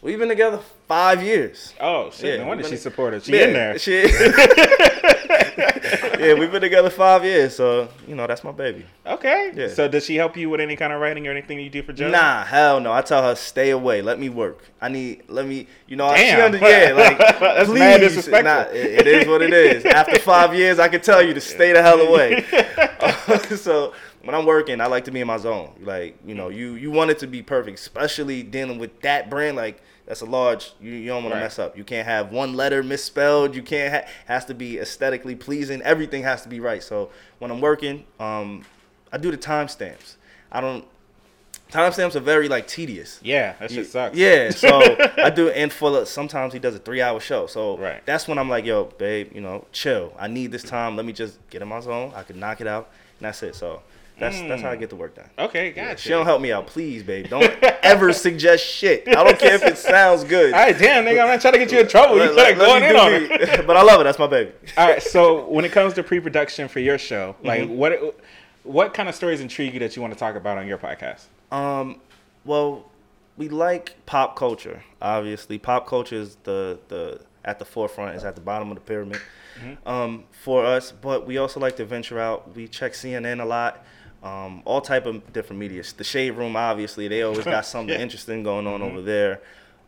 We've 0.00 0.18
been 0.18 0.28
together 0.28 0.60
five 0.86 1.22
years. 1.22 1.74
Oh 1.80 2.10
shit! 2.10 2.36
Yeah, 2.38 2.42
no 2.42 2.48
wonder 2.48 2.62
we've 2.62 2.66
she 2.66 2.74
been- 2.76 2.82
supportive. 2.82 3.24
She 3.24 3.32
yeah, 3.32 3.46
in 3.46 3.52
there. 3.52 3.78
She, 3.78 4.02
yeah, 6.18 6.34
we've 6.34 6.52
been 6.52 6.60
together 6.60 6.90
five 6.90 7.24
years, 7.24 7.56
so 7.56 7.88
you 8.06 8.14
know 8.14 8.26
that's 8.26 8.44
my 8.44 8.52
baby. 8.52 8.84
Okay. 9.06 9.52
Yeah. 9.54 9.68
So 9.68 9.88
does 9.88 10.04
she 10.04 10.14
help 10.14 10.36
you 10.36 10.50
with 10.50 10.60
any 10.60 10.76
kind 10.76 10.92
of 10.92 11.00
writing 11.00 11.26
or 11.26 11.32
anything 11.32 11.58
you 11.58 11.70
do 11.70 11.82
for 11.82 11.92
Joe? 11.92 12.10
Nah, 12.10 12.44
hell 12.44 12.78
no. 12.78 12.92
I 12.92 13.02
tell 13.02 13.22
her 13.22 13.34
stay 13.34 13.70
away. 13.70 14.00
Let 14.00 14.20
me 14.20 14.28
work. 14.28 14.62
I 14.80 14.88
need. 14.88 15.24
Let 15.28 15.46
me. 15.46 15.66
You 15.88 15.96
know. 15.96 16.14
Damn. 16.14 16.36
She 16.36 16.42
under, 16.42 16.58
yeah. 16.68 16.92
Like 16.92 17.18
That's 17.18 17.68
please. 17.68 17.78
mad 17.78 18.00
disrespectful. 18.00 18.44
Nah, 18.44 18.70
it, 18.70 19.00
it 19.00 19.06
is 19.06 19.26
what 19.26 19.42
it 19.42 19.52
is. 19.52 19.84
After 19.84 20.18
five 20.20 20.54
years, 20.54 20.78
I 20.78 20.88
can 20.88 21.00
tell 21.00 21.22
you 21.22 21.34
to 21.34 21.40
stay 21.40 21.72
the 21.72 21.82
hell 21.82 22.00
away. 22.00 22.44
so 23.56 23.94
when 24.22 24.34
I'm 24.34 24.44
working, 24.46 24.80
I 24.80 24.86
like 24.86 25.04
to 25.04 25.10
be 25.10 25.20
in 25.20 25.26
my 25.26 25.36
zone. 25.38 25.72
Like 25.80 26.16
you 26.26 26.34
know, 26.34 26.48
you 26.48 26.74
you 26.74 26.90
want 26.90 27.10
it 27.10 27.18
to 27.20 27.26
be 27.26 27.42
perfect, 27.42 27.78
especially 27.78 28.42
dealing 28.42 28.78
with 28.78 29.00
that 29.02 29.28
brand. 29.30 29.56
Like 29.56 29.80
that's 30.06 30.20
a 30.22 30.26
large. 30.26 30.72
You, 30.80 30.92
you 30.92 31.06
don't 31.08 31.22
want 31.22 31.34
Right. 31.34 31.40
to 31.40 31.44
mess 31.46 31.58
up. 31.58 31.76
You 31.76 31.84
can't 31.84 32.06
have 32.06 32.32
one 32.32 32.54
letter 32.54 32.82
misspelled. 32.82 33.54
You 33.54 33.62
can't. 33.62 33.92
Ha- 33.92 34.10
has 34.26 34.44
to 34.46 34.54
be 34.54 34.78
aesthetically 34.78 35.34
pleasing. 35.36 35.82
Everything 35.82 36.22
has 36.22 36.42
to 36.42 36.48
be 36.48 36.60
right. 36.60 36.82
So 36.82 37.10
when 37.38 37.50
I'm 37.50 37.60
working, 37.60 38.04
um, 38.18 38.64
I 39.12 39.18
do 39.18 39.30
the 39.30 39.38
timestamps. 39.38 40.16
I 40.50 40.60
don't. 40.60 40.84
Timestamps 41.70 42.14
are 42.16 42.20
very 42.20 42.48
like 42.48 42.66
tedious. 42.66 43.20
Yeah, 43.22 43.52
that 43.60 43.70
shit 43.70 43.86
sucks. 43.86 44.16
Yeah, 44.16 44.48
so 44.64 44.80
I 45.18 45.28
do 45.28 45.50
and 45.50 45.70
full 45.70 45.94
of 45.96 46.08
sometimes 46.08 46.54
he 46.54 46.58
does 46.58 46.74
a 46.74 46.78
three 46.78 47.02
hour 47.02 47.20
show. 47.20 47.46
So 47.46 47.76
Right. 47.76 48.04
that's 48.06 48.26
when 48.26 48.38
I'm 48.38 48.48
like, 48.48 48.64
yo, 48.64 48.84
babe, 48.84 49.32
you 49.34 49.42
know, 49.42 49.66
chill. 49.72 50.14
I 50.18 50.28
need 50.28 50.50
this 50.50 50.62
time. 50.62 50.96
Let 50.96 51.04
me 51.04 51.12
just 51.12 51.38
get 51.50 51.60
in 51.60 51.68
my 51.68 51.80
zone. 51.80 52.12
I 52.16 52.22
can 52.22 52.40
knock 52.40 52.62
it 52.62 52.66
out. 52.66 52.88
And 53.18 53.26
that's 53.26 53.42
it. 53.42 53.54
So 53.54 53.82
that's 54.18 54.40
that's 54.42 54.62
how 54.62 54.70
I 54.70 54.76
get 54.76 54.90
the 54.90 54.96
work 54.96 55.14
done. 55.14 55.28
Okay, 55.38 55.68
Yeah, 55.76 55.90
gotcha. 55.90 56.02
She 56.02 56.08
don't 56.10 56.24
help 56.26 56.40
me 56.40 56.52
out, 56.52 56.66
please, 56.66 57.02
babe. 57.02 57.28
Don't 57.28 57.44
ever 57.82 58.12
suggest 58.12 58.64
shit. 58.64 59.06
I 59.08 59.22
don't 59.24 59.38
care 59.38 59.54
if 59.54 59.62
it 59.64 59.78
sounds 59.78 60.24
good. 60.24 60.52
All 60.52 60.58
right, 60.60 60.76
damn, 60.78 61.04
nigga, 61.04 61.20
I'm 61.22 61.28
not 61.28 61.40
trying 61.40 61.52
to 61.54 61.58
get 61.58 61.70
you 61.72 61.80
in 61.80 61.88
trouble. 61.88 62.16
You 62.16 62.32
Let- 62.32 62.56
like 62.58 62.58
going 62.58 62.82
in 62.84 62.96
on 62.96 63.12
me. 63.12 63.28
but 63.66 63.76
I 63.76 63.82
love 63.82 64.00
it. 64.00 64.04
That's 64.04 64.18
my 64.18 64.26
baby. 64.26 64.52
All 64.76 64.88
right, 64.88 65.02
so 65.02 65.48
when 65.48 65.64
it 65.64 65.72
comes 65.72 65.94
to 65.94 66.02
pre-production 66.02 66.68
for 66.68 66.80
your 66.80 66.98
show, 66.98 67.36
like 67.42 67.62
Mm-hmm. 67.62 67.74
what 67.76 68.20
what 68.64 68.92
kind 68.94 69.08
of 69.08 69.14
stories 69.14 69.40
intrigue 69.40 69.72
you 69.74 69.80
that 69.80 69.96
you 69.96 70.02
want 70.02 70.12
to 70.12 70.18
talk 70.18 70.34
about 70.36 70.58
on 70.58 70.66
your 70.66 70.78
podcast? 70.78 71.24
Um, 71.50 72.00
well, 72.44 72.90
we 73.36 73.48
like 73.48 73.94
pop 74.04 74.36
culture. 74.36 74.82
Obviously, 75.00 75.58
pop 75.58 75.86
culture 75.86 76.16
is 76.16 76.36
the 76.44 76.78
the 76.88 77.20
at 77.44 77.58
the 77.58 77.64
forefront. 77.64 78.14
Is 78.16 78.24
at 78.24 78.34
the 78.34 78.40
bottom 78.42 78.70
of 78.70 78.74
the 78.74 78.80
pyramid. 78.82 79.20
Um, 79.86 80.24
for 80.44 80.64
us, 80.64 80.92
but 80.92 81.26
we 81.26 81.36
also 81.38 81.58
like 81.58 81.76
to 81.76 81.84
venture 81.84 82.20
out. 82.20 82.54
We 82.54 82.68
check 82.68 82.92
CNN 82.92 83.40
a 83.42 83.44
lot. 83.44 83.84
Um, 84.22 84.62
all 84.64 84.80
type 84.80 85.06
of 85.06 85.32
different 85.32 85.60
media. 85.60 85.82
The 85.96 86.02
Shade 86.04 86.32
Room, 86.32 86.56
obviously, 86.56 87.06
they 87.08 87.22
always 87.22 87.44
got 87.44 87.64
something 87.74 87.94
Yeah. 87.94 88.02
interesting 88.02 88.42
going 88.42 88.66
on 88.66 88.82
over 88.82 89.00
there. 89.00 89.40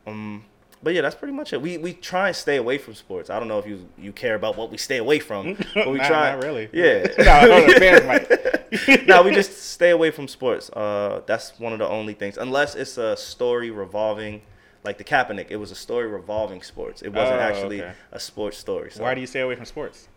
Um, 0.07 0.45
but 0.83 0.95
yeah, 0.95 1.03
that's 1.03 1.15
pretty 1.17 1.35
much 1.35 1.53
it. 1.53 1.61
We 1.61 1.77
we 1.79 1.93
try 1.95 2.29
and 2.29 2.37
stay 2.37 2.57
away 2.57 2.79
from 2.79 2.95
sports. 2.95 3.29
I 3.29 3.39
don't 3.39 3.49
know 3.49 3.59
if 3.59 3.67
you 3.67 3.89
you 3.99 4.13
care 4.13 4.35
about 4.37 4.57
what 4.57 4.71
we 4.71 4.77
stay 4.79 4.97
away 4.99 5.19
from, 5.19 5.55
but 5.75 5.91
we 5.91 5.99
Nah, 5.99 6.07
try. 6.09 6.31
not 6.33 6.43
really. 6.45 6.69
Yeah. 6.73 7.07
no, 7.19 7.47
no, 7.47 7.67
the 7.67 7.81
fans 7.81 8.07
might. 8.07 9.07
no, 9.09 9.23
we 9.23 9.33
just 9.33 9.53
stay 9.73 9.91
away 9.91 10.11
from 10.11 10.27
sports. 10.29 10.71
Uh, 10.71 11.23
that's 11.27 11.59
one 11.59 11.73
of 11.73 11.79
the 11.81 11.89
only 11.89 12.15
things, 12.15 12.39
unless 12.39 12.75
it's 12.77 12.97
a 12.99 13.17
story 13.17 13.71
revolving, 13.71 14.41
like 14.85 14.97
the 14.97 15.05
Kaepernick. 15.05 15.49
It 15.51 15.57
was 15.57 15.71
a 15.71 15.75
story 15.75 16.07
revolving 16.07 16.63
sports. 16.63 17.03
It 17.03 17.11
wasn't 17.13 17.39
Oh, 17.41 17.43
actually 17.43 17.83
okay. 17.83 17.93
a 18.13 18.21
sports 18.21 18.57
story. 18.57 18.91
So 18.93 19.03
Why 19.03 19.15
do 19.15 19.21
you 19.21 19.27
stay 19.27 19.41
away 19.41 19.57
from 19.57 19.65
sports? 19.67 20.09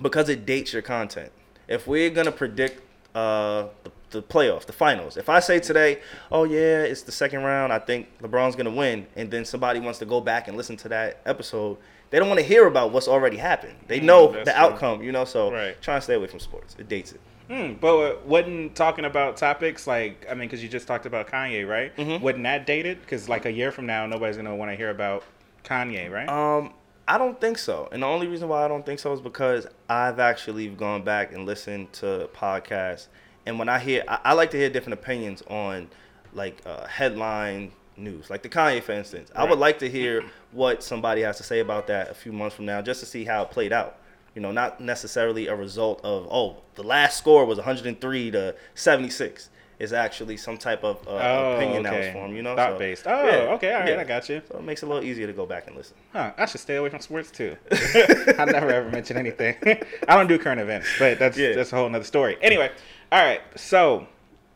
because 0.00 0.28
it 0.28 0.46
dates 0.46 0.72
your 0.72 0.82
content. 0.82 1.32
If 1.68 1.86
we're 1.88 2.10
gonna 2.10 2.32
predict 2.32 2.80
uh, 3.14 3.66
the, 3.84 3.90
the 4.10 4.22
playoff, 4.22 4.64
the 4.66 4.72
finals, 4.72 5.16
if 5.16 5.28
I 5.28 5.40
say 5.40 5.58
today, 5.60 6.00
oh 6.30 6.44
yeah, 6.44 6.82
it's 6.82 7.02
the 7.02 7.12
second 7.12 7.42
round, 7.42 7.72
I 7.72 7.78
think 7.78 8.08
LeBron's 8.22 8.56
gonna 8.56 8.70
win, 8.70 9.06
and 9.16 9.30
then 9.30 9.44
somebody 9.44 9.80
wants 9.80 9.98
to 10.00 10.06
go 10.06 10.20
back 10.20 10.48
and 10.48 10.56
listen 10.56 10.76
to 10.78 10.88
that 10.90 11.20
episode, 11.26 11.78
they 12.10 12.18
don't 12.18 12.28
want 12.28 12.40
to 12.40 12.46
hear 12.46 12.66
about 12.66 12.92
what's 12.92 13.08
already 13.08 13.38
happened. 13.38 13.74
They 13.88 14.00
Mm, 14.00 14.04
know 14.04 14.32
that's 14.32 14.44
the 14.48 14.52
true. 14.52 14.60
outcome, 14.60 15.02
you 15.02 15.12
know. 15.12 15.24
So 15.24 15.50
Right. 15.50 15.80
try 15.80 15.94
and 15.94 16.04
stay 16.04 16.14
away 16.14 16.26
from 16.26 16.40
sports. 16.40 16.76
It 16.78 16.88
dates 16.88 17.12
it. 17.12 17.20
Hmm, 17.48 17.72
but 17.80 18.24
wasn't 18.26 18.74
talking 18.76 19.04
about 19.04 19.36
topics 19.36 19.86
like 19.86 20.26
I 20.30 20.34
mean, 20.34 20.48
because 20.48 20.62
you 20.62 20.68
just 20.68 20.86
talked 20.86 21.06
about 21.06 21.28
Kanye, 21.28 21.66
right? 21.68 21.94
Mhm. 21.96 22.20
Wouldn't 22.20 22.44
that 22.44 22.66
date 22.66 22.86
it? 22.86 23.00
Because 23.00 23.28
like 23.28 23.46
a 23.46 23.52
year 23.52 23.70
from 23.72 23.86
now, 23.86 24.06
nobody's 24.06 24.36
gonna 24.36 24.54
want 24.54 24.70
to 24.70 24.76
hear 24.76 24.90
about 24.90 25.24
Kanye, 25.64 26.10
right? 26.10 26.28
Um, 26.28 26.72
I 27.06 27.18
don't 27.18 27.40
think 27.40 27.58
so. 27.58 27.88
And 27.92 28.02
the 28.02 28.06
only 28.06 28.28
reason 28.28 28.48
why 28.48 28.64
I 28.64 28.68
don't 28.68 28.86
think 28.86 29.00
so 29.00 29.12
is 29.12 29.20
because 29.20 29.66
I've 29.88 30.18
actually 30.18 30.68
gone 30.68 31.02
back 31.02 31.32
and 31.32 31.46
listened 31.46 31.92
to 31.94 32.28
podcasts. 32.34 33.08
And 33.44 33.58
when 33.58 33.68
I 33.68 33.78
hear, 33.78 34.04
I, 34.06 34.18
I 34.24 34.32
like 34.34 34.50
to 34.52 34.56
hear 34.56 34.70
different 34.70 35.00
opinions 35.00 35.42
on 35.48 35.88
like 36.32 36.62
uh, 36.64 36.86
headline 36.86 37.72
news, 37.96 38.30
like 38.30 38.42
the 38.42 38.48
Kanye, 38.48 38.82
for 38.82 38.92
instance. 38.92 39.30
I 39.34 39.44
would 39.44 39.58
like 39.58 39.78
to 39.80 39.90
hear 39.90 40.24
what 40.52 40.82
somebody 40.82 41.22
has 41.22 41.36
to 41.38 41.42
say 41.42 41.60
about 41.60 41.86
that 41.88 42.10
a 42.10 42.14
few 42.14 42.32
months 42.32 42.56
from 42.56 42.66
now, 42.66 42.80
just 42.82 43.00
to 43.00 43.06
see 43.06 43.24
how 43.24 43.42
it 43.42 43.50
played 43.50 43.72
out. 43.72 43.98
You 44.34 44.40
know, 44.40 44.52
not 44.52 44.80
necessarily 44.80 45.48
a 45.48 45.54
result 45.54 46.00
of 46.04 46.26
oh, 46.30 46.56
the 46.74 46.82
last 46.82 47.18
score 47.18 47.44
was 47.44 47.58
103 47.58 48.30
to 48.30 48.54
76. 48.74 49.50
It's 49.82 49.92
actually 49.92 50.36
some 50.36 50.58
type 50.58 50.84
of 50.84 50.96
uh, 51.08 51.10
oh, 51.10 51.56
opinion 51.56 51.82
that 51.82 51.98
was 51.98 52.12
formed. 52.12 52.36
You 52.36 52.42
know, 52.44 52.54
thought 52.54 52.74
So, 52.74 52.78
based. 52.78 53.04
Oh, 53.04 53.26
yeah, 53.26 53.54
okay, 53.54 53.72
all 53.74 53.80
right, 53.80 53.88
yeah. 53.88 54.00
I 54.00 54.04
got 54.04 54.28
you. 54.28 54.40
So 54.48 54.58
it 54.58 54.62
makes 54.62 54.80
it 54.84 54.86
a 54.86 54.88
little 54.88 55.02
easier 55.02 55.26
to 55.26 55.32
go 55.32 55.44
back 55.44 55.66
and 55.66 55.74
listen. 55.74 55.96
Huh, 56.12 56.30
I 56.38 56.46
should 56.46 56.60
stay 56.60 56.76
away 56.76 56.88
from 56.88 57.00
sports 57.00 57.32
too. 57.32 57.56
I 57.72 58.44
never 58.44 58.70
ever 58.70 58.88
mention 58.90 59.16
anything. 59.16 59.56
I 60.08 60.14
don't 60.14 60.28
do 60.28 60.38
current 60.38 60.60
events, 60.60 60.86
but 61.00 61.18
that's 61.18 61.36
Yeah. 61.36 61.54
that's 61.56 61.72
a 61.72 61.76
whole 61.76 61.88
nother 61.88 62.04
story. 62.04 62.36
Anyway, 62.40 62.70
all 63.10 63.24
right. 63.24 63.40
So, 63.56 64.06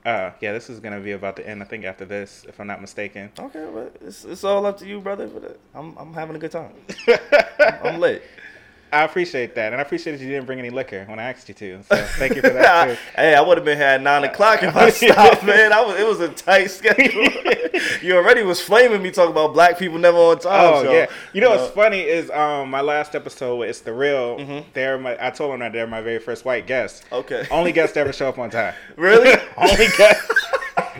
uh, 0.05 0.31
yeah, 0.41 0.53
this 0.53 0.71
is 0.71 0.79
gonna 0.79 1.01
be 1.01 1.11
about 1.11 1.35
the 1.35 1.45
end. 1.49 1.61
I 1.61 1.67
think 1.67 1.85
after 1.85 2.05
this, 2.05 2.47
if 2.49 2.61
I'm 2.61 2.69
not 2.69 2.81
mistaken. 2.81 3.33
Okay, 3.37 3.67
but 3.75 3.97
it's, 4.03 4.25
it's 4.25 4.45
all 4.45 4.65
up 4.65 4.79
to 4.79 4.87
you, 4.87 5.01
brother. 5.01 5.27
But 5.27 5.59
I'm 5.75 5.97
I'm 5.99 6.15
having 6.15 6.37
a 6.37 6.39
good 6.39 6.53
time. 6.53 6.71
I'm, 7.09 7.75
I'm 7.85 7.99
lit. 8.01 8.23
I 8.97 9.05
appreciate 9.05 9.55
that, 9.57 9.73
and 9.73 9.81
I 9.81 9.83
appreciate 9.83 10.17
that 10.17 10.25
you 10.25 10.31
didn't 10.31 10.47
bring 10.47 10.59
any 10.59 10.71
liquor 10.71 11.05
when 11.07 11.19
I 11.19 11.31
asked 11.31 11.49
you 11.49 11.55
to. 11.55 11.83
So 11.85 11.97
thank 11.97 12.35
you 12.35 12.41
for 12.41 12.51
that 12.51 12.89
too. 12.89 12.97
hey, 13.15 13.35
I 13.35 13.41
would 13.41 13.59
have 13.59 13.65
been 13.65 13.77
here 13.77 13.87
at 13.87 14.01
nine 14.01 14.25
o'clock 14.25 14.63
if 14.63 14.75
I 14.75 14.91
stopped, 14.91 15.45
man. 15.45 15.73
I 15.73 15.83
was 15.83 16.01
it 16.01 16.07
was 16.07 16.21
a 16.21 16.29
tight 16.29 16.69
schedule. 16.69 17.27
you 18.03 18.17
already 18.17 18.43
was 18.43 18.61
flaming 18.61 19.03
me 19.03 19.11
talking 19.11 19.33
about 19.33 19.53
black 19.53 19.79
people 19.79 19.99
never 19.99 20.17
on 20.17 20.39
time. 20.39 20.75
Oh 20.75 20.83
so, 20.83 20.93
yeah, 20.93 21.07
you 21.33 21.41
know 21.41 21.51
what's 21.51 21.73
funny 21.73 22.01
is 22.01 22.31
um 22.31 22.71
my 22.71 22.81
last 22.81 23.15
episode 23.15 23.57
with 23.57 23.69
it's 23.69 23.81
the 23.81 23.93
real. 23.93 24.39
Mm-hmm. 24.39 24.69
They're 24.73 24.99
my 24.99 25.17
I 25.21 25.31
told 25.31 25.53
them 25.53 25.61
that 25.61 25.73
they're 25.73 25.87
my 25.87 26.01
very 26.01 26.19
first 26.19 26.45
white 26.45 26.67
guest. 26.67 27.05
Okay. 27.13 27.47
Only 27.51 27.73
guest 27.73 27.95
to 27.95 28.01
ever 28.01 28.13
show 28.13 28.29
up 28.29 28.39
on 28.39 28.51
time. 28.51 28.75
Really? 28.97 29.39
Only 29.57 29.87
guest. 29.99 30.33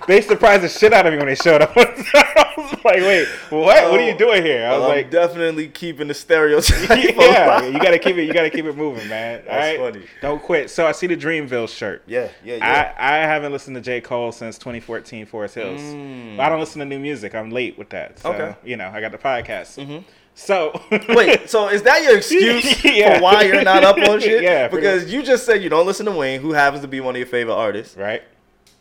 They 0.07 0.21
surprised 0.21 0.63
the 0.63 0.69
shit 0.69 0.93
out 0.93 1.07
of 1.07 1.13
me 1.13 1.19
when 1.19 1.27
they 1.27 1.35
showed 1.35 1.63
up. 1.63 1.73
I 1.77 2.53
was 2.57 2.73
like, 2.85 2.97
wait, 2.97 3.29
what? 3.51 3.91
what 3.91 4.01
are 4.01 4.09
you 4.09 4.17
doing 4.17 4.43
here? 4.43 4.67
I 4.67 4.73
was 4.73 4.81
Well, 4.81 4.91
I'm 4.91 4.97
like, 4.97 5.11
definitely 5.11 5.69
keeping 5.69 6.09
the 6.09 6.15
stereotype. 6.15 6.89
yeah, 7.17 7.65
you 7.67 7.79
gotta 7.79 7.99
keep 7.99 8.17
it. 8.17 8.25
You 8.25 8.33
gotta 8.33 8.51
keep 8.51 8.65
it 8.65 8.77
moving, 8.77 9.09
man. 9.09 9.41
All 9.41 9.45
That's 9.47 9.79
right, 9.79 9.93
funny. 9.93 10.07
don't 10.23 10.43
quit. 10.43 10.71
So 10.71 10.87
I 10.87 10.93
see 10.93 11.07
the 11.07 11.17
Dreamville 11.17 11.69
shirt. 11.69 12.03
Yeah, 12.07 12.29
yeah, 12.45 12.57
yeah. 12.57 12.95
I, 12.99 13.15
I 13.15 13.19
haven't 13.19 13.53
listened 13.53 13.77
to 13.77 13.83
J. 13.83 14.01
Cole 14.01 14.33
since 14.33 14.59
2014 14.59 15.27
Forest 15.27 15.55
Hills. 15.55 15.81
Mm. 15.81 16.39
I 16.39 16.49
don't 16.49 16.61
listen 16.61 16.79
to 16.81 16.85
new 16.87 16.99
music. 16.99 17.35
I'm 17.35 17.51
late 17.51 17.77
with 17.79 17.91
that. 17.91 18.19
So, 18.19 18.33
Okay. 18.33 18.55
you 18.65 18.77
know, 18.77 18.89
I 18.93 19.01
got 19.01 19.13
the 19.13 19.19
podcast. 19.19 20.05
So 20.35 20.79
Wait, 21.09 21.49
so 21.51 21.69
is 21.69 21.83
that 21.85 22.03
your 22.03 22.19
excuse 22.19 22.85
Yeah. 22.85 23.17
for 23.19 23.23
why 23.23 23.43
you're 23.43 23.63
not 23.65 23.85
up 23.85 23.97
on 23.97 24.21
shit? 24.21 24.43
Yeah, 24.43 24.69
Because 24.69 25.11
you 25.13 25.23
just 25.23 25.47
said 25.47 25.63
you 25.63 25.71
don't 25.71 25.87
listen 25.87 26.05
to 26.07 26.13
Wayne, 26.13 26.41
who 26.43 26.53
happens 26.53 26.83
to 26.83 26.89
be 26.89 27.01
one 27.01 27.15
of 27.15 27.19
your 27.19 27.27
favorite 27.27 27.55
artists, 27.55 27.97
right? 27.97 28.23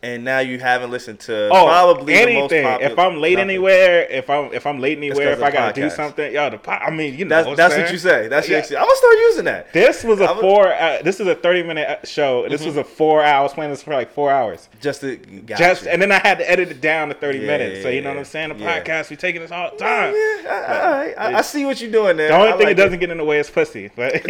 And 0.05 0.23
now 0.23 0.39
you 0.39 0.59
haven't 0.59 0.91
listened 0.91 1.19
to 1.21 1.47
Oh, 1.51 1.65
probably 1.65 2.13
the 2.13 2.19
most 2.33 2.51
anything. 2.51 2.63
popular. 2.63 2.91
if 2.93 2.99
I'm 2.99 3.17
late 3.19 3.33
nothing. 3.33 3.49
anywhere, 3.49 4.03
if 4.09 4.29
I'm 4.29 4.53
if 4.53 4.65
I'm 4.65 4.79
late 4.79 4.97
anywhere, 4.97 5.31
if 5.31 5.41
I 5.41 5.51
gotta 5.51 5.73
do 5.73 5.87
podcast. 5.87 5.91
something, 5.95 6.33
yo, 6.33 6.49
the 6.51 6.57
po- 6.57 6.71
I 6.71 6.91
mean, 6.91 7.17
you 7.17 7.25
know, 7.25 7.29
That's 7.35 7.47
what 7.47 7.57
that's 7.57 7.75
what 7.75 7.91
you 7.91 7.97
say. 7.97 8.27
That's 8.27 8.47
Yeah. 8.47 8.59
excuse. 8.59 8.77
I'm 8.77 8.85
gonna 8.85 8.95
start 8.97 9.15
using 9.29 9.45
that. 9.45 9.73
This 9.73 10.03
was 10.03 10.19
a 10.21 10.27
four. 10.35 10.71
Uh, 10.73 11.01
this 11.03 11.19
is 11.19 11.27
a 11.27 11.35
30 11.35 11.63
minute 11.63 11.87
uh, 11.89 12.05
show. 12.05 12.47
This 12.47 12.61
Mm-hmm. 12.61 12.67
was 12.69 12.77
a 12.77 12.83
four. 12.83 13.23
hour 13.23 13.39
I 13.39 13.41
was 13.41 13.53
playing 13.53 13.71
this 13.71 13.81
for 13.83 13.93
like 13.93 14.11
four 14.13 14.31
hours. 14.31 14.69
Just 14.81 15.01
to 15.01 15.17
Just 15.45 15.83
you. 15.85 15.89
and 15.91 16.01
then 16.01 16.11
I 16.11 16.19
had 16.19 16.37
to 16.39 16.49
edit 16.49 16.69
it 16.69 16.81
down 16.81 17.09
to 17.09 17.15
30 17.15 17.39
Yeah, 17.39 17.47
minutes. 17.47 17.81
So 17.83 17.89
you 17.89 18.01
know 18.01 18.09
what 18.09 18.19
I'm 18.19 18.25
saying? 18.25 18.49
The 18.49 18.55
podcast, 18.63 19.09
we 19.09 19.15
taking 19.15 19.41
this 19.41 19.51
all 19.51 19.71
the 19.71 19.77
time. 19.77 20.13
Yeah, 20.13 21.13
I-. 21.17 21.31
I, 21.33 21.37
I 21.37 21.41
see 21.41 21.65
what 21.65 21.81
you're 21.81 21.91
doing 21.91 22.15
there. 22.17 22.29
The 22.29 22.35
only 22.35 22.49
I 22.49 22.57
thing 22.57 22.67
like 22.67 22.71
it 22.77 22.81
doesn't 22.81 22.99
get 22.99 23.09
in 23.09 23.17
the 23.17 23.25
way 23.25 23.39
is 23.39 23.49
pussy. 23.49 23.89
But 23.95 24.15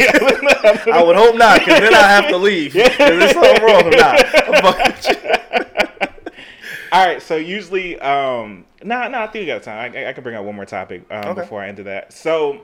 I 0.90 1.02
would 1.02 1.16
hope 1.16 1.36
not, 1.36 1.58
because 1.60 1.80
then 1.80 1.94
I 1.94 2.02
have 2.08 2.28
to 2.28 2.36
leave. 2.38 2.74
Yeah. 2.74 2.88
Because 2.88 3.18
there's 3.18 3.32
something 3.32 3.62
wrong 3.62 3.84
with 3.86 5.35
that. 5.58 5.92
I'm 6.00 6.08
fucking 6.08 6.24
with 6.24 6.34
you. 6.38 6.44
All 6.92 7.06
right, 7.06 7.22
so 7.22 7.36
usually, 7.36 7.98
um, 8.00 8.64
no, 8.82 8.96
nah, 8.96 9.02
no, 9.04 9.18
nah, 9.18 9.24
I 9.24 9.26
think 9.26 9.42
we 9.42 9.46
got 9.46 9.62
time. 9.62 9.92
I, 9.94 10.08
I 10.08 10.12
can 10.12 10.22
bring 10.22 10.36
up 10.36 10.44
one 10.44 10.54
more 10.54 10.66
topic 10.66 11.04
um, 11.10 11.24
Okay. 11.30 11.40
before 11.42 11.62
I 11.62 11.68
end 11.68 11.78
that. 11.78 12.12
So, 12.12 12.62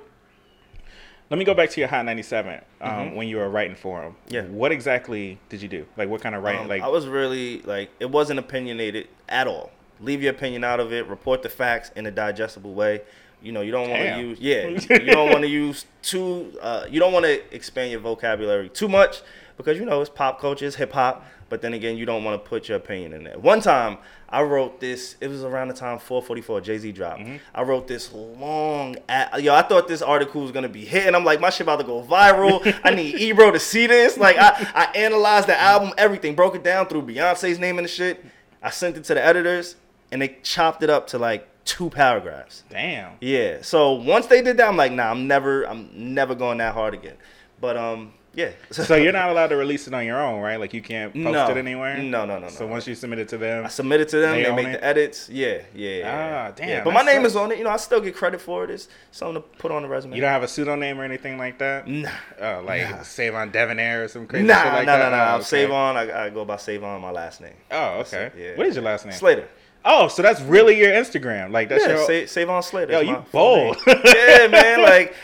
let 1.33 1.39
me 1.39 1.47
go 1.47 1.55
back 1.55 1.71
to 1.71 1.81
your 1.81 1.89
Hot 1.89 2.05
97 2.05 2.61
um, 2.83 3.15
when 3.15 3.27
you 3.27 3.39
were 3.39 3.49
writing 3.49 3.75
for 3.75 4.03
him. 4.03 4.13
Mm-hmm. 4.13 4.35
Yeah. 4.35 4.43
What 4.43 4.71
exactly 4.71 5.39
did 5.49 5.63
you 5.63 5.69
do? 5.69 5.87
Like, 5.97 6.11
what 6.11 6.21
kind 6.21 6.35
of 6.35 6.43
writing? 6.43 6.63
Um, 6.63 6.69
like, 6.69 6.83
I 6.83 6.89
was 6.89 7.07
really 7.07 7.63
like 7.63 7.91
it 8.01 8.11
wasn't 8.11 8.39
opinionated 8.39 9.09
at 9.31 9.47
all. 9.47 9.71
Leave 9.99 10.23
your 10.23 10.35
opinion 10.35 10.63
out 10.63 10.79
of 10.79 10.93
it. 10.93 11.07
Report 11.07 11.43
the 11.43 11.49
facts 11.49 11.91
in 11.97 12.05
a 12.05 12.11
digestible 12.11 12.75
way. 12.75 13.01
You 13.41 13.53
know, 13.53 13.63
you 13.63 13.73
don't 13.73 13.89
want 13.89 14.03
to 14.03 14.21
use 14.21 14.41
yeah. 14.41 14.67
you 14.91 15.07
don't 15.07 15.31
want 15.31 15.41
to 15.41 15.49
use 15.49 15.87
too. 16.03 16.53
Uh, 16.61 16.85
you 16.91 17.01
don't 17.01 17.15
want 17.15 17.25
to 17.25 17.55
expand 17.55 17.91
your 17.91 18.01
vocabulary 18.01 18.69
too 18.69 18.89
much 18.89 19.23
because 19.57 19.79
you 19.79 19.87
know 19.87 20.03
it's 20.03 20.11
pop 20.11 20.39
culture, 20.39 20.67
it's 20.67 20.77
hip 20.77 20.93
hop. 20.93 21.25
But 21.53 21.61
then 21.61 21.75
again, 21.75 21.99
you 21.99 22.07
don't 22.07 22.25
want 22.25 22.43
to 22.43 22.49
put 22.49 22.67
your 22.71 22.79
opinion 22.79 23.13
in 23.13 23.25
there. 23.25 23.39
One 23.39 23.61
time, 23.61 23.99
I 24.27 24.41
wrote 24.41 24.81
this. 24.81 25.17
It 25.21 25.29
was 25.29 25.45
around 25.45 25.69
the 25.69 25.75
time 25.75 25.99
444 25.99 26.63
Jay 26.63 26.79
Z 26.79 26.93
dropped. 26.93 27.21
Mm-hmm. 27.21 27.37
I 27.55 27.61
wrote 27.61 27.87
this 27.87 28.11
long. 28.11 28.97
Ad, 29.07 29.45
yo, 29.45 29.55
I 29.55 29.61
thought 29.61 29.87
this 29.87 30.01
article 30.01 30.41
was 30.41 30.51
gonna 30.51 30.71
be 30.71 30.87
hitting. 30.87 31.15
I'm 31.15 31.27
like, 31.27 31.43
my 31.43 31.51
shit 31.51 31.67
about 31.67 31.81
to 31.81 31.85
go 31.85 32.03
viral. 32.03 32.75
I 32.83 32.95
need 32.95 33.17
Ebro 33.21 33.51
to 33.51 33.61
see 33.61 33.87
this. 33.87 34.17
Like, 34.17 34.39
I, 34.39 34.67
I 34.75 34.85
analyzed 34.99 35.47
the 35.47 35.61
album, 35.61 35.93
everything, 35.99 36.35
broke 36.35 36.55
it 36.55 36.65
down 36.65 36.87
through 36.87 37.03
Beyonce's 37.03 37.59
name 37.59 37.77
and 37.77 37.85
the 37.85 37.91
shit. 37.91 38.25
I 38.63 38.71
sent 38.71 38.97
it 38.97 39.05
to 39.05 39.13
the 39.13 39.23
editors, 39.23 39.77
and 40.11 40.23
they 40.23 40.39
chopped 40.43 40.83
it 40.83 40.89
up 40.89 41.09
to 41.09 41.19
like 41.19 41.47
two 41.67 41.91
paragraphs. 41.91 42.65
damn. 42.71 43.19
Yeah. 43.21 43.59
So 43.61 43.93
once 43.93 44.25
they 44.25 44.41
did 44.41 44.57
that, 44.57 44.69
I'm 44.69 44.79
like, 44.79 44.93
nah, 44.93 45.11
I'm 45.11 45.27
never, 45.27 45.69
I'm 45.69 46.15
never 46.15 46.35
going 46.35 46.57
that 46.57 46.73
hard 46.73 46.95
again. 46.95 47.17
But 47.61 47.77
um, 47.77 48.15
yeah. 48.35 48.51
So 48.71 48.97
you're 48.97 49.13
not 49.13 49.29
allowed 49.31 49.49
to 49.49 49.57
release 49.57 49.87
it 49.87 49.95
on 49.95 50.05
your 50.07 50.21
own, 50.21 50.41
right? 50.41 50.57
Like, 50.59 50.73
you 50.73 50.81
can't 50.83 51.13
post 51.13 51.25
No. 51.25 51.49
it 51.51 51.57
anywhere. 51.57 51.99
No, 51.99 52.25
no, 52.25 52.39
no, 52.39 52.49
So 52.49 52.67
once 52.67 52.87
you 52.87 52.95
submit 52.95 53.19
it 53.19 53.29
to 53.29 53.39
them, 53.39 53.65
I 53.65 53.69
submit 53.69 54.01
it 54.01 54.09
to 54.11 54.19
them. 54.19 54.35
They 54.37 54.45
They, 54.45 54.53
make 54.55 54.67
it? 54.69 54.73
the 54.73 54.85
edits. 54.85 55.29
Yeah, 55.29 55.59
yeah. 55.75 56.49
Ah, 56.49 56.53
damn, 56.57 56.69
Yeah. 56.69 56.85
But 56.85 56.95
my 56.95 57.03
name 57.03 57.17
sucks. 57.23 57.29
is 57.33 57.37
on 57.37 57.53
it. 57.53 57.59
You 57.59 57.65
know, 57.65 57.71
I 57.71 57.77
still 57.77 58.01
get 58.01 58.15
credit 58.15 58.41
for 58.41 58.65
it. 58.65 58.71
It's 58.71 58.89
something 59.11 59.35
to 59.35 59.41
put 59.59 59.71
on 59.71 59.83
the 59.83 59.89
resume. 59.89 60.15
you 60.15 60.21
don't 60.23 60.31
have 60.31 60.43
a 60.43 60.49
pseudonym 60.49 60.99
or 61.01 61.05
anything 61.05 61.37
like 61.39 61.59
that. 61.59 61.87
Nah. 61.87 62.09
Oh, 62.41 62.63
like 62.67 62.89
Nah. 62.91 63.03
Save 63.03 63.35
on 63.35 63.51
Devonair 63.53 64.05
or 64.05 64.09
some 64.09 64.27
crazy 64.27 64.47
Nah, 64.47 64.63
shit 64.63 64.73
like 64.73 64.87
nah, 64.87 64.97
that. 64.97 65.11
nah, 65.11 65.17
nah. 65.17 65.23
Oh, 65.25 65.29
I'm 65.35 65.41
okay. 65.41 65.45
Savon. 65.65 65.97
I, 65.97 66.25
I 66.27 66.31
go 66.31 66.45
by 66.45 66.57
Savon, 66.57 67.01
my 67.01 67.11
last 67.11 67.41
name. 67.41 67.55
Oh, 67.71 68.01
okay. 68.01 68.31
Yeah. 68.37 68.57
What 68.57 68.67
is 68.67 68.75
your 68.77 68.85
last 68.85 69.05
name? 69.05 69.15
Slater. 69.15 69.49
Oh, 69.85 70.07
so 70.09 70.23
that's 70.23 70.41
really 70.43 70.79
your 70.79 70.93
Instagram. 70.93 71.51
Like 71.51 71.69
that's 71.69 71.85
Yeah, 71.85 72.07
your. 72.07 72.27
Sa- 72.27 72.33
Savon 72.33 72.63
Slater. 72.63 72.93
Yo, 72.93 73.01
you 73.01 73.25
bold. 73.33 73.77
yeah, 73.87 74.47
man. 74.47 74.81
Like, 74.93 75.15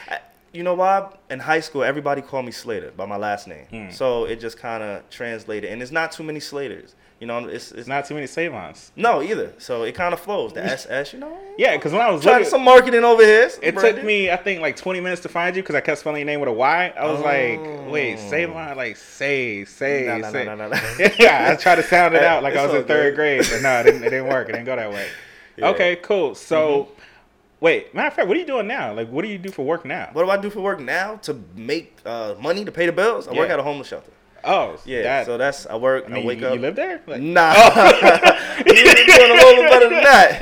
you 0.53 0.63
know 0.63 0.75
why? 0.75 1.13
In 1.31 1.39
high 1.41 1.61
school, 1.61 1.83
everybody 1.85 2.23
called 2.23 2.47
me 2.47 2.53
Slater 2.53 2.93
by 2.97 3.07
my 3.07 3.17
last 3.17 3.47
name. 3.49 3.67
Hmm. 3.67 3.91
So 3.91 4.25
it 4.25 4.41
just 4.41 4.59
kind 4.59 4.83
of 4.83 5.09
translated. 5.11 5.71
And 5.71 5.81
there's 5.81 5.93
not 5.93 6.13
too 6.13 6.23
many 6.23 6.41
Slaters. 6.41 6.95
You 7.21 7.27
know, 7.27 7.47
it's, 7.49 7.73
it's 7.73 7.89
not 7.89 8.05
too 8.05 8.15
many 8.15 8.29
Savons. 8.29 8.93
No, 8.95 9.21
either. 9.21 9.53
So 9.59 9.83
it 9.83 9.97
kind 9.97 10.15
of 10.15 10.21
flows. 10.21 10.53
The 10.53 10.65
SS, 10.65 11.13
you 11.13 11.19
know? 11.19 11.37
Yeah, 11.59 11.77
because 11.77 11.91
when 11.93 12.01
I 12.01 12.11
was 12.13 12.23
Trying 12.23 12.37
looking, 12.37 12.51
some 12.51 12.63
marketing 12.63 13.03
over 13.03 13.25
here. 13.25 13.51
it 13.61 13.77
took 13.77 14.05
me 14.05 14.31
I 14.31 14.37
think 14.37 14.61
like 14.61 14.77
20 14.77 15.01
minutes 15.01 15.23
to 15.23 15.29
find 15.29 15.57
you 15.57 15.63
because 15.63 15.75
I 15.75 15.81
kept 15.81 15.99
spelling 15.99 16.21
your 16.21 16.27
name 16.27 16.39
with 16.39 16.49
a 16.49 16.53
Y. 16.53 16.95
I 16.97 17.07
was 17.11 17.19
Oh. 17.19 17.25
like, 17.25 17.91
wait, 17.93 18.21
Savon, 18.21 18.77
like 18.77 18.97
say, 18.97 19.65
say, 19.65 20.23
say. 20.31 20.45
nah, 20.45 20.55
nah, 20.55 20.69
nah. 20.69 20.77
yeah, 21.19 21.49
I 21.53 21.57
tried 21.61 21.75
to 21.77 21.83
sound 21.83 22.15
it 22.15 22.23
out 22.23 22.45
like 22.45 22.55
I 22.55 22.65
was 22.65 22.75
in 22.77 22.85
third 22.85 23.17
good. 23.17 23.17
grade, 23.17 23.47
but 23.51 23.63
no, 23.63 23.81
it 23.81 23.83
didn't, 23.83 24.05
it 24.05 24.11
didn't 24.11 24.29
work. 24.29 24.49
It 24.49 24.53
didn't 24.53 24.67
go 24.67 24.77
that 24.77 24.91
way. 24.91 25.07
Yeah. 25.57 25.65
Mm-hmm. 25.65 25.75
Okay, 25.75 25.97
cool. 25.97 26.37
So, 26.37 26.89
wait, 27.61 27.95
matter 27.95 28.09
of 28.09 28.15
fact, 28.15 28.29
what 28.29 28.37
are 28.37 28.41
you 28.41 28.47
doing 28.47 28.67
now? 28.67 28.93
Like, 28.95 29.09
what 29.09 29.23
do 29.23 29.29
you 29.29 29.39
do 29.39 29.51
for 29.51 29.65
work 29.65 29.85
now? 29.85 30.09
What 30.13 30.25
do 30.25 30.31
I 30.31 30.37
do 30.37 30.51
for 30.51 30.61
work 30.61 30.81
now 30.81 31.17
to 31.23 31.39
make 31.57 31.97
uh, 32.05 32.35
money 32.41 32.65
to 32.65 32.73
pay 32.73 32.87
the 32.87 32.93
bills? 32.93 33.29
I 33.29 33.33
work 33.33 33.51
at 33.51 33.59
a 33.59 33.63
homeless 33.63 33.89
shelter. 33.89 34.13
Oh, 34.45 34.79
Yeah, 34.85 35.03
that, 35.03 35.27
so 35.27 35.37
that's 35.37 35.67
I 35.67 35.75
work. 35.77 36.05
I 36.07 36.11
mean, 36.11 36.23
I 36.23 36.27
wake 36.27 36.41
you, 36.41 36.47
up. 36.47 36.55
you 36.55 36.61
live 36.61 36.77
there? 36.77 37.03
Like, 37.09 37.21
Nah, 37.21 37.53
you 38.67 38.73
doing 38.73 39.31
a 39.31 39.35
little 39.35 39.63
bit 39.63 39.71
better 39.71 39.89
than 39.91 40.03
that. 40.05 40.39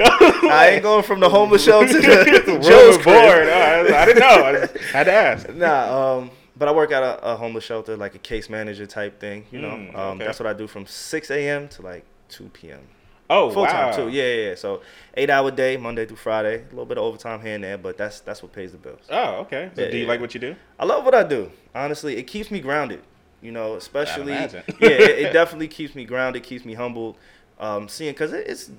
I 0.51 0.69
ain't 0.75 0.83
going 0.83 1.03
from 1.03 1.21
the 1.21 1.29
homeless 1.31 1.65
shelter 1.65 2.01
to 2.01 2.61
Joe's 2.63 2.99
bored. 2.99 3.49
Oh, 3.49 3.87
I, 3.91 4.03
I 4.03 4.05
didn't 4.05 4.21
know. 4.21 4.27
I 4.45 4.97
had 4.97 5.05
to 5.05 5.13
ask. 5.13 5.49
Nah, 5.55 6.17
um, 6.19 6.31
but 6.59 6.69
I 6.69 6.73
work 6.73 6.93
at 6.93 7.03
a, 7.03 7.33
a 7.33 7.37
homeless 7.37 7.65
shelter, 7.65 7.97
like 7.97 8.15
a 8.15 8.19
case 8.19 8.51
manager 8.51 8.87
type 8.87 9.19
thing. 9.19 9.47
You 9.51 9.61
know, 9.63 9.71
Mm, 9.71 9.95
um, 9.95 10.17
okay. 10.17 10.27
that's 10.27 10.39
what 10.41 10.47
I 10.47 10.53
do 10.53 10.67
from 10.67 10.87
6 10.87 11.31
a.m. 11.31 11.69
to 11.71 11.83
like 11.83 12.05
2 12.29 12.51
p.m. 12.53 12.81
Oh, 13.29 13.51
Full 13.51 13.63
wow. 13.63 13.91
time 13.91 13.95
too. 13.95 14.09
Yeah, 14.09 14.23
yeah, 14.25 14.49
yeah. 14.51 14.55
So 14.55 14.83
eight 15.17 15.31
hour 15.31 15.51
day, 15.51 15.77
Monday 15.77 16.07
through 16.07 16.17
Friday. 16.17 16.61
A 16.63 16.69
little 16.71 16.87
bit 16.87 16.99
of 16.99 17.05
overtime 17.05 17.41
here 17.43 17.55
and 17.57 17.65
there, 17.65 17.79
but 17.79 17.97
that's 17.99 18.21
that's 18.21 18.43
what 18.43 18.53
pays 18.53 18.73
the 18.73 18.79
bills. 18.79 19.01
Oh, 19.11 19.37
okay. 19.41 19.71
So 19.75 19.83
Yeah, 19.83 19.91
do 19.91 19.97
you 19.97 20.03
yeah. 20.05 20.09
like 20.09 20.21
what 20.21 20.35
you 20.35 20.41
do? 20.41 20.55
I 20.79 20.85
love 20.85 21.05
what 21.05 21.15
I 21.15 21.25
do. 21.25 21.51
Honestly, 21.75 22.17
it 22.17 22.25
keeps 22.25 22.51
me 22.51 22.61
grounded. 22.61 23.03
You 23.43 23.53
know, 23.53 23.75
especially 23.75 24.33
yeah, 24.35 24.63
it, 24.81 25.19
it 25.27 25.33
definitely 25.33 25.69
keeps 25.69 25.95
me 25.95 26.05
grounded, 26.05 26.43
keeps 26.43 26.65
me 26.65 26.75
humbled. 26.75 27.17
Um, 27.59 27.89
seeing 27.89 28.13
because 28.13 28.33
it, 28.33 28.47
it's 28.47 28.71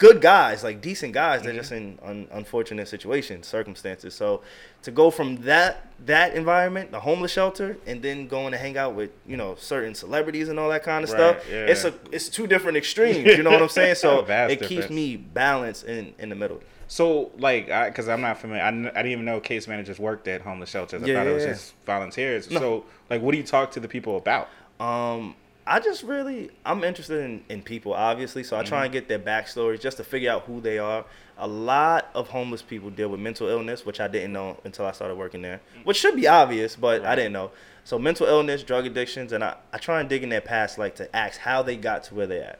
good 0.00 0.20
guys, 0.20 0.64
like 0.64 0.80
decent 0.80 1.12
guys. 1.12 1.42
They're 1.42 1.52
Mm-hmm. 1.52 1.60
just 1.60 1.72
in 1.72 1.98
un, 2.02 2.26
unfortunate 2.32 2.88
situations, 2.88 3.46
circumstances. 3.46 4.14
So 4.14 4.42
to 4.82 4.90
go 4.90 5.10
from 5.12 5.36
that 5.42 5.86
that 6.06 6.34
environment, 6.34 6.90
the 6.90 6.98
homeless 7.00 7.30
shelter, 7.30 7.76
and 7.86 8.02
then 8.02 8.26
going 8.26 8.50
to 8.52 8.58
hang 8.58 8.76
out 8.76 8.94
with 8.96 9.10
you 9.26 9.36
know 9.36 9.54
certain 9.56 9.94
celebrities 9.94 10.48
and 10.48 10.58
all 10.58 10.70
that 10.70 10.82
kind 10.82 11.04
of 11.04 11.10
stuff, 11.10 11.36
yeah. 11.48 11.66
it's 11.66 11.84
a 11.84 11.94
it's 12.10 12.28
two 12.28 12.48
different 12.48 12.76
extremes. 12.76 13.18
You 13.36 13.44
know 13.44 13.50
what 13.52 13.62
I'm 13.62 13.68
saying? 13.68 13.94
So 13.94 14.24
it 14.28 14.58
keeps 14.58 14.68
difference. 14.68 14.90
me 14.90 15.16
balanced 15.16 15.84
in 15.84 16.14
in 16.18 16.28
the 16.30 16.34
middle. 16.34 16.60
So, 16.88 17.30
like, 17.38 17.66
because 17.66 18.08
I'm 18.08 18.20
not 18.20 18.38
familiar, 18.40 18.64
I, 18.64 18.68
I 18.68 18.72
didn't 18.72 19.12
even 19.12 19.24
know 19.24 19.38
case 19.38 19.68
managers 19.68 20.00
worked 20.00 20.26
at 20.26 20.40
homeless 20.40 20.70
shelters. 20.70 21.04
I 21.04 21.06
Yeah, 21.06 21.14
thought 21.18 21.28
it 21.28 21.34
was 21.34 21.44
yeah, 21.44 21.52
just 21.52 21.74
volunteers. 21.86 22.50
No. 22.50 22.58
So, 22.58 22.84
like, 23.08 23.22
what 23.22 23.30
do 23.30 23.38
you 23.38 23.44
talk 23.44 23.70
to 23.76 23.80
the 23.80 23.86
people 23.86 24.16
about? 24.16 24.48
Um, 24.80 25.36
I 25.70 25.78
just 25.78 26.02
really 26.02 26.50
I'm 26.66 26.82
interested 26.82 27.24
in, 27.24 27.44
in 27.48 27.62
people, 27.62 27.94
obviously. 27.94 28.42
So 28.42 28.56
I 28.56 28.64
try 28.64 28.84
and 28.84 28.92
mm-hmm. 28.92 29.06
get 29.06 29.08
their 29.08 29.20
backstories 29.20 29.80
just 29.80 29.98
to 29.98 30.04
figure 30.04 30.28
out 30.28 30.42
who 30.42 30.60
they 30.60 30.78
are. 30.78 31.04
A 31.38 31.46
lot 31.46 32.10
of 32.12 32.28
homeless 32.28 32.60
people 32.60 32.90
deal 32.90 33.08
with 33.08 33.20
mental 33.20 33.48
illness, 33.48 33.86
which 33.86 34.00
I 34.00 34.08
didn't 34.08 34.32
know 34.32 34.58
until 34.64 34.84
I 34.84 34.90
started 34.90 35.14
working 35.14 35.42
there. 35.42 35.60
Mm. 35.78 35.86
Which 35.86 35.96
should 35.96 36.16
be 36.16 36.26
obvious, 36.26 36.74
but 36.74 37.04
I 37.04 37.14
didn't 37.14 37.32
know. 37.32 37.52
So 37.84 38.00
mental 38.00 38.26
illness, 38.26 38.64
drug 38.64 38.84
addictions, 38.84 39.32
and 39.32 39.44
I, 39.44 39.56
I 39.72 39.78
try 39.78 40.00
and 40.00 40.08
dig 40.08 40.24
in 40.24 40.28
their 40.28 40.40
past, 40.40 40.76
like 40.76 40.96
to 40.96 41.16
ask 41.16 41.38
how 41.38 41.62
they 41.62 41.76
got 41.76 42.02
to 42.04 42.14
where 42.16 42.26
they're 42.26 42.44
at. 42.44 42.58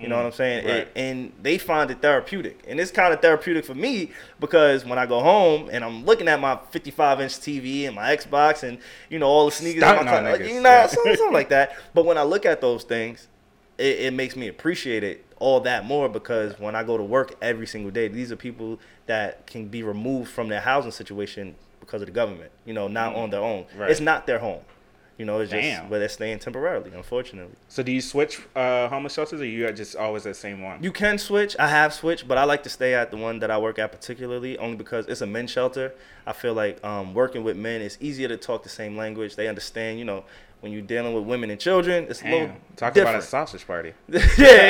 You 0.00 0.08
know 0.08 0.16
what 0.16 0.26
I'm 0.26 0.32
saying? 0.32 0.64
Right. 0.64 0.74
It- 0.78 0.92
and 0.96 1.32
they 1.42 1.58
find 1.58 1.90
it 1.90 2.00
therapeutic. 2.00 2.62
And 2.66 2.80
it's 2.80 2.90
kind 2.90 3.12
of 3.12 3.20
therapeutic 3.20 3.64
for 3.64 3.74
me 3.74 4.12
because 4.38 4.84
when 4.84 4.98
I 4.98 5.06
go 5.06 5.20
home 5.20 5.68
and 5.70 5.84
I'm 5.84 6.04
looking 6.04 6.26
at 6.28 6.40
my 6.40 6.58
55 6.70 7.20
inch 7.20 7.32
TV 7.32 7.86
and 7.86 7.94
my 7.94 8.16
Xbox 8.16 8.62
and, 8.62 8.78
you 9.08 9.18
know, 9.18 9.26
all 9.26 9.46
the 9.46 9.52
sneakers 9.52 9.82
my 9.82 9.92
Stunting 9.92 10.08
on 10.08 10.24
car, 10.24 10.36
you 10.42 10.60
know, 10.60 10.70
yeah. 10.70 10.86
something, 10.86 11.16
something 11.16 11.34
like 11.34 11.50
that. 11.50 11.76
But 11.94 12.06
when 12.06 12.16
I 12.16 12.22
look 12.22 12.46
at 12.46 12.60
those 12.60 12.84
things, 12.84 13.28
it, 13.78 14.00
it 14.00 14.14
makes 14.14 14.36
me 14.36 14.48
appreciate 14.48 15.04
it 15.04 15.24
all 15.38 15.60
that 15.60 15.84
more 15.84 16.08
because 16.08 16.58
when 16.58 16.76
I 16.76 16.82
go 16.82 16.96
to 16.96 17.02
work 17.02 17.34
every 17.42 17.66
single 17.66 17.90
day, 17.90 18.08
these 18.08 18.30
are 18.30 18.36
people 18.36 18.78
that 19.06 19.46
can 19.46 19.68
be 19.68 19.82
removed 19.82 20.30
from 20.30 20.48
their 20.48 20.60
housing 20.60 20.92
situation 20.92 21.56
because 21.80 22.02
of 22.02 22.06
the 22.06 22.12
government. 22.12 22.52
You 22.64 22.74
know, 22.74 22.88
not 22.88 23.12
mm-hmm. 23.12 23.22
on 23.22 23.30
their 23.30 23.42
own. 23.42 23.66
Right. 23.76 23.90
It's 23.90 24.00
not 24.00 24.26
their 24.26 24.38
home. 24.38 24.60
You 25.20 25.26
know, 25.26 25.38
it's 25.40 25.50
Damn. 25.50 25.80
just 25.80 25.90
where 25.90 26.00
they're 26.00 26.08
staying 26.08 26.38
temporarily. 26.38 26.92
Unfortunately, 26.94 27.52
So 27.68 27.82
do 27.82 27.92
you 27.92 28.00
switch 28.00 28.40
uh, 28.56 28.88
homeless 28.88 29.12
shelters, 29.12 29.38
or 29.42 29.44
you 29.44 29.66
are 29.66 29.72
just 29.72 29.94
always 29.94 30.22
that 30.22 30.34
same 30.36 30.62
one? 30.62 30.82
you 30.82 30.90
can 30.90 31.18
switch. 31.18 31.54
I 31.58 31.68
have 31.68 31.92
switched, 31.92 32.26
but 32.26 32.38
I 32.38 32.44
like 32.44 32.62
to 32.62 32.70
stay 32.70 32.94
at 32.94 33.10
the 33.10 33.18
one 33.18 33.38
that 33.40 33.50
I 33.50 33.58
work 33.58 33.78
at 33.78 33.92
particularly, 33.92 34.56
only 34.56 34.78
because 34.78 35.04
it's 35.08 35.20
a 35.20 35.26
men's 35.26 35.50
shelter. 35.50 35.92
I 36.26 36.32
feel 36.32 36.54
like 36.54 36.82
um, 36.82 37.12
working 37.12 37.44
with 37.44 37.58
men 37.58 37.82
is 37.82 37.98
easier 38.00 38.28
to 38.28 38.38
talk 38.38 38.62
the 38.62 38.70
same 38.70 38.96
language. 38.96 39.36
They 39.36 39.46
understand. 39.46 39.98
You 39.98 40.06
know, 40.06 40.24
when 40.60 40.72
you're 40.72 40.82
dealing 40.82 41.14
with 41.14 41.24
women 41.24 41.50
and 41.50 41.58
children, 41.58 42.06
it's 42.08 42.20
a 42.20 42.24
little 42.24 42.46
Damn, 42.48 42.56
talk 42.76 42.92
different. 42.94 43.16
about 43.16 43.24
a 43.24 43.26
sausage 43.26 43.66
party. 43.66 43.94
yeah, 44.08 44.18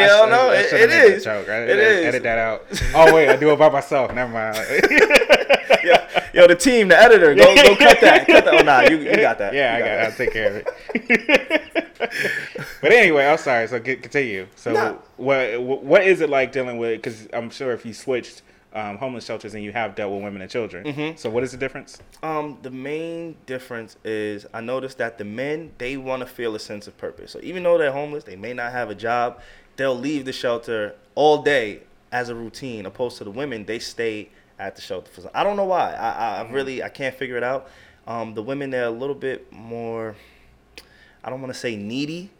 hell 0.06 0.28
no, 0.28 0.50
I 0.50 0.56
it, 0.56 0.72
it 0.72 0.90
is. 0.90 1.24
Joke. 1.24 1.48
I, 1.48 1.62
It 1.62 1.70
edit, 1.70 1.78
is. 1.84 2.06
Edit 2.06 2.22
that 2.22 2.38
out. 2.38 2.64
Oh 2.94 3.14
wait, 3.14 3.28
I 3.28 3.36
do 3.36 3.50
it 3.52 3.58
by 3.58 3.68
myself. 3.70 4.12
Never 4.14 4.32
mind. 4.32 4.56
yo, 5.84 5.94
yo, 6.34 6.46
the 6.46 6.54
team, 6.56 6.88
the 6.88 6.96
editor, 7.00 7.34
go 7.34 7.54
go 7.56 7.74
cut 7.76 8.00
that. 8.00 8.26
Cut 8.26 8.44
that. 8.44 8.54
Oh 8.60 8.62
nah, 8.62 8.82
you, 8.82 8.98
you 8.98 9.16
got 9.16 9.38
that. 9.38 9.52
Yeah, 9.54 9.76
You 9.78 9.84
I 9.84 9.86
got. 9.88 9.94
that. 9.96 10.04
I'll 10.10 10.16
take 10.16 10.32
care 10.32 10.48
of 10.48 10.56
it. 10.94 11.86
but 12.80 12.92
anyway, 12.92 13.26
I'm 13.26 13.38
sorry. 13.38 13.66
So 13.68 13.80
continue. 13.80 14.46
So 14.56 15.00
what 15.16 15.60
what 15.62 16.04
is 16.04 16.20
it 16.20 16.28
like 16.30 16.52
dealing 16.52 16.78
with? 16.78 16.98
Because 17.02 17.26
I'm 17.32 17.50
sure 17.50 17.72
if 17.72 17.84
you 17.84 17.92
switched 17.94 18.42
um, 18.72 18.98
homeless 18.98 19.24
shelters 19.24 19.54
and 19.54 19.64
you 19.64 19.72
have 19.72 19.94
dealt 19.96 20.12
with 20.12 20.22
women 20.22 20.40
and 20.42 20.50
children, 20.50 20.84
Mhm. 20.84 21.18
so 21.18 21.28
what 21.28 21.42
is 21.42 21.50
the 21.52 21.56
difference? 21.58 21.98
Um, 22.22 22.58
the 22.62 22.70
main 22.70 23.36
difference 23.46 23.96
is 24.04 24.46
I 24.54 24.60
noticed 24.60 24.98
that 24.98 25.18
the 25.18 25.24
men 25.24 25.72
they 25.78 25.96
want 25.96 26.20
to 26.20 26.26
feel 26.26 26.54
a 26.54 26.58
sense 26.60 26.86
of 26.86 26.96
purpose. 26.96 27.32
So 27.32 27.40
even 27.42 27.62
though 27.64 27.78
they're 27.78 27.90
homeless, 27.92 28.24
they 28.24 28.36
may 28.36 28.52
not 28.52 28.70
have 28.72 28.88
a 28.90 28.94
job. 28.94 29.40
They'll 29.76 29.98
leave 29.98 30.24
the 30.24 30.32
shelter 30.32 30.94
all 31.14 31.42
day 31.42 31.80
as 32.12 32.28
a 32.28 32.34
routine. 32.34 32.86
Opposed 32.86 33.18
to 33.18 33.24
the 33.24 33.30
women, 33.30 33.64
they 33.64 33.78
stay 33.80 34.28
at 34.58 34.76
the 34.76 34.82
shelter 34.82 35.10
for. 35.10 35.30
I 35.34 35.42
don't 35.42 35.56
know 35.56 35.64
why. 35.64 35.92
I, 35.94 36.10
I, 36.10 36.42
I 36.42 36.50
really 36.52 36.82
I 36.82 36.90
can't 36.90 37.14
figure 37.14 37.36
it 37.36 37.42
out. 37.42 37.68
Um, 38.06 38.34
the 38.34 38.42
women 38.42 38.70
they're 38.70 38.84
a 38.84 38.90
little 38.90 39.14
bit 39.14 39.50
more. 39.52 40.14
I 41.24 41.28
don't 41.30 41.40
want 41.40 41.52
to 41.52 41.58
say 41.58 41.76
needy, 41.76 42.30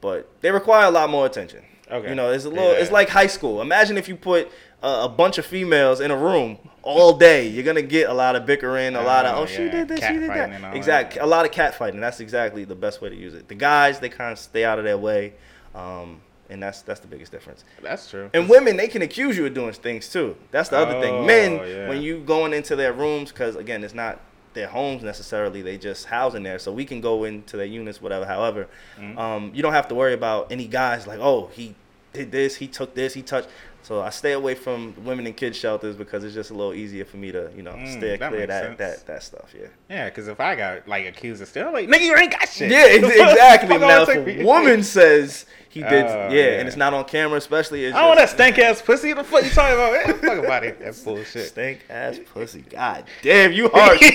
but 0.00 0.28
they 0.40 0.50
require 0.50 0.86
a 0.86 0.90
lot 0.90 1.08
more 1.10 1.26
attention. 1.26 1.62
Okay. 1.90 2.08
You 2.10 2.14
know, 2.14 2.30
it's 2.30 2.44
a 2.44 2.48
little. 2.50 2.70
It's 2.72 2.90
like 2.90 3.08
high 3.08 3.26
school. 3.26 3.60
Imagine 3.62 3.96
if 3.96 4.08
you 4.08 4.16
put 4.16 4.50
a, 4.82 5.02
a 5.04 5.08
bunch 5.08 5.38
of 5.38 5.46
females 5.46 6.00
in 6.00 6.10
a 6.10 6.16
room 6.16 6.58
all 6.82 7.16
day. 7.16 7.48
You're 7.48 7.64
gonna 7.64 7.82
get 7.82 8.08
a 8.08 8.14
lot 8.14 8.36
of 8.36 8.46
bickering, 8.46 8.94
a 8.94 9.02
lot 9.02 9.26
of 9.26 9.36
Oh, 9.36 9.42
oh 9.42 9.46
she 9.46 9.68
did 9.68 9.88
this, 9.88 10.00
she 10.00 10.12
did 10.14 10.30
that. 10.30 10.74
Exactly, 10.76 11.18
that. 11.18 11.24
a 11.24 11.26
lot 11.26 11.44
of 11.46 11.52
cat 11.52 11.74
fighting. 11.74 12.00
That's 12.00 12.20
exactly 12.20 12.64
the 12.64 12.74
best 12.74 13.00
way 13.00 13.08
to 13.08 13.16
use 13.16 13.34
it. 13.34 13.48
The 13.48 13.54
guys 13.54 14.00
they 14.00 14.08
kind 14.08 14.32
of 14.32 14.38
stay 14.38 14.64
out 14.64 14.78
of 14.78 14.84
their 14.84 14.98
way, 14.98 15.34
um, 15.74 16.20
and 16.50 16.62
that's 16.62 16.82
that's 16.82 17.00
the 17.00 17.08
biggest 17.08 17.32
difference. 17.32 17.64
That's 17.82 18.08
true. 18.10 18.30
And 18.32 18.48
women, 18.48 18.76
they 18.76 18.88
can 18.88 19.02
accuse 19.02 19.36
you 19.36 19.46
of 19.46 19.54
doing 19.54 19.72
things 19.72 20.08
too. 20.08 20.36
That's 20.50 20.68
the 20.68 20.78
other 20.78 20.96
Oh, 20.96 21.00
thing. 21.00 21.26
Men, 21.26 21.52
yeah. 21.66 21.88
when 21.88 22.00
you 22.02 22.20
going 22.20 22.52
into 22.52 22.76
their 22.76 22.92
rooms, 22.92 23.30
because 23.32 23.56
again, 23.56 23.82
it's 23.84 23.94
not 23.94 24.20
their 24.58 24.68
homes 24.68 25.02
necessarily. 25.02 25.62
They 25.62 25.78
just 25.78 26.06
housing 26.06 26.42
there, 26.42 26.58
so 26.58 26.72
we 26.72 26.84
can 26.84 27.00
go 27.00 27.24
into 27.24 27.56
their 27.56 27.66
units, 27.66 28.02
whatever. 28.02 28.26
However, 28.26 28.66
Mhm. 29.00 29.16
um, 29.16 29.50
you 29.54 29.62
don't 29.62 29.72
have 29.72 29.88
to 29.88 29.94
worry 29.94 30.12
about 30.14 30.50
any 30.50 30.66
guys 30.66 31.06
like, 31.06 31.20
oh, 31.20 31.48
he 31.52 31.74
did 32.12 32.32
this, 32.32 32.56
he 32.56 32.66
took 32.66 32.94
this, 32.94 33.14
he 33.14 33.22
touched. 33.22 33.48
So 33.82 34.02
I 34.02 34.10
stay 34.10 34.32
away 34.32 34.54
from 34.54 34.94
women 35.04 35.26
and 35.26 35.36
kids 35.36 35.56
shelters 35.56 35.94
because 35.96 36.24
it's 36.24 36.34
just 36.34 36.50
a 36.50 36.54
little 36.54 36.74
easier 36.74 37.04
for 37.04 37.16
me 37.16 37.30
to, 37.32 37.50
you 37.56 37.62
know, 37.62 37.72
Mm, 37.72 37.96
stay 37.96 38.16
that 38.16 38.28
clear 38.30 38.46
that, 38.46 38.76
that 38.78 39.06
that 39.06 39.22
stuff. 39.22 39.54
Yeah. 39.58 39.68
yeah, 39.88 40.04
because 40.06 40.26
if 40.28 40.40
I 40.40 40.56
got 40.56 40.88
like 40.88 41.06
accused 41.06 41.40
of 41.40 41.48
still, 41.48 41.72
like 41.72 41.88
nigga, 41.88 42.00
you 42.02 42.16
ain't 42.16 42.32
got 42.32 42.48
shit. 42.48 42.70
Yeah, 42.70 42.86
exactly. 42.86 43.78
Now, 43.78 44.02
if 44.02 44.08
a 44.40 44.44
woman 44.44 44.82
says 44.82 45.46
he 45.70 45.80
did, 45.82 46.06
Oh, 46.06 46.08
yeah, 46.08 46.30
yeah. 46.30 46.42
and 46.58 46.66
it's 46.68 46.76
not 46.76 46.94
on 46.94 47.04
camera, 47.04 47.36
especially, 47.38 47.84
it's 47.84 47.94
I 47.94 48.00
don't 48.00 48.08
want 48.08 48.20
that 48.20 48.30
stank 48.30 48.58
ass 48.58 48.80
pussy. 48.82 49.12
What 49.14 49.24
the 49.24 49.28
fuck 49.30 49.44
you 49.44 49.50
talking 49.50 49.74
about? 49.74 49.92
Man? 49.92 50.18
Fuck 50.36 50.44
about 50.44 50.64
it. 50.64 50.78
That's 50.80 51.00
bullshit. 51.04 51.48
Stink 51.48 51.80
ass 51.90 52.18
pussy. 52.32 52.64
God 52.70 53.04
damn, 53.22 53.52
you 53.52 53.68
harsh. 53.74 54.00
you 54.00 54.10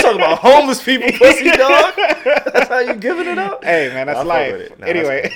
talking 0.00 0.20
about 0.20 0.38
homeless 0.38 0.82
people 0.82 1.10
pussy, 1.12 1.50
dog? 1.56 1.94
That's 1.96 2.68
how 2.68 2.80
you 2.80 2.94
giving 2.94 3.26
it 3.28 3.38
up? 3.38 3.62
Hey 3.64 3.88
man, 3.94 4.06
that's 4.08 4.18
I 4.18 4.22
fuck 4.22 4.28
life. 4.28 4.78
Nah, 4.78 4.86
anyway, 4.86 5.30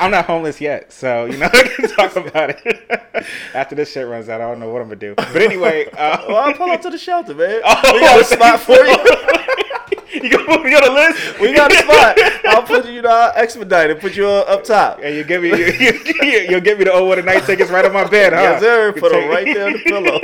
I'm 0.00 0.10
not 0.10 0.26
homeless 0.26 0.60
yet, 0.60 0.92
so 0.92 1.24
you 1.26 1.36
know 1.38 1.48
I 1.52 1.62
can 1.68 1.88
talk 1.90 2.16
about 2.16 2.50
it. 2.50 3.26
After 3.54 3.74
this 3.74 3.90
shit 3.92 4.06
runs 4.06 4.28
out, 4.28 4.40
I 4.40 4.48
don't 4.48 4.60
know 4.60 4.68
what 4.70 4.80
I'm 4.82 4.88
gonna 4.88 4.96
do. 5.00 5.14
But 5.16 5.36
anyway, 5.36 5.88
uh, 5.90 6.24
Well, 6.28 6.36
I'll 6.36 6.54
pull 6.54 6.70
up 6.70 6.80
to 6.82 6.90
the 6.90 6.98
shelter, 6.98 7.34
man. 7.34 7.60
Oh, 7.64 7.80
we 7.92 8.00
got 8.00 8.20
a 8.20 8.24
spot 8.24 8.60
for 8.60 8.76
you. 8.76 9.97
you 10.12 10.30
gonna 10.30 10.44
put 10.46 10.62
me 10.64 10.74
on 10.74 10.82
the 10.84 10.90
list? 10.90 11.40
We 11.40 11.52
got 11.54 11.70
a 11.72 11.76
spot. 11.76 12.16
I'll 12.46 12.62
put 12.62 12.86
you, 12.86 12.92
you 12.92 13.02
know, 13.02 13.10
I'll 13.10 13.32
expedite 13.36 13.90
it, 13.90 14.00
put 14.00 14.16
you 14.16 14.26
uh, 14.26 14.40
up 14.48 14.64
top. 14.64 15.00
And 15.02 15.14
you 15.14 15.24
give 15.24 15.42
me 15.42 15.48
you, 15.50 16.46
you'll 16.48 16.60
give 16.60 16.78
me 16.78 16.84
the 16.84 16.92
old 16.92 17.08
one 17.08 17.24
night 17.24 17.44
tickets 17.44 17.70
right 17.70 17.84
on 17.84 17.92
my 17.92 18.06
bed, 18.08 18.32
huh? 18.32 18.40
Yes, 18.40 18.60
sir. 18.62 18.92
Put 18.92 19.12
'em 19.14 19.20
take- 19.20 19.30
right 19.30 19.44
there 19.54 19.66
on 19.66 19.72
the 19.72 19.78
pillow. 19.80 20.20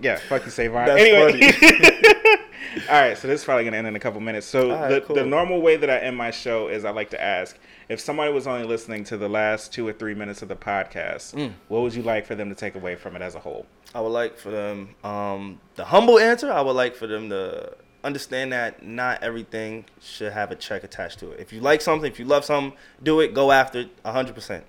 yeah, 0.00 0.16
fuck 0.28 0.44
you, 0.44 0.50
Savon. 0.50 0.86
That's 0.86 1.00
anyway. 1.00 2.42
All 2.76 3.00
right, 3.00 3.16
so 3.16 3.26
this 3.26 3.40
is 3.40 3.44
probably 3.44 3.64
gonna 3.64 3.78
end 3.78 3.86
in 3.86 3.96
a 3.96 4.00
couple 4.00 4.20
minutes. 4.20 4.46
So 4.46 4.70
right, 4.70 4.88
the, 4.90 5.00
cool. 5.00 5.16
the 5.16 5.24
normal 5.24 5.60
way 5.62 5.76
that 5.76 5.88
I 5.88 5.96
end 5.98 6.16
my 6.16 6.30
show 6.30 6.68
is 6.68 6.84
I 6.84 6.90
like 6.90 7.10
to 7.10 7.22
ask 7.22 7.58
if 7.88 8.00
somebody 8.00 8.32
was 8.32 8.46
only 8.46 8.66
listening 8.66 9.02
to 9.04 9.16
the 9.16 9.28
last 9.28 9.72
two 9.72 9.86
or 9.88 9.92
three 9.92 10.14
minutes 10.14 10.42
of 10.42 10.48
the 10.48 10.56
podcast, 10.56 11.34
Mm. 11.34 11.52
what 11.68 11.82
would 11.82 11.94
you 11.94 12.02
like 12.02 12.26
for 12.26 12.34
them 12.34 12.48
to 12.50 12.54
take 12.54 12.74
away 12.74 12.94
from 12.94 13.16
it 13.16 13.22
as 13.22 13.34
a 13.34 13.40
whole? 13.40 13.66
I 13.94 14.00
would 14.00 14.10
like 14.10 14.36
for 14.36 14.50
them, 14.50 14.94
um, 15.04 15.58
the 15.76 15.86
humble 15.86 16.18
answer, 16.18 16.52
I 16.52 16.60
would 16.60 16.76
like 16.76 16.94
for 16.96 17.06
them 17.06 17.30
to 17.30 17.72
understand 18.04 18.52
that 18.52 18.84
not 18.84 19.22
everything 19.22 19.84
should 20.00 20.32
have 20.32 20.50
a 20.52 20.56
check 20.56 20.84
attached 20.84 21.18
to 21.20 21.30
it. 21.30 21.40
If 21.40 21.52
you 21.52 21.60
like 21.60 21.80
something, 21.80 22.10
if 22.10 22.18
you 22.18 22.24
love 22.26 22.44
something, 22.44 22.76
do 23.02 23.20
it, 23.20 23.32
go 23.34 23.52
after 23.52 23.80
it 23.80 24.02
100%. 24.04 24.62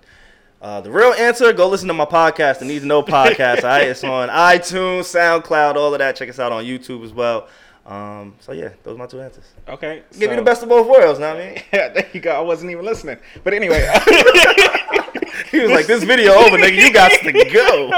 Uh, 0.60 0.80
the 0.80 0.90
real 0.90 1.12
answer, 1.12 1.52
go 1.52 1.68
listen 1.68 1.86
to 1.88 1.94
my 1.94 2.04
podcast, 2.04 2.58
the 2.58 2.64
Need 2.64 2.80
to 2.80 2.86
Know 2.86 3.02
podcast. 3.02 3.58
all 3.62 3.68
right, 3.70 3.88
it's 3.88 4.02
on 4.02 4.28
iTunes, 4.28 5.02
SoundCloud, 5.04 5.76
all 5.76 5.94
of 5.94 5.98
that. 6.00 6.16
Check 6.16 6.28
us 6.28 6.38
out 6.40 6.50
on 6.50 6.64
YouTube 6.64 7.04
as 7.04 7.12
well. 7.12 7.46
Um, 7.86 8.34
so 8.40 8.52
yeah, 8.52 8.70
those 8.82 8.96
are 8.96 8.98
my 8.98 9.06
two 9.06 9.20
answers. 9.20 9.44
Okay, 9.68 10.02
Give 10.12 10.22
so- 10.24 10.30
you 10.30 10.36
the 10.36 10.42
best 10.42 10.62
of 10.62 10.68
both 10.68 10.88
worlds, 10.88 11.20
know 11.20 11.32
what 11.34 11.42
I 11.42 11.48
mean? 11.50 11.62
Yeah, 11.72 11.88
there 11.94 12.08
you 12.12 12.20
go. 12.20 12.32
I 12.32 12.40
wasn't 12.40 12.72
even 12.72 12.84
listening, 12.84 13.18
but 13.44 13.54
anyway. 13.54 13.88
He 15.52 15.60
was 15.60 15.70
like, 15.70 15.86
"This 15.86 16.04
video 16.04 16.32
over, 16.34 16.58
nigga. 16.58 16.74
You 16.76 16.92
got 16.92 17.10
to 17.22 17.32
go." 17.32 17.90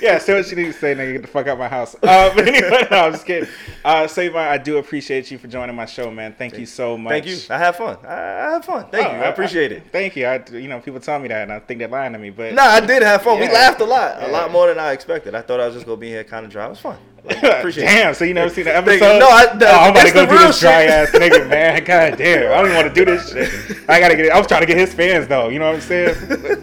Yeah, 0.00 0.18
say 0.18 0.34
what 0.34 0.48
you 0.50 0.56
need 0.56 0.66
to 0.66 0.72
say, 0.72 0.94
nigga. 0.94 1.12
Get 1.12 1.22
the 1.22 1.28
fuck 1.28 1.46
out 1.46 1.58
my 1.58 1.68
house. 1.68 1.94
Uh, 2.02 2.32
but 2.34 2.46
anyway, 2.48 2.86
no, 2.90 2.98
I'm 3.06 3.12
just 3.12 3.26
kidding. 3.26 3.48
Uh, 3.84 4.06
Savon, 4.06 4.46
I 4.46 4.58
do 4.58 4.78
appreciate 4.78 5.30
you 5.30 5.38
for 5.38 5.46
joining 5.48 5.74
my 5.76 5.86
show, 5.86 6.10
man. 6.10 6.34
Thank 6.36 6.58
you 6.58 6.66
so 6.66 6.96
much. 6.96 7.10
Thank 7.12 7.26
you. 7.26 7.36
I 7.50 7.58
have 7.58 7.76
fun. 7.76 7.98
I, 8.06 8.12
I 8.14 8.50
have 8.52 8.64
fun. 8.64 8.86
Thank 8.90 9.06
Oh, 9.06 9.10
you. 9.12 9.16
I 9.22 9.26
appreciate 9.26 9.72
it. 9.72 9.82
Thank 9.92 10.16
you. 10.16 10.26
I, 10.26 10.42
you 10.52 10.68
know, 10.68 10.80
people 10.80 11.00
tell 11.00 11.18
me 11.18 11.28
that, 11.28 11.42
and 11.42 11.52
I 11.52 11.58
think 11.60 11.78
they're 11.78 11.88
lying 11.88 12.12
to 12.14 12.18
me. 12.18 12.30
But 12.30 12.54
Nah, 12.54 12.62
I 12.62 12.80
did 12.80 13.02
have 13.02 13.22
fun. 13.22 13.40
We 13.40 13.48
laughed 13.48 13.80
a 13.80 13.84
lot, 13.84 14.22
a 14.22 14.28
lot 14.28 14.50
more 14.50 14.68
than 14.68 14.78
I 14.78 14.92
expected. 14.92 15.34
I 15.34 15.42
thought 15.42 15.60
I 15.60 15.66
was 15.66 15.74
just 15.74 15.86
gonna 15.86 15.96
be 15.98 16.08
here 16.08 16.24
kind 16.24 16.44
of 16.46 16.52
dry. 16.52 16.66
It 16.66 16.70
was 16.70 16.80
fun. 16.80 16.96
Like, 17.24 17.42
appreciate 17.42 17.84
it. 17.84 17.86
damn. 17.86 18.12
So 18.12 18.26
you 18.26 18.34
never 18.34 18.50
seen 18.52 18.64
the 18.66 18.76
episode? 18.76 19.18
No, 19.18 19.26
I- 19.30 19.46
the- 19.56 19.66
oh, 19.66 19.78
I'm 19.78 19.92
about 19.92 20.06
to 20.06 20.12
go 20.12 20.26
do 20.26 20.36
this 20.36 20.60
dry 20.60 20.82
shit. 20.82 20.90
ass 20.90 21.10
nigga, 21.12 21.48
man. 21.48 21.82
God 21.82 22.18
damn. 22.18 22.52
I 22.52 22.56
don't 22.56 22.66
even 22.66 22.76
want 22.76 22.94
to 22.94 23.04
do 23.04 23.10
this 23.10 23.30
shit. 23.32 23.88
I 23.88 23.98
gotta 23.98 24.14
get. 24.14 24.26
it. 24.26 24.32
I 24.32 24.36
was 24.38 24.46
trying 24.46 24.60
to 24.60 24.66
get 24.66 24.76
his 24.76 24.92
fans 24.92 25.26
though. 25.26 25.48
You 25.48 25.58
know 25.58 25.64
what 25.68 25.76
I'm 25.76 25.80
saying? 25.80 26.14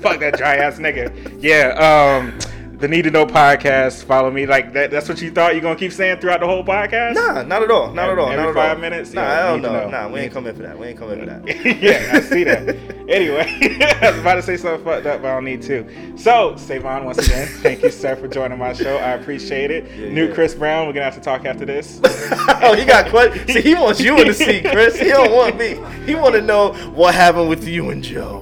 Fuck 0.02 0.20
that 0.20 0.38
dry 0.38 0.58
ass 0.58 0.78
nigga. 0.78 1.40
Yeah. 1.42 1.70
Um. 1.80 2.38
The 2.82 2.88
Need 2.88 3.04
to 3.04 3.12
Know 3.12 3.28
podcast. 3.28 4.06
Follow 4.06 4.32
me. 4.32 4.48
Like 4.48 4.74
that. 4.74 4.90
That's 4.90 5.08
what 5.08 5.22
you 5.22 5.30
thought 5.30 5.54
you're 5.54 5.62
gonna 5.62 5.76
keep 5.76 5.92
saying 5.92 6.20
throughout 6.20 6.40
the 6.40 6.48
whole 6.48 6.64
podcast? 6.64 7.14
Nah, 7.14 7.44
not 7.44 7.62
at 7.62 7.70
all. 7.70 7.94
Not 7.94 8.10
at 8.10 8.18
all. 8.18 8.30
Every 8.32 8.38
not 8.44 8.50
at 8.50 8.56
five 8.56 8.78
all. 8.78 8.82
minutes? 8.82 9.14
Nah, 9.14 9.22
Yeah, 9.22 9.52
to 9.52 9.58
no. 9.62 9.72
know. 9.72 9.90
Nah, 9.90 10.08
we 10.10 10.22
ain't 10.22 10.34
coming 10.34 10.56
for 10.56 10.64
that. 10.64 10.80
We 10.80 10.88
ain't 10.88 10.98
coming 10.98 11.20
for 11.20 11.26
that. 11.28 11.46
yeah, 11.82 12.10
I 12.16 12.22
see 12.22 12.44
that. 12.44 12.76
Anyway, 13.12 13.44
I 14.02 14.12
was 14.12 14.20
about 14.22 14.36
to 14.36 14.42
say 14.42 14.56
something 14.56 14.86
fucked 14.86 15.06
up, 15.06 15.22
but 15.22 15.28
I 15.32 15.34
don't 15.34 15.44
need 15.44 15.62
to. 15.64 15.86
So, 16.18 16.56
Savon, 16.56 17.04
once 17.04 17.18
again, 17.18 17.46
thank 17.62 17.82
you, 17.84 17.90
sir, 17.92 18.16
for 18.16 18.30
joining 18.30 18.58
my 18.58 18.72
show. 18.72 18.96
I 18.96 19.12
appreciate 19.16 19.70
it. 19.70 19.92
Yeah, 20.00 20.10
New 20.14 20.28
yeah. 20.30 20.34
Chris 20.34 20.56
Brown, 20.56 20.88
we're 20.88 20.94
gonna 20.94 21.04
have 21.06 21.16
to 21.16 21.20
talk 21.20 21.44
after 21.44 21.66
this. 21.66 22.00
oh, 22.06 22.74
he 22.74 22.86
got 22.86 23.10
questions. 23.10 23.52
See, 23.52 23.60
he 23.62 23.76
wants 23.76 24.00
you 24.00 24.18
in 24.18 24.28
the 24.28 24.34
seat, 24.34 24.64
Chris. 24.64 24.98
He 24.98 25.10
don't 25.10 25.30
want 25.34 25.58
me. 25.58 25.78
He 26.06 26.16
want 26.16 26.36
to 26.36 26.42
know 26.42 26.72
what 26.94 27.14
happened 27.14 27.50
with 27.50 27.68
you 27.68 27.90
and 27.90 28.02
Joe. 28.02 28.42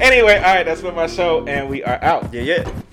anyway, 0.00 0.36
all 0.38 0.54
right, 0.54 0.64
that's 0.64 0.80
been 0.80 0.94
my 0.96 1.06
show, 1.06 1.46
and 1.46 1.68
we 1.68 1.84
are 1.84 2.02
out. 2.02 2.32
Yeah, 2.34 2.42
yeah. 2.50 2.89